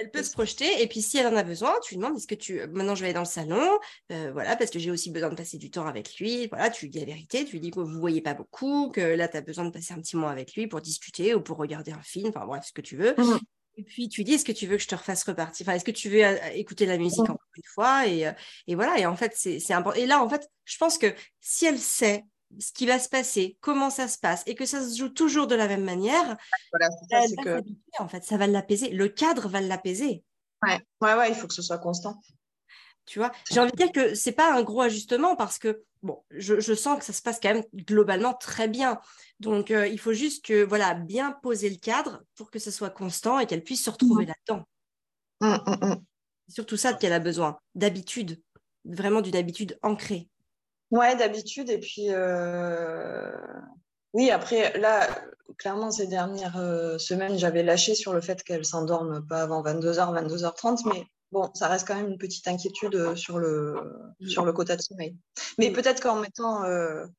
Elle 0.00 0.10
peut 0.12 0.22
se 0.22 0.30
projeter. 0.30 0.80
Et 0.80 0.86
puis, 0.86 1.02
si 1.02 1.18
elle 1.18 1.26
en 1.26 1.36
a 1.36 1.42
besoin, 1.42 1.74
tu 1.82 1.94
lui 1.94 1.98
demandes 1.98 2.16
est-ce 2.16 2.26
que 2.28 2.36
tu. 2.36 2.60
Maintenant, 2.68 2.94
je 2.94 3.00
vais 3.00 3.06
aller 3.06 3.14
dans 3.14 3.20
le 3.20 3.26
salon. 3.26 3.78
Euh, 4.12 4.30
voilà, 4.32 4.54
parce 4.54 4.70
que 4.70 4.78
j'ai 4.78 4.92
aussi 4.92 5.10
besoin 5.10 5.28
de 5.28 5.34
passer 5.34 5.58
du 5.58 5.70
temps 5.70 5.86
avec 5.86 6.18
lui. 6.18 6.46
Voilà, 6.48 6.70
tu 6.70 6.84
lui 6.84 6.90
dis 6.90 7.00
la 7.00 7.06
vérité. 7.06 7.44
Tu 7.44 7.52
lui 7.52 7.60
dis 7.60 7.70
que 7.70 7.80
vous 7.80 7.88
ne 7.88 7.98
voyez 7.98 8.20
pas 8.20 8.34
beaucoup, 8.34 8.90
que 8.90 9.00
là, 9.00 9.26
tu 9.26 9.36
as 9.36 9.40
besoin 9.40 9.64
de 9.64 9.70
passer 9.70 9.94
un 9.94 10.00
petit 10.00 10.14
moment 10.14 10.28
avec 10.28 10.54
lui 10.54 10.68
pour 10.68 10.80
discuter 10.80 11.34
ou 11.34 11.40
pour 11.40 11.56
regarder 11.56 11.90
un 11.90 12.02
film. 12.02 12.28
Enfin, 12.28 12.46
bref, 12.46 12.64
ce 12.66 12.72
que 12.72 12.80
tu 12.80 12.96
veux. 12.96 13.14
Mmh. 13.18 13.38
Et 13.78 13.82
puis, 13.82 14.08
tu 14.08 14.20
lui 14.20 14.24
dis 14.24 14.34
est-ce 14.34 14.44
que 14.44 14.52
tu 14.52 14.66
veux 14.68 14.76
que 14.76 14.82
je 14.82 14.88
te 14.88 14.94
refasse 14.94 15.24
repartir? 15.24 15.66
Enfin, 15.66 15.74
est-ce 15.74 15.84
que 15.84 15.90
tu 15.90 16.08
veux 16.08 16.24
euh, 16.24 16.36
écouter 16.54 16.86
la 16.86 16.96
musique 16.96 17.26
mmh. 17.28 17.32
encore 17.32 17.50
une 17.56 17.62
fois? 17.74 18.06
Et, 18.06 18.26
euh, 18.28 18.32
et, 18.68 18.76
voilà. 18.76 19.00
Et 19.00 19.06
en 19.06 19.16
fait, 19.16 19.32
c'est 19.34 19.72
important. 19.72 19.98
Et 20.00 20.06
là, 20.06 20.22
en 20.22 20.28
fait, 20.28 20.48
je 20.64 20.76
pense 20.78 20.96
que 20.96 21.12
si 21.40 21.66
elle 21.66 21.78
sait 21.78 22.24
ce 22.58 22.72
qui 22.72 22.86
va 22.86 22.98
se 22.98 23.08
passer, 23.08 23.56
comment 23.60 23.90
ça 23.90 24.08
se 24.08 24.18
passe, 24.18 24.42
et 24.46 24.54
que 24.54 24.64
ça 24.64 24.82
se 24.82 24.96
joue 24.96 25.08
toujours 25.08 25.46
de 25.46 25.54
la 25.54 25.68
même 25.68 25.84
manière, 25.84 26.36
voilà, 26.72 26.88
ça, 27.10 27.42
que... 27.42 27.62
en 27.98 28.08
fait, 28.08 28.24
ça 28.24 28.36
va 28.36 28.46
l'apaiser. 28.46 28.90
Le 28.90 29.08
cadre 29.08 29.48
va 29.48 29.60
l'apaiser. 29.60 30.22
Ouais. 30.62 30.80
ouais, 31.00 31.14
ouais, 31.14 31.28
il 31.28 31.34
faut 31.34 31.46
que 31.46 31.54
ce 31.54 31.62
soit 31.62 31.78
constant. 31.78 32.20
Tu 33.06 33.18
vois, 33.18 33.32
j'ai 33.50 33.60
envie 33.60 33.72
de 33.72 33.76
dire 33.76 33.92
que 33.92 34.14
c'est 34.14 34.32
pas 34.32 34.54
un 34.54 34.62
gros 34.62 34.82
ajustement 34.82 35.34
parce 35.34 35.58
que 35.58 35.82
bon, 36.02 36.22
je, 36.30 36.60
je, 36.60 36.74
sens 36.74 36.98
que 36.98 37.04
ça 37.04 37.14
se 37.14 37.22
passe 37.22 37.38
quand 37.40 37.54
même 37.54 37.64
globalement 37.74 38.34
très 38.34 38.68
bien. 38.68 39.00
Donc, 39.40 39.70
euh, 39.70 39.86
il 39.86 39.98
faut 39.98 40.12
juste 40.12 40.44
que 40.44 40.62
voilà, 40.64 40.94
bien 40.94 41.32
poser 41.42 41.70
le 41.70 41.76
cadre 41.76 42.22
pour 42.34 42.50
que 42.50 42.58
ce 42.58 42.70
soit 42.70 42.90
constant 42.90 43.38
et 43.38 43.46
qu'elle 43.46 43.64
puisse 43.64 43.84
se 43.84 43.90
retrouver 43.90 44.24
mmh. 44.24 44.28
là-dedans. 44.28 44.68
Mmh, 45.40 45.86
mmh, 45.86 45.96
c'est 46.48 46.54
surtout 46.54 46.76
ça 46.76 46.92
qu'elle 46.92 47.12
a 47.12 47.20
besoin, 47.20 47.58
d'habitude, 47.74 48.42
vraiment 48.84 49.20
d'une 49.20 49.36
habitude 49.36 49.78
ancrée. 49.82 50.28
Ouais, 50.90 51.16
d'habitude. 51.16 51.68
Et 51.70 51.78
puis, 51.78 52.06
euh, 52.08 53.30
oui, 54.14 54.30
après, 54.30 54.78
là, 54.78 55.06
clairement, 55.58 55.90
ces 55.90 56.06
dernières 56.06 56.56
euh, 56.56 56.98
semaines, 56.98 57.38
j'avais 57.38 57.62
lâché 57.62 57.94
sur 57.94 58.12
le 58.12 58.20
fait 58.20 58.42
qu'elle 58.42 58.64
s'endorme 58.64 59.26
pas 59.26 59.42
avant 59.42 59.62
22h, 59.62 60.26
22h30, 60.26 60.88
mais 60.92 61.04
bon, 61.30 61.50
ça 61.54 61.68
reste 61.68 61.86
quand 61.86 61.94
même 61.94 62.08
une 62.08 62.18
petite 62.18 62.48
inquiétude 62.48 62.94
euh, 62.94 63.16
sur 63.16 63.38
le, 63.38 63.76
sur 64.26 64.46
le 64.46 64.52
quota 64.52 64.76
de 64.76 64.82
sommeil. 64.82 65.14
Mais 65.58 65.70
peut-être 65.70 66.00
qu'en 66.00 66.16
mettant, 66.16 66.60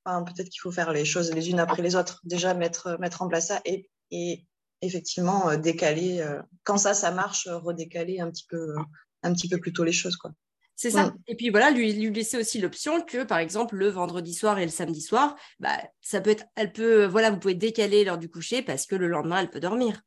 enfin, 0.03 0.23
peut-être 0.23 0.49
qu'il 0.49 0.61
faut 0.61 0.71
faire 0.71 0.91
les 0.91 1.05
choses 1.05 1.31
les 1.31 1.49
unes 1.51 1.59
après 1.59 1.83
les 1.83 1.95
autres. 1.95 2.21
Déjà, 2.23 2.55
mettre, 2.55 2.97
mettre 2.99 3.21
en 3.21 3.27
place 3.27 3.47
ça 3.47 3.61
et, 3.65 3.87
et 4.09 4.45
effectivement 4.81 5.55
décaler, 5.57 6.25
quand 6.63 6.77
ça, 6.77 6.95
ça 6.95 7.11
marche, 7.11 7.47
redécaler 7.47 8.19
un 8.19 8.31
petit 8.31 8.45
peu, 8.49 8.73
un 9.21 9.33
petit 9.33 9.47
peu 9.47 9.59
plus 9.59 9.73
tôt 9.73 9.83
les 9.83 9.91
choses, 9.91 10.15
quoi. 10.15 10.31
C'est 10.81 10.91
ça. 10.91 11.13
Et 11.27 11.35
puis 11.35 11.49
voilà, 11.49 11.71
lui, 11.71 11.91
lui 11.91 12.09
laisser 12.09 12.37
aussi 12.37 12.57
l'option 12.57 13.01
que, 13.01 13.25
par 13.25 13.39
exemple, 13.39 13.75
le 13.75 13.89
vendredi 13.89 14.33
soir 14.33 14.59
et 14.59 14.63
le 14.63 14.71
samedi 14.71 15.01
soir, 15.01 15.35
bah, 15.59 15.77
ça 15.99 16.21
peut 16.21 16.29
être, 16.29 16.45
elle 16.55 16.71
peut, 16.71 17.05
voilà, 17.05 17.31
vous 17.31 17.37
pouvez 17.37 17.53
décaler 17.53 18.05
l'heure 18.05 18.17
du 18.17 18.29
coucher 18.29 18.61
parce 18.61 18.85
que 18.85 18.95
le 18.95 19.09
lendemain, 19.09 19.41
elle 19.41 19.49
peut 19.49 19.59
dormir. 19.59 19.99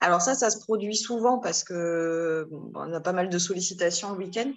Alors 0.00 0.20
ça, 0.20 0.34
ça 0.34 0.50
se 0.50 0.58
produit 0.58 0.96
souvent 0.96 1.38
parce 1.38 1.62
que 1.62 2.48
on 2.74 2.92
a 2.92 3.00
pas 3.00 3.12
mal 3.12 3.28
de 3.28 3.38
sollicitations 3.38 4.10
le 4.10 4.18
week-end. 4.18 4.52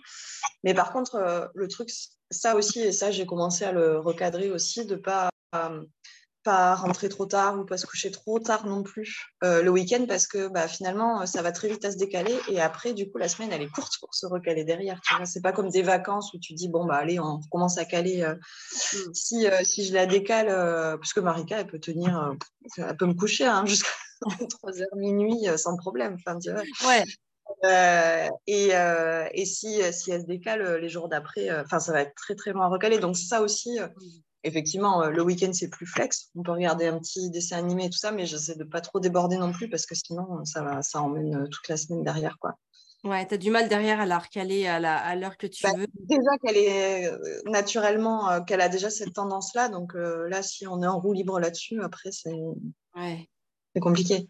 Mais 0.64 0.74
par 0.74 0.92
contre, 0.92 1.18
euh, 1.18 1.46
le 1.54 1.68
truc, 1.68 1.92
ça 2.32 2.56
aussi, 2.56 2.80
et 2.80 2.92
ça, 2.92 3.12
j'ai 3.12 3.28
commencé 3.28 3.64
à 3.64 3.72
le 3.72 4.00
recadrer 4.00 4.50
aussi, 4.50 4.88
de 4.88 4.96
pas 4.96 5.30
euh, 5.54 5.84
pas 6.48 6.76
rentrer 6.76 7.10
trop 7.10 7.26
tard 7.26 7.60
ou 7.60 7.66
pas 7.66 7.76
se 7.76 7.86
coucher 7.86 8.10
trop 8.10 8.40
tard 8.40 8.66
non 8.66 8.82
plus 8.82 9.34
euh, 9.44 9.62
le 9.62 9.70
week-end 9.70 10.06
parce 10.08 10.28
que 10.28 10.48
bah, 10.48 10.70
finalement 10.70 11.26
ça 11.26 11.42
va 11.42 11.52
très 11.52 11.68
vite 11.68 11.84
à 11.84 11.92
se 11.92 11.98
décaler 11.98 12.34
et 12.48 12.62
après 12.62 12.94
du 12.94 13.12
coup 13.12 13.18
la 13.18 13.28
semaine 13.28 13.50
elle 13.52 13.62
est 13.62 13.70
courte 13.70 14.00
pour 14.00 14.16
se 14.16 14.26
recaler 14.26 14.64
derrière 14.64 15.02
tu 15.02 15.14
vois 15.14 15.26
c'est 15.26 15.42
pas 15.42 15.52
comme 15.52 15.70
des 15.70 15.82
vacances 15.82 16.34
où 16.34 16.40
tu 16.40 16.54
dis 16.54 16.70
bon 16.70 16.86
bah 16.86 16.96
allez 16.96 17.20
on 17.20 17.42
commence 17.52 17.78
à 17.78 17.84
caler 17.84 18.22
euh, 18.22 18.36
mm. 18.36 19.14
si, 19.14 19.46
euh, 19.46 19.62
si 19.66 19.86
je 19.86 19.94
la 19.94 20.06
décale 20.06 20.48
parce 21.00 21.12
que 21.12 21.20
Marika 21.20 21.60
elle 21.60 21.68
peut 21.68 21.80
tenir 21.80 22.34
elle 22.78 22.96
peut 22.96 23.08
me 23.08 23.14
coucher 23.14 23.46
hein, 23.46 23.66
jusqu'à 23.66 23.90
3h 24.22 24.86
minuit 24.96 25.48
sans 25.58 25.76
problème 25.76 26.16
enfin 26.16 26.40
tu 26.40 26.50
vois 26.50 26.64
ouais 26.88 27.04
et, 28.48 28.70
et 28.70 29.46
si, 29.46 29.82
si 29.92 30.12
elle 30.12 30.22
se 30.22 30.28
décale 30.28 30.78
les 30.78 30.90
jours 30.90 31.10
d'après, 31.10 31.50
enfin 31.60 31.80
ça 31.80 31.92
va 31.92 32.02
être 32.02 32.14
très 32.16 32.36
très 32.36 32.52
loin 32.52 32.68
recalé. 32.68 33.00
Donc 33.00 33.18
ça 33.18 33.42
aussi, 33.42 33.80
mm 33.80 34.27
effectivement, 34.48 35.04
euh, 35.04 35.10
le 35.10 35.22
week-end, 35.22 35.52
c'est 35.54 35.70
plus 35.70 35.86
flex. 35.86 36.30
On 36.36 36.44
peut 36.44 36.52
regarder 36.52 36.88
un 36.88 36.98
petit 37.00 37.30
dessin 37.30 37.58
animé 37.58 37.86
et 37.86 37.90
tout 37.90 37.98
ça, 37.98 38.12
mais 38.12 38.26
j'essaie 38.26 38.56
de 38.56 38.64
pas 38.64 38.82
trop 38.82 39.00
déborder 39.00 39.38
non 39.38 39.52
plus 39.52 39.70
parce 39.70 39.86
que 39.86 39.96
sinon, 39.96 40.44
ça, 40.46 40.64
va, 40.64 40.82
ça 40.82 41.02
emmène 41.02 41.36
euh, 41.36 41.48
toute 41.48 41.68
la 41.68 41.78
semaine 41.78 42.04
derrière. 42.04 42.38
Quoi. 42.40 42.56
Ouais, 43.04 43.28
tu 43.28 43.36
as 43.36 43.38
du 43.38 43.52
mal 43.52 43.70
derrière 43.70 44.00
à 44.00 44.06
la 44.06 44.18
recaler 44.18 44.68
à 44.68 44.80
l'heure 45.16 45.32
à 45.32 45.36
que 45.36 45.48
tu 45.48 45.64
bah, 45.64 45.74
veux. 45.78 45.88
Déjà 45.94 46.32
qu'elle 46.44 46.58
est 46.58 47.08
euh, 47.08 47.42
naturellement, 47.46 48.44
qu'elle 48.44 48.62
a 48.62 48.70
déjà 48.70 48.90
cette 48.90 49.14
tendance-là. 49.14 49.70
Donc 49.70 49.94
là, 49.94 50.42
si 50.42 50.66
on 50.68 50.82
est 50.82 50.88
en 50.88 51.00
roue 51.00 51.14
libre 51.14 51.40
là-dessus, 51.40 51.82
après, 51.84 52.12
c'est 52.12 52.34
ouais. 52.96 53.30
compliqué. 53.80 54.28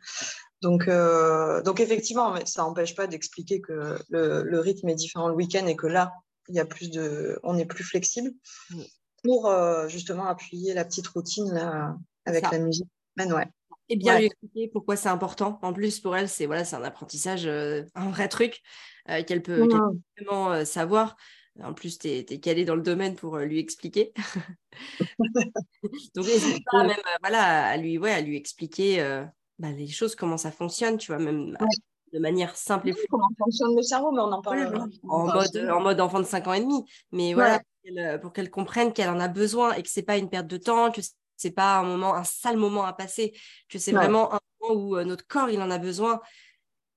Donc, 0.62 0.90
donc 0.90 1.80
effectivement, 1.80 2.36
ça 2.46 2.64
n'empêche 2.64 2.96
pas 2.96 3.08
d'expliquer 3.08 3.62
que 3.62 3.98
le, 4.10 4.44
le, 4.44 4.60
rythme 4.60 4.90
est 4.90 4.96
différent 4.96 5.30
le 5.30 5.36
week-end 5.36 5.66
et 5.66 5.76
que 5.76 5.88
là, 5.88 6.12
il 6.50 6.56
y 6.56 6.60
a 6.60 6.66
plus 6.66 6.90
de, 6.90 7.40
on 7.44 7.58
est 7.58 7.66
plus 7.66 7.84
flexible. 7.84 8.32
Mmh 8.72 8.82
pour 9.24 9.48
euh, 9.48 9.88
justement 9.88 10.26
appuyer 10.26 10.74
la 10.74 10.86
petite 10.86 11.08
routine 11.08 11.52
là, 11.54 11.96
avec 12.26 12.50
la 12.52 12.60
musique. 12.60 12.88
ouais. 13.18 13.48
Et 13.90 13.96
bien 13.96 14.20
lui 14.20 14.26
expliquer 14.26 14.68
pourquoi 14.68 14.98
c'est 14.98 15.08
important. 15.08 15.60
En 15.62 15.72
plus, 15.72 16.02
pour 16.02 16.16
elle, 16.16 16.28
c'est 16.28 16.46
voilà, 16.46 16.66
c'est 16.66 16.76
un 16.76 16.84
apprentissage, 16.84 17.46
euh, 17.46 17.84
un 17.96 18.10
vrai 18.10 18.28
truc 18.28 18.62
euh, 19.10 19.24
qu'elle 19.24 19.42
peut, 19.42 19.64
mmh. 19.64 20.02
vraiment 20.18 20.66
savoir. 20.66 21.16
En 21.64 21.74
plus, 21.74 21.98
tu 21.98 22.10
es, 22.10 22.26
calé 22.40 22.66
dans 22.66 22.76
le 22.76 22.82
domaine 22.82 23.16
pour 23.16 23.38
lui 23.38 23.60
expliquer. 23.60 24.14
Donc, 26.16 26.26
n'hésite 26.26 26.64
pas 26.70 26.84
même 26.84 26.98
voilà, 27.22 27.66
à, 27.66 27.78
lui, 27.78 27.98
ouais, 27.98 28.12
à 28.12 28.22
lui 28.22 28.36
expliquer 28.36 29.02
bah, 29.58 29.72
les 29.72 29.88
choses, 29.88 30.16
comment 30.16 30.38
ça 30.38 30.52
fonctionne, 30.52 30.98
tu 30.98 31.08
vois, 31.08 31.20
même 31.20 31.58
de 32.14 32.20
manière 32.20 32.56
simple 32.56 32.90
et 32.90 32.94
fluide. 32.94 33.08
Comment 33.10 33.30
fonctionne 33.38 33.76
le 33.76 33.82
cerveau, 33.82 34.12
mais 34.12 34.22
on 34.22 34.32
en 34.32 34.42
parle. 34.42 34.90
en, 35.08 35.26
mode, 35.26 35.70
en 35.72 35.82
mode 35.82 36.00
enfant 36.00 36.20
de 36.20 36.26
5 36.26 36.48
ans 36.48 36.54
et 36.54 36.62
demi. 36.62 36.86
Mais 37.12 37.34
voilà, 37.34 37.62
euh, 37.98 38.18
pour 38.18 38.34
qu'elle 38.34 38.50
comprenne 38.50 38.94
qu'elle 38.94 39.10
en 39.10 39.20
a 39.20 39.28
besoin 39.28 39.74
et 39.74 39.84
que 39.84 39.90
c'est 39.90 40.04
pas 40.04 40.18
une 40.18 40.30
perte 40.30 40.48
de 40.48 40.58
temps, 40.58 40.92
que 40.92 41.02
c'est 41.36 41.52
pas 41.52 41.78
un 41.78 41.84
moment, 41.84 42.16
un 42.16 42.24
sale 42.24 42.58
moment 42.58 42.86
à 42.86 42.94
passer, 42.94 43.34
que 43.70 43.80
c'est 43.80 43.92
vraiment 43.92 44.34
un 44.34 44.40
moment 44.60 44.82
où 44.82 44.98
euh, 44.98 45.04
notre 45.04 45.26
corps 45.28 45.50
il 45.50 45.62
en 45.62 45.70
a 45.70 45.78
besoin 45.78 46.20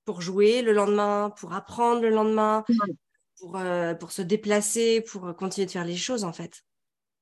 pour 0.05 0.21
jouer 0.21 0.61
le 0.61 0.73
lendemain, 0.73 1.31
pour 1.37 1.53
apprendre 1.53 2.01
le 2.01 2.09
lendemain, 2.09 2.65
pour, 3.39 3.57
euh, 3.57 3.93
pour 3.93 4.11
se 4.11 4.21
déplacer, 4.21 5.01
pour 5.01 5.35
continuer 5.35 5.65
de 5.65 5.71
faire 5.71 5.85
les 5.85 5.95
choses 5.95 6.23
en 6.23 6.33
fait. 6.33 6.63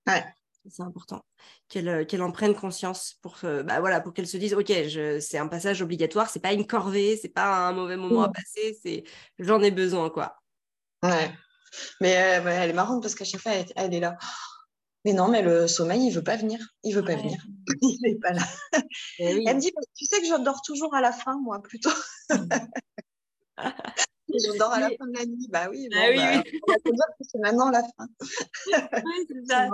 Ouais. 0.07 0.23
C'est 0.67 0.83
important 0.83 1.23
qu'elle 1.67 2.05
qu'elle 2.05 2.21
en 2.21 2.31
prenne 2.31 2.53
conscience 2.53 3.15
pour 3.21 3.37
bah 3.41 3.79
voilà 3.79 4.01
pour 4.01 4.13
qu'elle 4.13 4.27
se 4.27 4.37
dise 4.37 4.53
ok 4.53 4.71
c'est 5.21 5.37
un 5.37 5.47
passage 5.47 5.81
obligatoire 5.81 6.29
c'est 6.29 6.41
pas 6.41 6.53
une 6.53 6.67
corvée 6.67 7.17
c'est 7.17 7.29
pas 7.29 7.67
un 7.67 7.71
mauvais 7.71 7.95
moment 7.95 8.23
à 8.23 8.29
passer 8.29 8.77
c'est 8.83 9.03
j'en 9.39 9.61
ai 9.61 9.71
besoin 9.71 10.09
quoi 10.09 10.35
ouais 11.01 11.31
mais 12.01 12.17
euh, 12.17 12.47
elle 12.47 12.69
est 12.69 12.73
marrante 12.73 13.01
parce 13.01 13.15
qu'à 13.15 13.25
chaque 13.25 13.41
fois, 13.41 13.51
elle, 13.75 13.93
est 13.93 13.99
là. 13.99 14.17
Mais 15.05 15.13
non, 15.13 15.29
mais 15.29 15.41
le 15.41 15.65
sommeil, 15.69 16.07
il 16.07 16.11
veut 16.11 16.25
pas 16.25 16.35
venir. 16.35 16.59
Il 16.83 16.93
veut 16.93 17.05
pas 17.05 17.15
venir. 17.15 17.41
il 17.81 17.97
n'est 18.03 18.19
pas 18.19 18.33
là. 18.33 18.41
Eh 19.19 19.27
elle 19.47 19.55
me 19.55 19.61
dit, 19.61 19.71
tu 19.95 20.05
sais 20.05 20.19
que 20.19 20.27
je 20.27 20.43
dors 20.43 20.61
toujours 20.61 20.93
à 20.93 20.99
la 20.99 21.13
fin, 21.13 21.39
moi, 21.39 21.61
plutôt. 21.61 21.89
Je 24.27 24.57
dors 24.57 24.71
à 24.71 24.79
la 24.79 24.89
fin 24.89 25.07
de 25.07 25.17
la 25.17 25.25
nuit. 25.25 25.47
Bah 25.49 25.67
oui, 25.69 25.89
ah 25.93 26.07
oui, 26.09 26.17
bah, 26.17 26.43
oui. 26.45 26.59
on 26.67 26.71
va 26.71 26.77
te 26.77 26.89
dire 26.89 27.05
que 27.17 27.25
c'est 27.29 27.39
maintenant 27.39 27.69
la 27.71 27.83
fin. 27.83 28.07
oui, 29.05 29.27
c'est 29.27 29.45
ça. 29.47 29.69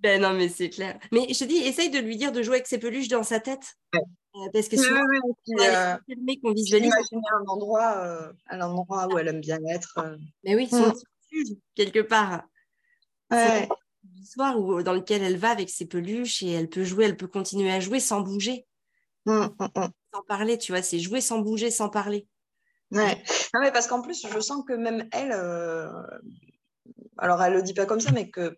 Ben 0.00 0.20
non, 0.20 0.34
mais 0.34 0.48
c'est 0.48 0.68
clair. 0.68 0.98
Mais 1.12 1.26
je 1.30 1.38
te 1.38 1.44
dis, 1.44 1.56
essaye 1.56 1.88
de 1.88 1.98
lui 1.98 2.16
dire 2.16 2.30
de 2.30 2.42
jouer 2.42 2.56
avec 2.56 2.66
ses 2.66 2.78
peluches 2.78 3.08
dans 3.08 3.22
sa 3.22 3.40
tête. 3.40 3.74
Euh, 3.94 4.50
parce 4.52 4.68
que 4.68 4.76
souvent, 4.76 5.00
ouais, 5.00 5.18
ouais, 5.56 5.74
euh, 5.74 5.96
qu'on 6.42 6.52
visualise. 6.52 6.92
un 6.92 7.46
endroit, 7.46 7.96
euh, 8.04 8.32
un 8.48 8.60
endroit 8.60 9.06
où 9.06 9.18
elle 9.18 9.28
aime 9.28 9.40
bien 9.40 9.58
être. 9.70 9.94
Euh. 9.98 10.16
Mais 10.44 10.56
oui, 10.56 10.68
son 10.68 10.88
mm. 10.88 11.54
quelque 11.74 12.00
part. 12.00 12.42
Ouais. 13.30 13.68
soir 14.24 14.60
où, 14.60 14.82
dans 14.82 14.92
lequel 14.92 15.22
elle 15.22 15.38
va 15.38 15.50
avec 15.50 15.70
ses 15.70 15.86
peluches 15.86 16.42
et 16.42 16.50
elle 16.50 16.68
peut 16.68 16.84
jouer, 16.84 17.06
elle 17.06 17.16
peut 17.16 17.26
continuer 17.26 17.70
à 17.70 17.80
jouer 17.80 18.00
sans 18.00 18.20
bouger. 18.20 18.66
Mm, 19.24 19.46
mm, 19.58 19.88
sans 20.12 20.22
parler, 20.28 20.58
tu 20.58 20.72
vois, 20.72 20.82
c'est 20.82 20.98
jouer 20.98 21.22
sans 21.22 21.38
bouger, 21.38 21.70
sans 21.70 21.88
parler. 21.88 22.28
Ouais. 22.94 23.22
Non, 23.52 23.60
mais 23.60 23.72
parce 23.72 23.86
qu'en 23.86 24.00
plus, 24.00 24.26
je 24.26 24.40
sens 24.40 24.64
que 24.66 24.72
même 24.72 25.08
elle, 25.12 25.32
alors 27.18 27.42
elle 27.42 27.54
le 27.54 27.62
dit 27.62 27.74
pas 27.74 27.86
comme 27.86 28.00
ça, 28.00 28.12
mais 28.12 28.30
que 28.30 28.56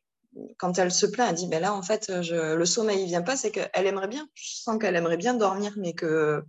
quand 0.58 0.78
elle 0.78 0.92
se 0.92 1.06
plaint, 1.06 1.30
elle 1.30 1.36
dit, 1.36 1.48
ben 1.48 1.60
là, 1.60 1.74
en 1.74 1.82
fait, 1.82 2.08
le 2.10 2.64
sommeil 2.64 3.02
ne 3.02 3.08
vient 3.08 3.22
pas, 3.22 3.36
c'est 3.36 3.50
qu'elle 3.50 3.86
aimerait 3.86 4.08
bien, 4.08 4.28
je 4.34 4.56
sens 4.56 4.78
qu'elle 4.78 4.96
aimerait 4.96 5.16
bien 5.16 5.34
dormir, 5.34 5.72
mais 5.76 5.94
que... 5.94 6.44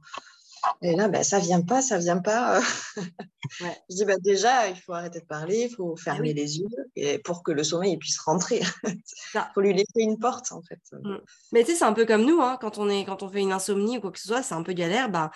Et 0.82 0.96
là, 0.96 1.08
ben, 1.08 1.24
ça 1.24 1.40
vient 1.40 1.62
pas, 1.62 1.82
ça 1.82 1.98
vient 1.98 2.18
pas. 2.18 2.60
Je 3.90 3.96
dis, 3.96 4.06
ben, 4.06 4.20
déjà, 4.20 4.68
il 4.68 4.76
faut 4.76 4.92
arrêter 4.92 5.22
de 5.22 5.26
parler, 5.26 5.68
il 5.70 5.74
faut 5.74 5.96
ah 5.98 6.02
fermer 6.02 6.34
les 6.34 6.60
yeux 6.60 6.68
et 6.96 7.20
pour 7.20 7.44
que 7.44 7.52
le 7.52 7.64
sommeil 7.64 7.96
puisse 7.98 8.20
rentrer. 8.20 8.62
Il 8.84 9.42
faut 9.54 9.62
lui 9.62 9.74
laisser 9.74 10.02
une 10.02 10.20
porte, 10.20 10.52
en 10.52 10.62
fait. 10.62 10.82
Mm. 10.92 11.18
Mais 11.54 11.64
tu 11.64 11.72
sais, 11.72 11.78
c'est 11.78 11.86
un 11.86 11.94
peu 11.94 12.06
comme 12.06 12.26
nous, 12.26 12.42
hein, 12.42 12.58
quand, 12.60 12.80
on 12.80 12.90
est, 12.90 13.06
quand 13.06 13.24
on 13.24 13.30
fait 13.30 13.42
une 13.42 13.54
insomnie 13.54 14.00
ou 14.00 14.02
quoi 14.02 14.12
que 14.12 14.20
ce 14.20 14.28
soit, 14.28 14.44
c'est 14.44 14.56
un 14.56 14.64
peu 14.64 14.74
galère, 14.74 15.10
ben, 15.10 15.30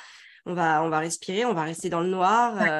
on, 0.45 0.54
va, 0.54 0.84
on 0.84 0.89
va 0.89 0.99
respirer, 0.99 1.45
on 1.45 1.54
va 1.54 1.63
rester 1.63 1.89
dans 1.89 2.01
le 2.01 2.10
noir. 2.10 2.62
Euh, 2.62 2.80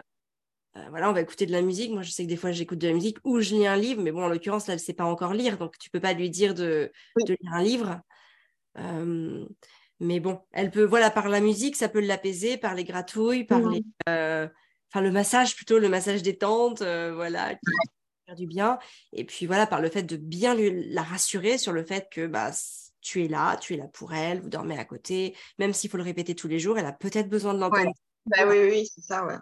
euh, 0.78 0.86
voilà, 0.90 1.10
on 1.10 1.14
va 1.14 1.22
écouter 1.22 1.46
de 1.46 1.52
la 1.52 1.62
musique. 1.62 1.92
Moi, 1.92 2.02
je 2.02 2.12
sais 2.12 2.24
que 2.24 2.30
des 2.30 2.38
fois, 2.38 2.52
j'écoute 2.52 2.80
de 2.80 2.88
la 2.88 2.94
musique 2.94 3.18
ou 3.24 3.42
je 3.42 3.56
lis 3.56 3.68
un 3.68 3.76
livre, 3.76 4.02
mais 4.02 4.12
bon, 4.12 4.24
en 4.24 4.30
l'occurrence, 4.30 4.68
là, 4.68 4.74
elle 4.74 4.80
ne 4.80 4.84
sait 4.84 4.94
pas 4.94 5.06
encore 5.06 5.34
lire, 5.34 5.58
donc 5.58 5.78
tu 5.78 5.90
ne 5.90 5.92
peux 5.92 6.02
pas 6.02 6.14
lui 6.14 6.30
dire 6.30 6.54
de, 6.54 6.92
lire 7.28 7.38
un 7.52 7.62
livre. 7.62 8.02
Euh, 8.78 9.46
Mais 10.00 10.20
bon, 10.20 10.40
elle 10.52 10.72
peut, 10.72 10.84
voilà, 10.84 11.12
par 11.12 11.28
la 11.28 11.42
musique, 11.42 11.76
ça 11.76 11.90
peut 11.90 12.00
l'apaiser, 12.00 12.58
par 12.58 12.74
les 12.74 12.86
gratouilles, 12.86 13.44
par 13.44 13.60
les, 13.60 13.84
euh, 14.08 14.48
enfin 14.90 15.02
le 15.02 15.12
massage 15.12 15.56
plutôt, 15.56 15.78
le 15.78 15.90
massage 15.90 16.24
détente, 16.24 16.82
voilà, 16.82 17.56
qui 17.56 17.72
faire 18.26 18.36
du 18.36 18.48
bien. 18.48 18.80
Et 19.12 19.26
puis 19.26 19.46
voilà, 19.46 19.68
par 19.68 19.82
le 19.82 19.90
fait 19.90 20.04
de 20.04 20.16
bien 20.16 20.56
lui, 20.56 20.90
la 20.90 21.04
rassurer 21.04 21.58
sur 21.58 21.74
le 21.74 21.84
fait 21.84 22.08
que 22.10 22.28
bah, 22.28 22.52
tu 23.02 23.24
es 23.24 23.28
là, 23.28 23.58
tu 23.58 23.74
es 23.74 23.78
là 23.78 23.88
pour 23.88 24.14
elle, 24.14 24.42
vous 24.42 24.50
dormez 24.50 24.78
à 24.78 24.86
côté, 24.86 25.36
même 25.60 25.74
s'il 25.74 25.90
faut 25.90 25.98
le 25.98 26.04
répéter 26.04 26.36
tous 26.36 26.48
les 26.48 26.60
jours, 26.60 26.78
elle 26.78 26.86
a 26.86 26.94
peut-être 26.94 27.30
besoin 27.30 27.54
de 27.54 27.60
l'entendre. 27.60 27.92
Bah, 28.26 28.48
oui, 28.48 28.58
oui, 28.70 28.88
c'est 28.94 29.02
ça, 29.02 29.26
ouais. 29.26 29.38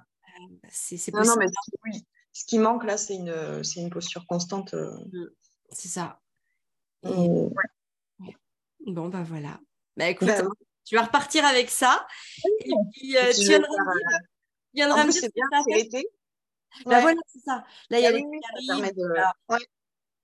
C'est 0.70 1.12
possible. 1.12 1.28
Non, 1.28 1.36
mais 1.38 1.48
oui. 1.86 2.06
ce 2.32 2.46
qui 2.46 2.60
manque 2.60 2.86
là, 2.86 2.98
c'est 2.98 3.16
une, 3.16 3.62
une 3.76 3.90
posture 3.90 4.26
constante. 4.26 4.74
Mmh. 4.74 5.26
C'est 5.72 5.90
ça. 5.90 6.20
Bon, 7.04 7.52
ben 8.86 9.24
voilà. 9.24 9.60
Bah 9.98 10.08
écoute, 10.10 10.30
bah 10.30 10.42
tu 10.86 10.96
vas 10.96 11.04
repartir 11.04 11.46
avec 11.46 11.70
ça. 11.70 12.08
Et 12.46 12.72
puis, 12.94 13.18
euh, 13.18 13.34
tu 13.34 13.46
viendras 14.74 15.06
me 15.06 15.12
dire 15.12 15.30
bien, 15.36 15.46
c'est. 15.92 16.04
Bah 16.86 17.02
voilà, 17.02 17.20
c'est 17.28 17.40
ça. 17.40 17.66
Là, 17.90 18.00
il 18.00 18.04
y 18.04 18.08
a 18.08 18.12
bah, 19.48 19.58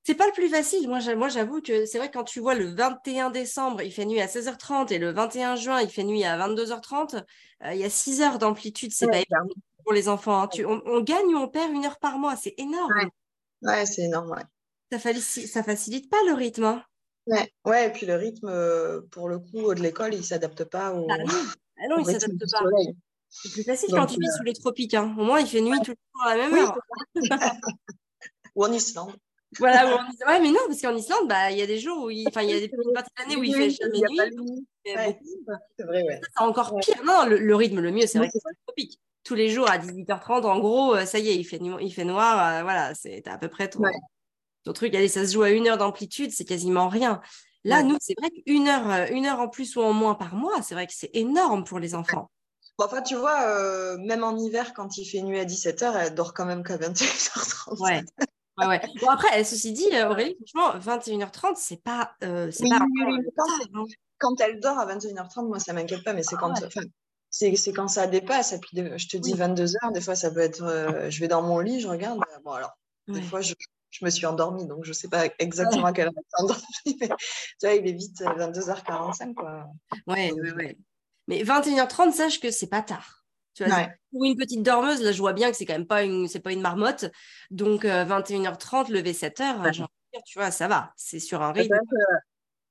C'est 0.05 0.13
pas 0.13 0.27
le 0.27 0.33
plus 0.33 0.49
facile. 0.49 0.87
Moi, 0.87 0.99
j'avoue 0.99 1.61
que 1.61 1.87
c'est 1.87 1.97
vrai 1.97 2.11
quand 2.11 2.23
tu 2.23 2.39
vois 2.39 2.53
le 2.53 2.67
21 2.67 3.31
décembre, 3.31 3.81
il 3.81 3.91
fait 3.91 4.05
nuit 4.05 4.21
à 4.21 4.27
16h30 4.27 4.93
et 4.93 4.99
le 4.99 5.11
21 5.11 5.55
juin, 5.55 5.81
il 5.81 5.89
fait 5.89 6.03
nuit 6.03 6.23
à 6.23 6.37
22h30, 6.37 7.23
euh, 7.63 7.73
il 7.73 7.79
y 7.79 7.83
a 7.83 7.89
6 7.89 8.21
heures 8.21 8.37
d'amplitude. 8.37 8.91
C'est 8.93 9.07
pas 9.07 9.17
évident 9.17 9.47
pour 9.83 9.93
les 9.93 10.07
enfants. 10.07 10.43
Hein. 10.43 10.47
Tu, 10.47 10.63
on, 10.63 11.01
gagne 11.01 11.33
ou 11.33 11.37
on 11.37 11.47
perd 11.47 11.73
une 11.73 11.85
heure 11.85 11.97
par 11.97 12.19
mois. 12.19 12.35
C'est 12.35 12.53
énorme. 12.59 12.93
Ouais, 13.63 13.85
c'est 13.87 14.03
énorme. 14.03 14.35
Ça, 14.91 14.99
facilite, 14.99 15.47
ça 15.51 15.63
facilite 15.63 16.09
pas 16.09 16.21
le 16.27 16.33
rythme. 16.33 16.65
Hein. 16.65 16.83
Ouais. 17.25 17.51
ouais, 17.65 17.87
et 17.87 17.91
puis 17.91 18.05
le 18.05 18.13
rythme, 18.13 18.47
euh, 18.47 19.01
pour 19.09 19.27
le 19.27 19.39
coup, 19.39 19.73
de 19.73 19.81
l'école, 19.81 20.13
il 20.13 20.19
ne 20.19 20.23
s'adapte 20.23 20.65
pas 20.65 20.93
au. 20.93 21.07
Ah 21.09 21.17
non, 21.17 21.25
ah 21.27 21.87
non 21.89 21.97
il 21.97 22.05
ne 22.05 22.11
s'adapte 22.11 22.51
pas. 22.51 22.59
C'est 23.27 23.51
plus 23.51 23.63
facile 23.63 23.89
quand 23.89 24.05
tu 24.05 24.19
vis 24.19 24.27
euh, 24.27 24.37
sous 24.37 24.43
les 24.43 24.53
tropiques. 24.53 24.93
Hein. 24.93 25.15
Au 25.17 25.23
moins, 25.23 25.39
il 25.39 25.47
fait 25.47 25.61
nuit 25.61 25.79
tout 25.83 25.91
le 25.91 25.95
temps 25.95 26.25
à 26.27 26.37
la 26.37 26.47
même 26.47 26.53
heure. 26.53 26.77
ou 28.55 28.63
en 28.63 28.71
Islande. 28.71 29.15
Voilà, 29.59 29.87
ou 29.87 29.99
en... 29.99 30.27
ouais, 30.27 30.39
mais 30.39 30.49
non, 30.49 30.59
parce 30.67 30.81
qu'en 30.81 30.95
Islande, 30.95 31.27
bah, 31.27 31.51
il 31.51 31.57
y 31.57 31.61
a 31.61 31.67
des 31.67 31.79
jours 31.79 32.03
où 32.03 32.09
il, 32.09 32.27
enfin, 32.27 32.41
il 32.41 32.49
y 32.49 32.53
a 32.53 32.59
des 32.59 32.69
parties 32.69 33.09
de 33.17 33.21
l'année 33.21 33.35
où 33.35 33.43
il 33.43 33.53
fait 33.53 33.69
jamais 33.69 33.99
nuit. 33.99 34.67
C'est 34.85 34.93
vrai, 34.93 36.03
ouais. 36.03 36.21
C'est 36.21 36.43
encore 36.43 36.75
pire. 36.79 37.03
Non, 37.03 37.25
le, 37.25 37.55
rythme 37.55 37.79
le 37.79 37.91
mieux, 37.91 38.07
c'est 38.07 38.17
vrai 38.17 38.27
que 38.27 38.33
c'est 38.33 38.49
les 38.49 38.57
tropiques. 38.65 38.99
Tous 39.23 39.35
les 39.35 39.49
jours 39.49 39.69
à 39.69 39.77
18h30, 39.77 40.43
en 40.45 40.59
gros, 40.59 40.95
euh, 40.95 41.05
ça 41.05 41.17
y 41.17 41.29
est, 41.29 41.35
il 41.35 41.43
fait, 41.43 41.59
il 41.81 41.91
fait 41.91 42.05
noir. 42.05 42.63
voilà, 42.63 42.93
c'est 42.93 43.27
à 43.27 43.37
peu 43.37 43.47
près 43.47 43.69
tout 43.69 43.83
ton 44.65 44.73
truc, 44.73 44.95
allez, 44.95 45.07
ça 45.07 45.25
se 45.25 45.33
joue 45.33 45.43
à 45.43 45.51
une 45.51 45.67
heure 45.67 45.77
d'amplitude, 45.77 46.31
c'est 46.31 46.43
quasiment 46.43 46.89
rien. 46.89 47.21
Là, 47.63 47.81
nous, 47.81 47.97
c'est 47.99 48.15
vrai 48.19 48.29
qu'une 48.29 48.67
heure, 48.67 48.89
euh, 48.91 49.07
une 49.11 49.25
heure 49.25 49.39
en 49.39 49.47
plus 49.47 49.75
ou 49.75 49.81
en 49.81 49.93
moins 49.93 50.15
par 50.15 50.35
mois, 50.35 50.61
c'est 50.61 50.75
vrai 50.75 50.85
que 50.85 50.93
c'est 50.93 51.09
énorme 51.13 51.63
pour 51.63 51.79
les 51.79 51.95
enfants. 51.95 52.29
Bon, 52.77 52.85
enfin, 52.85 53.01
tu 53.01 53.15
vois, 53.15 53.47
euh, 53.47 53.97
même 53.99 54.23
en 54.23 54.37
hiver, 54.37 54.73
quand 54.73 54.97
il 54.97 55.05
fait 55.05 55.21
nuit 55.21 55.39
à 55.39 55.45
17h, 55.45 55.95
elle 55.95 56.13
dort 56.13 56.33
quand 56.33 56.45
même 56.45 56.63
qu'à 56.63 56.77
21h30. 56.77 57.81
Ouais. 57.81 58.03
Ouais, 58.57 58.67
ouais. 58.67 58.81
Bon, 59.01 59.09
après, 59.09 59.43
ceci 59.43 59.71
dit, 59.71 59.87
euh, 59.93 60.09
Aurélie, 60.09 60.35
franchement, 60.51 60.79
21h30, 60.79 61.55
c'est 61.55 61.81
pas. 61.81 62.15
c'est 62.19 62.69
pas 62.69 62.77
hein. 62.77 63.85
quand, 64.17 64.39
elle 64.41 64.59
dort 64.59 64.77
à 64.77 64.85
21h30, 64.85 65.47
moi, 65.47 65.59
ça 65.59 65.73
m'inquiète 65.73 66.03
pas, 66.03 66.13
mais 66.13 66.23
c'est 66.23 66.35
quand. 66.35 66.53
c'est 67.29 67.73
quand 67.73 67.87
ça 67.87 68.07
dépasse. 68.07 68.53
Et 68.53 68.59
puis, 68.59 68.77
je 68.97 69.07
te 69.07 69.17
dis 69.17 69.33
22h, 69.33 69.93
des 69.93 70.01
fois, 70.01 70.15
ça 70.15 70.31
peut 70.31 70.39
être. 70.39 71.09
je 71.09 71.19
vais 71.19 71.27
dans 71.27 71.41
mon 71.41 71.59
lit, 71.59 71.79
je 71.79 71.87
regarde. 71.87 72.19
Bon, 72.43 72.51
alors, 72.51 72.77
des 73.07 73.21
fois, 73.21 73.41
je, 73.41 73.53
je 73.99 74.03
me 74.05 74.09
suis 74.09 74.25
endormie, 74.25 74.65
donc 74.67 74.83
je 74.83 74.89
ne 74.89 74.93
sais 74.93 75.07
pas 75.07 75.25
exactement 75.39 75.85
à 75.85 75.93
quelle 75.93 76.07
heure 76.07 76.13
je 76.15 76.43
endormie. 76.43 76.97
Mais, 76.99 77.07
tu 77.07 77.65
vois, 77.65 77.73
il 77.73 77.87
est 77.87 77.93
vite 77.93 78.21
22h45. 78.21 79.29
Euh, 79.29 79.33
quoi. 79.33 79.67
Ouais, 80.07 80.31
ouais, 80.33 80.51
ouais. 80.53 80.77
Mais 81.27 81.43
21h30, 81.43 82.11
sache 82.11 82.39
que 82.39 82.51
c'est 82.51 82.67
pas 82.67 82.81
tard. 82.81 83.24
Tu 83.55 83.63
vois, 83.63 83.87
Pour 84.11 84.25
une 84.25 84.35
petite 84.35 84.63
dormeuse, 84.63 85.01
là, 85.01 85.11
je 85.11 85.19
vois 85.19 85.33
bien 85.33 85.49
que 85.49 85.57
c'est 85.57 85.65
quand 85.65 85.73
même 85.73 85.87
pas 85.87 86.03
une, 86.03 86.27
c'est 86.27 86.41
pas 86.41 86.51
une 86.51 86.61
marmotte. 86.61 87.05
Donc, 87.51 87.85
21h30, 87.85 88.91
lever 88.91 89.13
7h, 89.13 89.87
tu 90.25 90.39
vois, 90.39 90.51
ça 90.51 90.67
va. 90.67 90.93
C'est 90.95 91.19
sur 91.19 91.41
un 91.41 91.51
rythme. 91.51 91.75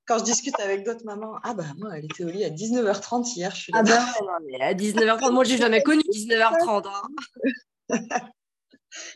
quand 0.05 0.19
je 0.19 0.23
discute 0.23 0.59
avec 0.59 0.85
d'autres 0.85 1.05
mamans, 1.05 1.37
ah 1.43 1.53
bah 1.53 1.65
moi, 1.77 1.97
elle 1.97 2.05
était 2.05 2.23
au 2.23 2.29
lit 2.29 2.45
à 2.45 2.49
19h30 2.49 3.35
hier. 3.35 3.51
Je 3.51 3.61
suis 3.61 3.73
ah 3.75 3.83
bah 3.83 4.05
mais 4.45 4.61
à 4.61 4.73
19h30, 4.73 5.31
moi, 5.31 5.43
j'ai 5.43 5.57
jamais 5.57 5.81
connu 5.81 6.01
19h30. 6.01 6.87
Hein. 6.87 7.89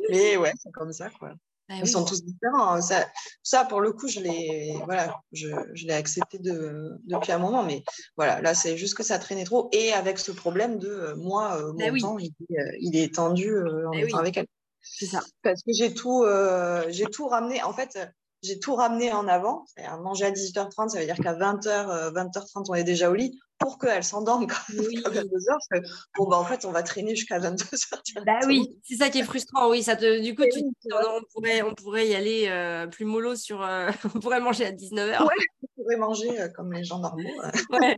mais 0.10 0.38
ouais, 0.38 0.54
c'est 0.58 0.72
comme 0.72 0.92
ça, 0.92 1.10
quoi. 1.10 1.34
Bah 1.70 1.76
Ils 1.82 1.88
sont 1.88 2.04
tous 2.04 2.24
différents. 2.24 2.74
Hein. 2.74 2.82
Ça, 2.82 3.08
ça, 3.44 3.64
pour 3.64 3.80
le 3.80 3.94
coup, 3.94 4.08
je 4.08 4.20
l'ai 4.20 4.76
voilà, 4.86 5.22
je, 5.32 5.50
je 5.74 5.86
l'ai 5.86 5.94
accepté 5.94 6.40
de, 6.40 7.00
depuis 7.06 7.32
un 7.32 7.38
moment. 7.38 7.64
Mais 7.64 7.84
voilà, 8.18 8.42
là, 8.42 8.56
c'est 8.56 8.76
juste 8.76 8.96
que 8.96 9.04
ça 9.04 9.20
traînait 9.20 9.44
trop. 9.44 9.70
Et 9.72 9.94
avec 9.94 10.18
ce 10.18 10.32
problème 10.32 10.80
de 10.80 10.90
euh, 10.90 11.16
moi, 11.16 11.62
euh, 11.62 11.72
bah 11.78 11.92
mon 11.92 12.00
temps, 12.00 12.18
il, 12.18 12.34
euh, 12.58 12.72
il, 12.80 12.98
est 12.98 13.14
tendu 13.14 13.56
en 13.56 13.92
bah 13.92 14.00
étant 14.00 14.18
avec 14.18 14.38
elle. 14.38 14.48
C'est 14.82 15.06
ça. 15.06 15.22
Parce 15.44 15.62
que 15.62 15.72
j'ai 15.72 15.94
tout, 15.94 16.26
j'ai 16.88 17.06
tout 17.06 17.28
ramené. 17.28 17.62
En 17.62 17.74
fait, 17.74 18.00
j'ai 18.42 18.58
tout 18.60 18.74
ramené 18.74 19.12
en 19.12 19.28
avant. 19.28 19.66
C'est-à-dire 19.68 20.00
manger 20.00 20.26
à 20.26 20.32
18h30, 20.32 20.90
ça 20.90 21.00
veut 21.00 21.06
dire 21.06 21.18
qu'à 21.18 21.36
20h, 21.36 22.14
20h30, 22.14 22.66
on 22.68 22.74
est 22.74 22.84
déjà 22.84 23.12
au 23.12 23.14
lit 23.14 23.38
pour 23.60 23.78
qu'elle 23.78 24.04
s'endorme 24.04 24.48
quand 24.48 24.74
oui. 24.74 25.02
à 25.06 25.10
22h. 25.10 25.82
Bon, 26.17 26.28
bah, 26.28 26.38
en 26.38 26.45
fait, 26.45 26.65
on 26.65 26.72
va 26.72 26.82
traîner 26.82 27.15
jusqu'à 27.15 27.39
22h. 27.39 28.24
Bah 28.26 28.39
oui, 28.48 28.80
c'est 28.84 28.95
ça 28.95 29.10
qui 29.10 29.19
est 29.19 29.24
frustrant. 29.24 29.69
Oui, 29.69 29.84
ça 29.84 29.95
te, 29.95 30.22
du 30.22 30.34
coup, 30.34 30.43
tu, 30.52 30.63
on, 30.91 31.22
pourrait, 31.34 31.62
on 31.62 31.76
pourrait 31.76 32.08
y 32.08 32.15
aller 32.15 32.48
euh, 32.48 32.88
plus 32.88 33.06
mollo 33.06 33.36
sur. 33.36 33.62
Euh, 33.62 33.91
on 34.15 34.19
pourrait 34.19 34.39
manger 34.39 34.65
à 34.65 34.72
19h. 34.72 35.22
Ouais, 35.22 35.45
on 35.62 35.82
pourrait 35.82 35.98
manger 35.98 36.39
euh, 36.39 36.48
comme 36.50 36.72
les 36.74 36.84
gens 36.84 37.00
normaux. 37.00 37.30
ouais. 37.72 37.98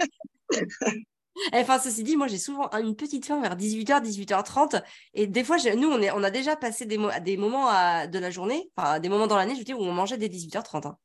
Enfin, 1.53 1.79
ceci 1.79 2.03
dit, 2.03 2.17
moi 2.17 2.27
j'ai 2.27 2.37
souvent 2.37 2.69
une 2.71 2.95
petite 2.95 3.25
faim 3.25 3.39
vers 3.39 3.55
18h, 3.55 4.03
18h30. 4.03 4.81
Et 5.13 5.27
des 5.27 5.43
fois, 5.43 5.57
nous, 5.77 5.89
on, 5.89 6.01
est, 6.01 6.11
on 6.11 6.23
a 6.23 6.31
déjà 6.31 6.55
passé 6.55 6.85
des, 6.85 6.99
des 7.23 7.37
moments 7.37 7.67
de 8.05 8.19
la 8.19 8.31
journée, 8.31 8.69
enfin 8.75 8.99
des 8.99 9.09
moments 9.09 9.27
dans 9.27 9.37
l'année, 9.37 9.53
je 9.53 9.59
veux 9.59 9.65
dire, 9.65 9.79
où 9.79 9.83
on 9.83 9.93
mangeait 9.93 10.17
dès 10.17 10.27
18h30. 10.27 10.87
Hein. 10.87 10.97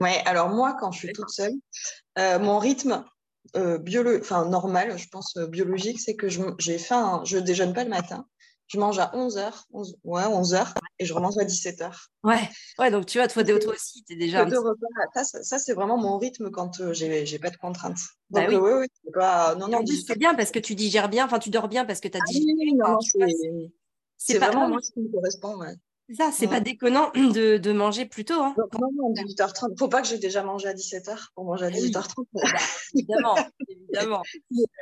Ouais, 0.00 0.22
alors 0.24 0.48
moi, 0.48 0.74
quand 0.80 0.90
je 0.90 1.00
suis 1.00 1.12
toute 1.12 1.30
seule, 1.30 1.52
mon 2.16 2.58
rythme, 2.58 3.04
euh, 3.56 4.18
enfin, 4.20 4.46
normal, 4.46 4.98
je 4.98 5.08
pense, 5.08 5.36
euh, 5.36 5.46
biologique, 5.46 6.00
c'est 6.00 6.16
que 6.16 6.28
j'ai 6.58 6.78
faim, 6.78 7.22
je 7.24 7.38
déjeune 7.38 7.72
pas 7.72 7.84
le 7.84 7.90
matin. 7.90 8.26
Je 8.66 8.78
mange 8.78 8.98
à 8.98 9.10
11h, 9.14 9.64
11, 9.72 9.96
ouais, 10.04 10.22
11h, 10.22 10.72
et 10.98 11.04
je 11.04 11.12
remange 11.12 11.36
à 11.38 11.44
17h. 11.44 11.92
Ouais, 12.22 12.40
ouais 12.78 12.90
donc 12.90 13.04
tu 13.04 13.18
vois, 13.18 13.28
toi, 13.28 13.44
toi 13.44 13.74
aussi, 13.74 14.02
tu 14.04 14.14
es 14.14 14.16
déjà. 14.16 14.48
Ça, 15.14 15.24
ça, 15.24 15.58
c'est 15.58 15.74
vraiment 15.74 15.98
mon 15.98 16.16
rythme 16.16 16.50
quand 16.50 16.80
euh, 16.80 16.94
j'ai 16.94 17.38
pas 17.38 17.50
de 17.50 17.56
contraintes. 17.56 18.00
Bah 18.30 18.46
donc, 18.46 18.62
oui. 18.62 18.70
oui, 18.80 18.86
c'est 19.04 19.12
pas. 19.12 19.54
Non, 19.56 19.68
non, 19.68 19.84
c'est 19.86 20.18
bien 20.18 20.34
parce 20.34 20.50
que 20.50 20.58
tu 20.58 20.74
digères 20.74 21.10
bien, 21.10 21.26
enfin, 21.26 21.38
tu 21.38 21.50
dors 21.50 21.68
bien 21.68 21.84
parce 21.84 22.00
que 22.00 22.08
tu 22.08 22.16
as 22.16 22.20
ah 22.22 22.26
digéré. 22.26 23.70
c'est 24.16 24.38
vraiment 24.38 24.68
moi 24.68 24.80
ce 24.80 24.92
qui 24.92 25.00
me 25.00 25.12
correspond. 25.12 25.56
Ouais. 25.58 25.74
C'est 26.08 26.16
ça, 26.16 26.30
c'est 26.32 26.48
pas 26.48 26.60
déconnant 26.60 27.10
de, 27.14 27.56
de, 27.56 27.72
manger 27.72 28.04
plus 28.04 28.24
tôt. 28.24 28.42
Hein. 28.42 28.54
Non, 28.58 28.90
non, 28.92 29.12
18h30. 29.14 29.78
Faut 29.78 29.88
pas 29.88 30.02
que 30.02 30.08
j'ai 30.08 30.18
déjà 30.18 30.42
mangé 30.42 30.68
à 30.68 30.74
17h 30.74 31.28
pour 31.34 31.44
manger 31.44 31.66
à 31.66 31.70
18h30. 31.70 32.26
Ah 32.36 32.52
bah, 32.52 32.58
évidemment, 32.94 33.36
évidemment. 33.68 34.22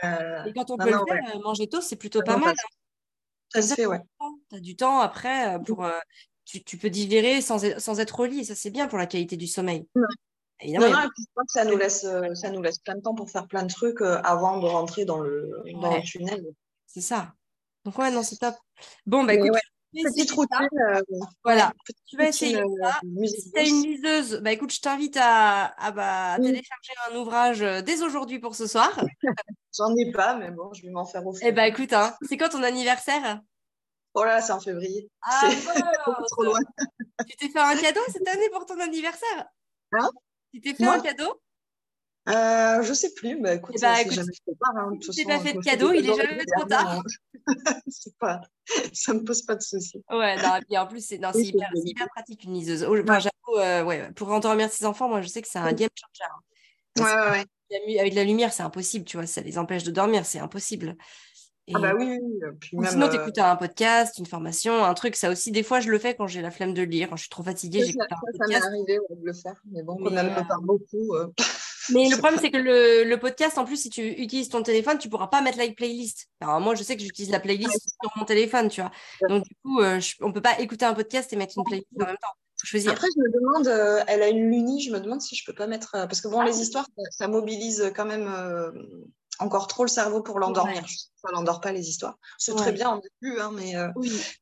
Euh, 0.05 0.45
Et 0.45 0.53
quand 0.53 0.71
on 0.71 0.77
peut 0.77 0.91
le 0.91 0.99
faire, 1.07 1.37
euh, 1.37 1.39
manger 1.41 1.69
tôt, 1.69 1.81
c'est 1.81 1.97
plutôt 1.97 2.23
pas 2.23 2.37
mal. 2.37 2.55
Ça, 3.51 3.63
se 3.63 3.75
fait, 3.75 3.87
ouais. 3.87 4.01
Tu 4.51 4.57
as 4.57 4.61
du 4.61 4.75
temps 4.75 4.99
après 4.99 5.55
euh, 5.55 5.59
pour. 5.61 5.89
tu, 6.45 6.63
tu, 6.65 6.77
peux 6.77 6.91
digérer 6.91 7.41
sans, 7.41 7.61
sans, 7.79 8.01
être 8.01 8.19
au 8.19 8.25
lit. 8.25 8.41
Et 8.41 8.45
ça, 8.45 8.55
c'est 8.57 8.71
bien 8.71 8.89
pour 8.89 8.99
la 8.99 9.07
qualité 9.07 9.37
du 9.37 9.47
sommeil. 9.47 9.87
Ouais. 9.95 10.03
Évidemment, 10.61 10.91
non, 10.91 11.03
non, 11.03 11.45
ça 11.47 11.65
nous, 11.65 11.77
laisse, 11.77 12.07
ça 12.35 12.51
nous 12.51 12.63
laisse 12.63 12.79
plein 12.79 12.97
de 12.97 13.01
temps 13.01 13.15
pour 13.15 13.31
faire 13.31 13.47
plein 13.47 13.63
de 13.63 13.73
trucs 13.73 14.01
avant 14.03 14.59
de 14.59 14.67
rentrer 14.67 15.05
dans 15.05 15.21
le, 15.21 15.63
dans 15.81 15.95
le 15.95 16.03
tunnel. 16.03 16.45
C'est 16.87 17.01
ça. 17.01 17.33
Donc, 17.85 17.99
ouais, 17.99 18.11
non, 18.11 18.23
c'est 18.23 18.37
top. 18.37 18.55
Bon, 19.07 19.25
bah 19.25 19.35
écoute, 19.35 19.53
Petite 19.93 20.31
routine. 20.31 20.69
Euh, 20.89 21.03
voilà, 21.45 21.73
tu 22.07 22.17
vas 22.17 22.29
essayer 22.29 22.57
euh, 22.57 22.67
ça. 22.83 23.01
si 23.27 23.53
tu 23.53 23.59
as 23.59 23.63
une 23.63 23.83
liseuse, 23.83 24.41
bah, 24.41 24.53
écoute, 24.53 24.73
je 24.73 24.81
t'invite 24.81 25.19
à, 25.21 25.67
à, 25.67 25.91
bah, 25.91 26.37
télécharger 26.37 26.93
un 27.11 27.17
ouvrage 27.17 27.63
euh, 27.63 27.83
dès 27.83 28.03
aujourd'hui 28.03 28.39
pour 28.39 28.55
ce 28.55 28.67
soir. 28.67 28.91
J'en 29.77 29.95
ai 29.97 30.11
pas, 30.11 30.37
mais 30.37 30.51
bon, 30.51 30.73
je 30.73 30.83
vais 30.83 30.91
m'en 30.91 31.05
faire 31.05 31.27
offrir. 31.27 31.47
Eh 31.49 31.53
bah 31.53 31.67
écoute, 31.67 31.93
hein, 31.93 32.15
c'est 32.23 32.37
quand 32.37 32.51
ton 32.51 32.63
anniversaire? 32.63 33.41
Oh 34.15 34.25
là, 34.25 34.41
c'est 34.41 34.53
en 34.53 34.61
février. 34.61 35.11
Ah, 35.23 35.49
trop 36.31 36.43
loin. 36.43 36.61
Tu 37.29 37.37
t'es 37.37 37.49
fait 37.49 37.59
un 37.59 37.77
cadeau 37.77 38.01
cette 38.09 38.29
année 38.29 38.49
pour 38.51 38.67
ton 38.67 38.79
anniversaire? 38.81 39.47
Hein? 39.93 40.11
Tu 40.53 40.61
t'es 40.61 40.75
fait 40.75 40.85
un 40.85 41.01
cadeau? 41.01 41.41
Euh, 42.29 42.83
je 42.83 42.93
sais 42.93 43.13
plus, 43.15 43.37
mais 43.41 43.57
écoute, 43.57 43.75
eh 43.77 43.81
bah, 43.81 44.01
écoute 44.01 44.13
jamais 44.13 44.33
trop 44.47 44.55
tard. 44.55 44.77
Hein, 44.77 44.93
pas 45.27 45.41
fait 45.41 45.55
de 45.55 45.61
cadeau, 45.61 45.93
il 45.93 46.09
est 46.09 46.15
jamais 46.15 46.45
trop 46.45 46.67
tard. 46.67 47.03
pas, 48.21 48.41
ça 48.93 49.15
me 49.15 49.25
pose 49.25 49.43
pas 49.43 49.57
de 49.57 49.63
soucis. 49.63 50.03
Ouais, 50.09 50.37
non, 50.37 50.57
et 50.57 50.61
puis 50.61 50.79
en 50.79 50.87
plus, 50.87 51.05
c'est 51.05 51.17
hyper, 51.17 51.71
hyper, 51.75 52.09
pratique 52.15 52.45
une 52.45 52.55
liseuse. 52.55 52.81
J'avoue, 52.81 53.59
euh, 53.59 53.83
ouais, 53.85 54.13
pour 54.13 54.31
endormir 54.31 54.71
ses 54.71 54.85
enfants, 54.85 55.09
moi, 55.09 55.21
je 55.21 55.29
sais 55.29 55.43
que 55.43 55.49
c'est 55.49 55.59
un 55.59 55.73
game 55.73 55.89
changer. 55.95 56.31
Hein. 56.31 57.03
Ouais, 57.03 57.05
ouais, 57.05 57.45
ouais. 57.89 57.99
Avec 57.99 58.15
la 58.15 58.23
lumière, 58.23 58.53
c'est 58.53 58.63
impossible, 58.63 59.05
tu 59.05 59.17
vois, 59.17 59.27
ça 59.27 59.41
les 59.41 59.59
empêche 59.59 59.83
de 59.83 59.91
dormir, 59.91 60.25
c'est 60.25 60.39
impossible. 60.39 60.95
ah 61.75 61.81
bah 61.81 61.95
oui. 61.99 62.21
Puis 62.61 62.77
même, 62.77 62.89
sinon, 62.89 63.09
tu 63.09 63.17
écoutes 63.17 63.39
un 63.39 63.57
podcast, 63.57 64.19
une 64.19 64.27
formation, 64.27 64.85
un 64.85 64.95
truc. 64.95 65.17
Ça 65.17 65.29
aussi, 65.29 65.51
des 65.51 65.65
fois, 65.65 65.81
je 65.81 65.91
le 65.91 65.99
fais 65.99 66.15
quand 66.15 66.29
j'ai 66.29 66.43
la 66.43 66.53
flemme 66.53 66.75
de 66.75 66.83
lire, 66.83 67.09
quand 67.09 67.17
je 67.17 67.23
suis 67.23 67.31
trop 67.31 67.43
fatiguée. 67.43 67.85
Ça, 67.87 68.07
ça, 68.11 68.17
ça 68.39 68.45
m'est 68.47 68.63
arrivé 68.63 68.99
de 69.11 69.27
le 69.27 69.33
faire, 69.33 69.61
mais 69.73 69.83
bon, 69.83 69.97
quand 69.97 70.11
même, 70.11 70.29
me 70.29 70.47
parle 70.47 70.65
beaucoup. 70.65 71.17
Mais 71.91 72.09
le 72.09 72.17
problème, 72.17 72.39
c'est 72.41 72.51
que 72.51 72.59
le, 72.59 73.17
podcast, 73.17 73.59
en 73.59 73.65
plus, 73.65 73.77
si 73.77 73.91
tu 73.91 74.07
utilises 74.07 74.49
ton 74.49 74.63
téléphone, 74.63 74.99
tu 74.99 75.09
pourras 75.09 75.29
pas 75.29 75.41
mettre 75.41 75.59
la 75.59 75.71
playlist. 75.71 76.29
Alors, 76.41 76.61
moi, 76.61 76.75
je 76.75 76.83
sais 76.83 76.97
que 76.97 77.03
j'utilise 77.03 77.31
la 77.31 77.41
playlist 77.41 77.81
sur 77.81 78.11
mon 78.17 78.25
téléphone, 78.25 78.69
tu 78.69 78.81
vois. 78.81 78.91
Donc, 79.29 79.45
du 79.45 79.55
coup, 79.63 79.83
on 79.83 79.99
on 80.21 80.33
peut 80.33 80.41
pas 80.41 80.59
écouter 80.61 80.85
un 80.85 80.95
podcast 80.95 81.33
et 81.33 81.37
mettre 81.37 81.59
une 81.59 81.65
playlist 81.65 81.89
en 82.01 82.07
même 82.07 82.17
temps. 82.17 82.29
Après, 82.89 83.09
je 83.17 83.21
me 83.21 83.33
demande, 83.33 84.05
elle 84.07 84.23
a 84.23 84.29
une 84.29 84.51
Luni, 84.51 84.83
je 84.83 84.93
me 84.93 85.01
demande 85.01 85.21
si 85.21 85.35
je 85.35 85.45
peux 85.45 85.55
pas 85.55 85.67
mettre. 85.67 85.93
parce 85.93 86.21
que 86.21 86.29
bon, 86.29 86.41
ah 86.41 86.45
les 86.45 86.61
histoires, 86.61 86.87
ça, 87.11 87.27
mobilise 87.27 87.93
quand 87.95 88.07
même 88.07 88.29
encore 89.43 89.67
trop 89.67 89.85
le 89.85 89.89
cerveau 89.89 90.23
pour 90.23 90.39
l'endormir. 90.39 90.85
Ça 90.87 91.31
n'endort 91.33 91.61
pas 91.61 91.73
les 91.73 91.89
histoires. 91.89 92.19
C'est 92.39 92.55
très 92.55 92.73
bien 92.73 92.91
en 92.91 92.97
début, 92.97 93.39
hein, 93.39 93.51
mais, 93.55 93.77
euh, 93.77 93.89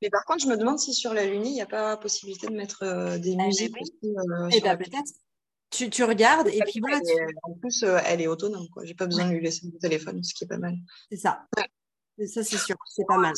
mais 0.03 0.11
par 0.11 0.25
contre, 0.25 0.43
je 0.43 0.49
me 0.49 0.57
demande 0.57 0.79
si 0.79 0.95
sur 0.95 1.15
la 1.15 1.27
Luni, 1.27 1.51
il 1.51 1.55
n'y 1.55 1.63
a 1.63 1.67
pas 1.67 1.97
possibilité 1.97 2.47
de 2.47 2.55
mettre 2.55 2.83
euh, 2.85 3.19
des 3.19 3.37
ah, 3.39 3.45
musiques 3.45 3.77
aussi. 3.81 3.93
Euh, 4.05 4.49
et 4.51 4.57
eh 4.57 4.61
ben, 4.61 4.77
peut-être. 4.77 5.13
Tu, 5.71 5.89
tu, 5.89 6.05
regardes 6.05 6.49
et 6.49 6.61
puis 6.67 6.81
voilà. 6.81 6.99
En 7.45 7.55
plus, 7.55 7.85
elle 8.05 8.21
est 8.21 8.27
autonome. 8.27 8.67
Je 8.83 8.89
n'ai 8.89 8.95
pas 8.95 9.07
besoin 9.07 9.27
de 9.27 9.35
lui 9.35 9.41
laisser 9.43 9.67
mon 9.67 9.79
téléphone, 9.79 10.23
ce 10.23 10.35
qui 10.35 10.45
est 10.45 10.49
pas 10.49 10.59
mal. 10.59 10.75
C'est 11.11 11.19
ça. 11.19 11.47
Ça, 12.27 12.45
c'est 12.45 12.59
sûr. 12.59 12.77
C'est 12.87 13.07
pas 13.07 13.17
mal. 13.17 13.35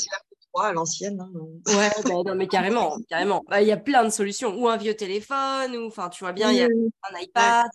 à 0.58 0.72
l'ancienne. 0.72 1.20
Hein, 1.20 1.30
ouais, 1.76 1.90
bah, 2.04 2.10
non, 2.24 2.34
mais 2.34 2.48
carrément, 2.48 2.96
carrément. 3.08 3.44
Bah, 3.48 3.62
il 3.62 3.68
y 3.68 3.72
a 3.72 3.76
plein 3.76 4.04
de 4.04 4.10
solutions. 4.10 4.56
Ou 4.58 4.68
un 4.68 4.76
vieux 4.76 4.94
téléphone, 4.94 5.76
ou 5.76 5.86
enfin, 5.86 6.08
tu 6.08 6.24
vois 6.24 6.32
bien, 6.32 6.50
il 6.50 6.58
y 6.58 6.62
a 6.62 6.66
un 6.66 7.20
iPad. 7.20 7.70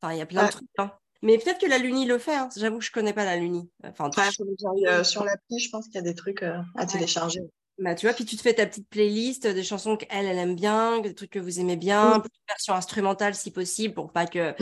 Enfin, 0.00 0.12
il 0.14 0.18
y 0.18 0.22
a 0.22 0.26
plein 0.26 0.46
de 0.46 0.50
trucs. 0.50 0.68
Hein. 0.78 0.92
Mais 1.22 1.38
peut-être 1.38 1.58
que 1.58 1.66
la 1.66 1.78
Luni 1.78 2.04
le 2.04 2.18
fait. 2.18 2.34
Hein. 2.34 2.50
J'avoue 2.54 2.78
que 2.78 2.84
je 2.84 2.92
connais 2.92 3.14
pas 3.14 3.24
la 3.24 3.36
Luni. 3.36 3.70
Enfin, 3.82 4.10
euh, 4.18 5.04
sur 5.04 5.24
l'appli, 5.24 5.58
je 5.58 5.70
pense 5.70 5.86
qu'il 5.86 5.94
y 5.94 5.98
a 5.98 6.02
des 6.02 6.14
trucs 6.14 6.42
euh, 6.42 6.60
à 6.76 6.84
télécharger. 6.84 7.40
Bah, 7.78 7.94
tu 7.94 8.06
vois, 8.06 8.14
puis 8.14 8.24
tu 8.24 8.36
te 8.36 8.42
fais 8.42 8.54
ta 8.54 8.66
petite 8.66 8.88
playlist 8.88 9.46
des 9.46 9.64
chansons 9.64 9.96
qu'elle, 9.96 10.26
elle 10.26 10.38
aime 10.38 10.54
bien, 10.54 11.00
des 11.00 11.14
trucs 11.14 11.30
que 11.30 11.40
vous 11.40 11.58
aimez 11.58 11.76
bien, 11.76 12.14
une 12.14 12.22
version 12.48 12.74
instrumentale 12.74 13.34
si 13.34 13.50
possible, 13.50 13.94
pour 13.94 14.12
pas 14.12 14.26
que, 14.26 14.54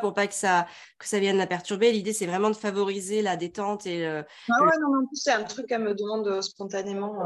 pour 0.00 0.14
pas 0.14 0.26
que 0.26 0.34
ça, 0.34 0.66
que 0.98 1.06
ça 1.06 1.20
vienne 1.20 1.36
la 1.36 1.46
perturber. 1.46 1.92
L'idée, 1.92 2.12
c'est 2.12 2.26
vraiment 2.26 2.50
de 2.50 2.56
favoriser 2.56 3.22
la 3.22 3.36
détente 3.36 3.86
et 3.86 4.04
Ah 4.06 4.24
ouais, 4.64 4.78
non, 4.80 4.98
en 4.98 5.06
plus, 5.06 5.16
c'est 5.16 5.32
un 5.32 5.44
truc 5.44 5.66
qu'elle 5.66 5.82
me 5.82 5.94
demande 5.94 6.26
euh, 6.26 6.42
spontanément. 6.42 7.18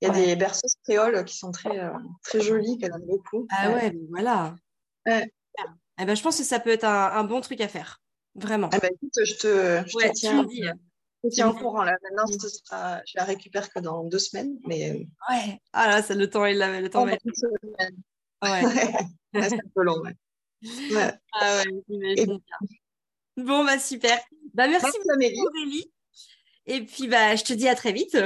Il 0.00 0.08
y 0.08 0.10
a 0.10 0.14
des 0.14 0.36
berceuses 0.36 0.76
créoles 0.84 1.24
qui 1.24 1.36
sont 1.36 1.50
très, 1.50 1.90
très 2.22 2.40
jolies, 2.40 2.78
qu'elle 2.78 2.92
aime 2.92 3.06
beaucoup. 3.06 3.46
Ah 3.50 3.72
ouais, 3.72 3.92
voilà. 4.10 4.54
Eh 5.98 6.04
ben, 6.04 6.14
je 6.14 6.22
pense 6.22 6.38
que 6.38 6.44
ça 6.44 6.60
peut 6.60 6.70
être 6.70 6.84
un, 6.84 7.24
bon 7.24 7.40
truc 7.40 7.60
à 7.60 7.68
faire. 7.68 8.00
Vraiment. 8.34 8.68
Eh 8.74 8.78
ben, 8.78 8.90
écoute, 8.92 9.12
je 9.24 9.34
te, 9.34 9.88
je 9.88 10.06
te 10.06 10.12
tiens, 10.12 10.46
je 11.30 11.34
tiens 11.34 11.50
au 11.50 11.54
courant. 11.54 11.84
Là. 11.84 11.96
Maintenant, 12.02 12.24
je 12.26 13.12
la 13.16 13.24
récupère 13.24 13.70
que 13.72 13.80
dans 13.80 14.04
deux 14.04 14.18
semaines. 14.18 14.58
Mais... 14.66 14.90
Euh, 14.90 15.04
ouais. 15.30 15.60
Ah 15.72 15.88
là, 15.88 16.02
ça, 16.02 16.14
le 16.14 16.28
temps 16.28 16.44
est 16.44 16.54
là. 16.54 16.80
Le 16.80 16.90
temps. 16.90 17.06
Ouais. 18.42 18.60
c'est 19.32 19.54
un 19.54 19.70
peu 19.74 19.82
long. 19.82 20.02
Ouais. 20.02 21.12
Ah 21.32 21.62
ouais, 21.88 22.26
Bon, 23.38 23.64
bah 23.64 23.78
super. 23.78 24.18
Bah, 24.52 24.68
merci, 24.68 24.86
merci 25.18 25.40
Aurélie. 25.40 25.92
Et 26.66 26.82
puis, 26.82 27.08
bah, 27.08 27.34
je 27.34 27.44
te 27.44 27.54
dis 27.54 27.66
à 27.66 27.74
très 27.74 27.92
vite. 27.92 28.16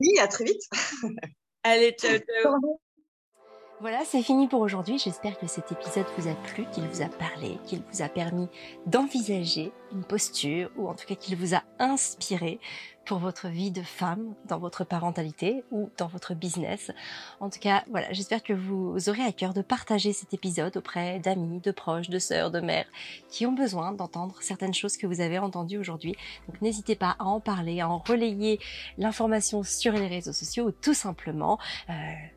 Oui, 0.00 0.18
à 0.18 0.26
très 0.26 0.44
vite. 0.44 0.62
Allez, 1.62 1.92
ciao, 1.92 2.18
ciao. 2.18 2.80
Voilà, 3.80 4.00
c'est 4.04 4.22
fini 4.22 4.48
pour 4.48 4.60
aujourd'hui. 4.60 4.98
J'espère 4.98 5.38
que 5.38 5.46
cet 5.46 5.70
épisode 5.70 6.06
vous 6.16 6.28
a 6.28 6.34
plu, 6.34 6.64
qu'il 6.72 6.82
vous 6.88 7.00
a 7.00 7.06
parlé, 7.06 7.58
qu'il 7.64 7.80
vous 7.92 8.02
a 8.02 8.08
permis 8.08 8.48
d'envisager 8.86 9.70
une 9.92 10.02
posture 10.02 10.68
ou 10.76 10.88
en 10.88 10.94
tout 10.94 11.06
cas 11.06 11.14
qu'il 11.14 11.36
vous 11.36 11.54
a 11.54 11.62
inspiré 11.78 12.58
pour 13.08 13.18
votre 13.18 13.48
vie 13.48 13.70
de 13.70 13.80
femme, 13.80 14.34
dans 14.44 14.58
votre 14.58 14.84
parentalité 14.84 15.64
ou 15.70 15.88
dans 15.96 16.08
votre 16.08 16.34
business. 16.34 16.92
En 17.40 17.48
tout 17.48 17.58
cas, 17.58 17.82
voilà, 17.88 18.12
j'espère 18.12 18.42
que 18.42 18.52
vous 18.52 19.08
aurez 19.08 19.22
à 19.22 19.32
cœur 19.32 19.54
de 19.54 19.62
partager 19.62 20.12
cet 20.12 20.34
épisode 20.34 20.76
auprès 20.76 21.18
d'amis, 21.18 21.60
de 21.60 21.70
proches, 21.70 22.10
de 22.10 22.18
sœurs, 22.18 22.50
de 22.50 22.60
mères 22.60 22.84
qui 23.30 23.46
ont 23.46 23.52
besoin 23.52 23.92
d'entendre 23.92 24.36
certaines 24.42 24.74
choses 24.74 24.98
que 24.98 25.06
vous 25.06 25.22
avez 25.22 25.38
entendues 25.38 25.78
aujourd'hui. 25.78 26.16
Donc 26.48 26.60
n'hésitez 26.60 26.96
pas 26.96 27.16
à 27.18 27.24
en 27.24 27.40
parler, 27.40 27.80
à 27.80 27.88
en 27.88 27.96
relayer 27.96 28.60
l'information 28.98 29.62
sur 29.62 29.94
les 29.94 30.06
réseaux 30.06 30.34
sociaux 30.34 30.66
ou 30.66 30.70
tout 30.70 30.92
simplement 30.92 31.58
euh, 31.88 31.92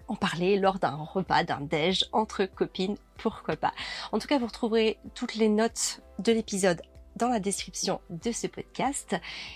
en 0.07 0.15
parler 0.15 0.57
lors 0.57 0.80
d'un 0.80 0.95
repas, 0.95 1.43
d'un 1.43 1.59
déj 1.59 2.05
entre 2.13 2.45
copines, 2.45 2.95
pourquoi 3.17 3.57
pas? 3.57 3.74
En 4.13 4.19
tout 4.19 4.28
cas, 4.28 4.39
vous 4.39 4.47
retrouverez 4.47 4.97
toutes 5.15 5.36
les 5.36 5.49
notes 5.49 6.01
de 6.19 6.32
l'épisode 6.32 6.82
dans 7.16 7.30
la 7.30 7.39
description 7.39 8.01
de 8.09 8.32
ce 8.32 8.47
podcast. 8.47 9.16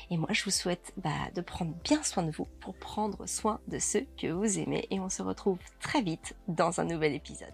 Et 0.10 0.18
moi, 0.18 0.30
je 0.32 0.44
vous 0.44 0.52
souhaite 0.52 0.94
bah, 0.98 1.10
de 1.34 1.42
prendre 1.42 1.74
bien 1.84 2.04
soin 2.04 2.24
de 2.24 2.32
vous 2.32 2.48
pour 2.60 2.76
prendre 2.76 3.28
soin 3.28 3.60
de 3.68 3.80
ceux 3.80 4.06
que 4.18 4.28
vous 4.28 4.60
aimez. 4.60 4.88
Et 4.92 5.00
on 5.00 5.10
se 5.10 5.22
retrouve 5.22 5.60
très 5.80 6.02
vite 6.02 6.36
dans 6.48 6.80
un 6.80 6.86
nouvel 6.86 7.14
épisode. 7.14 7.54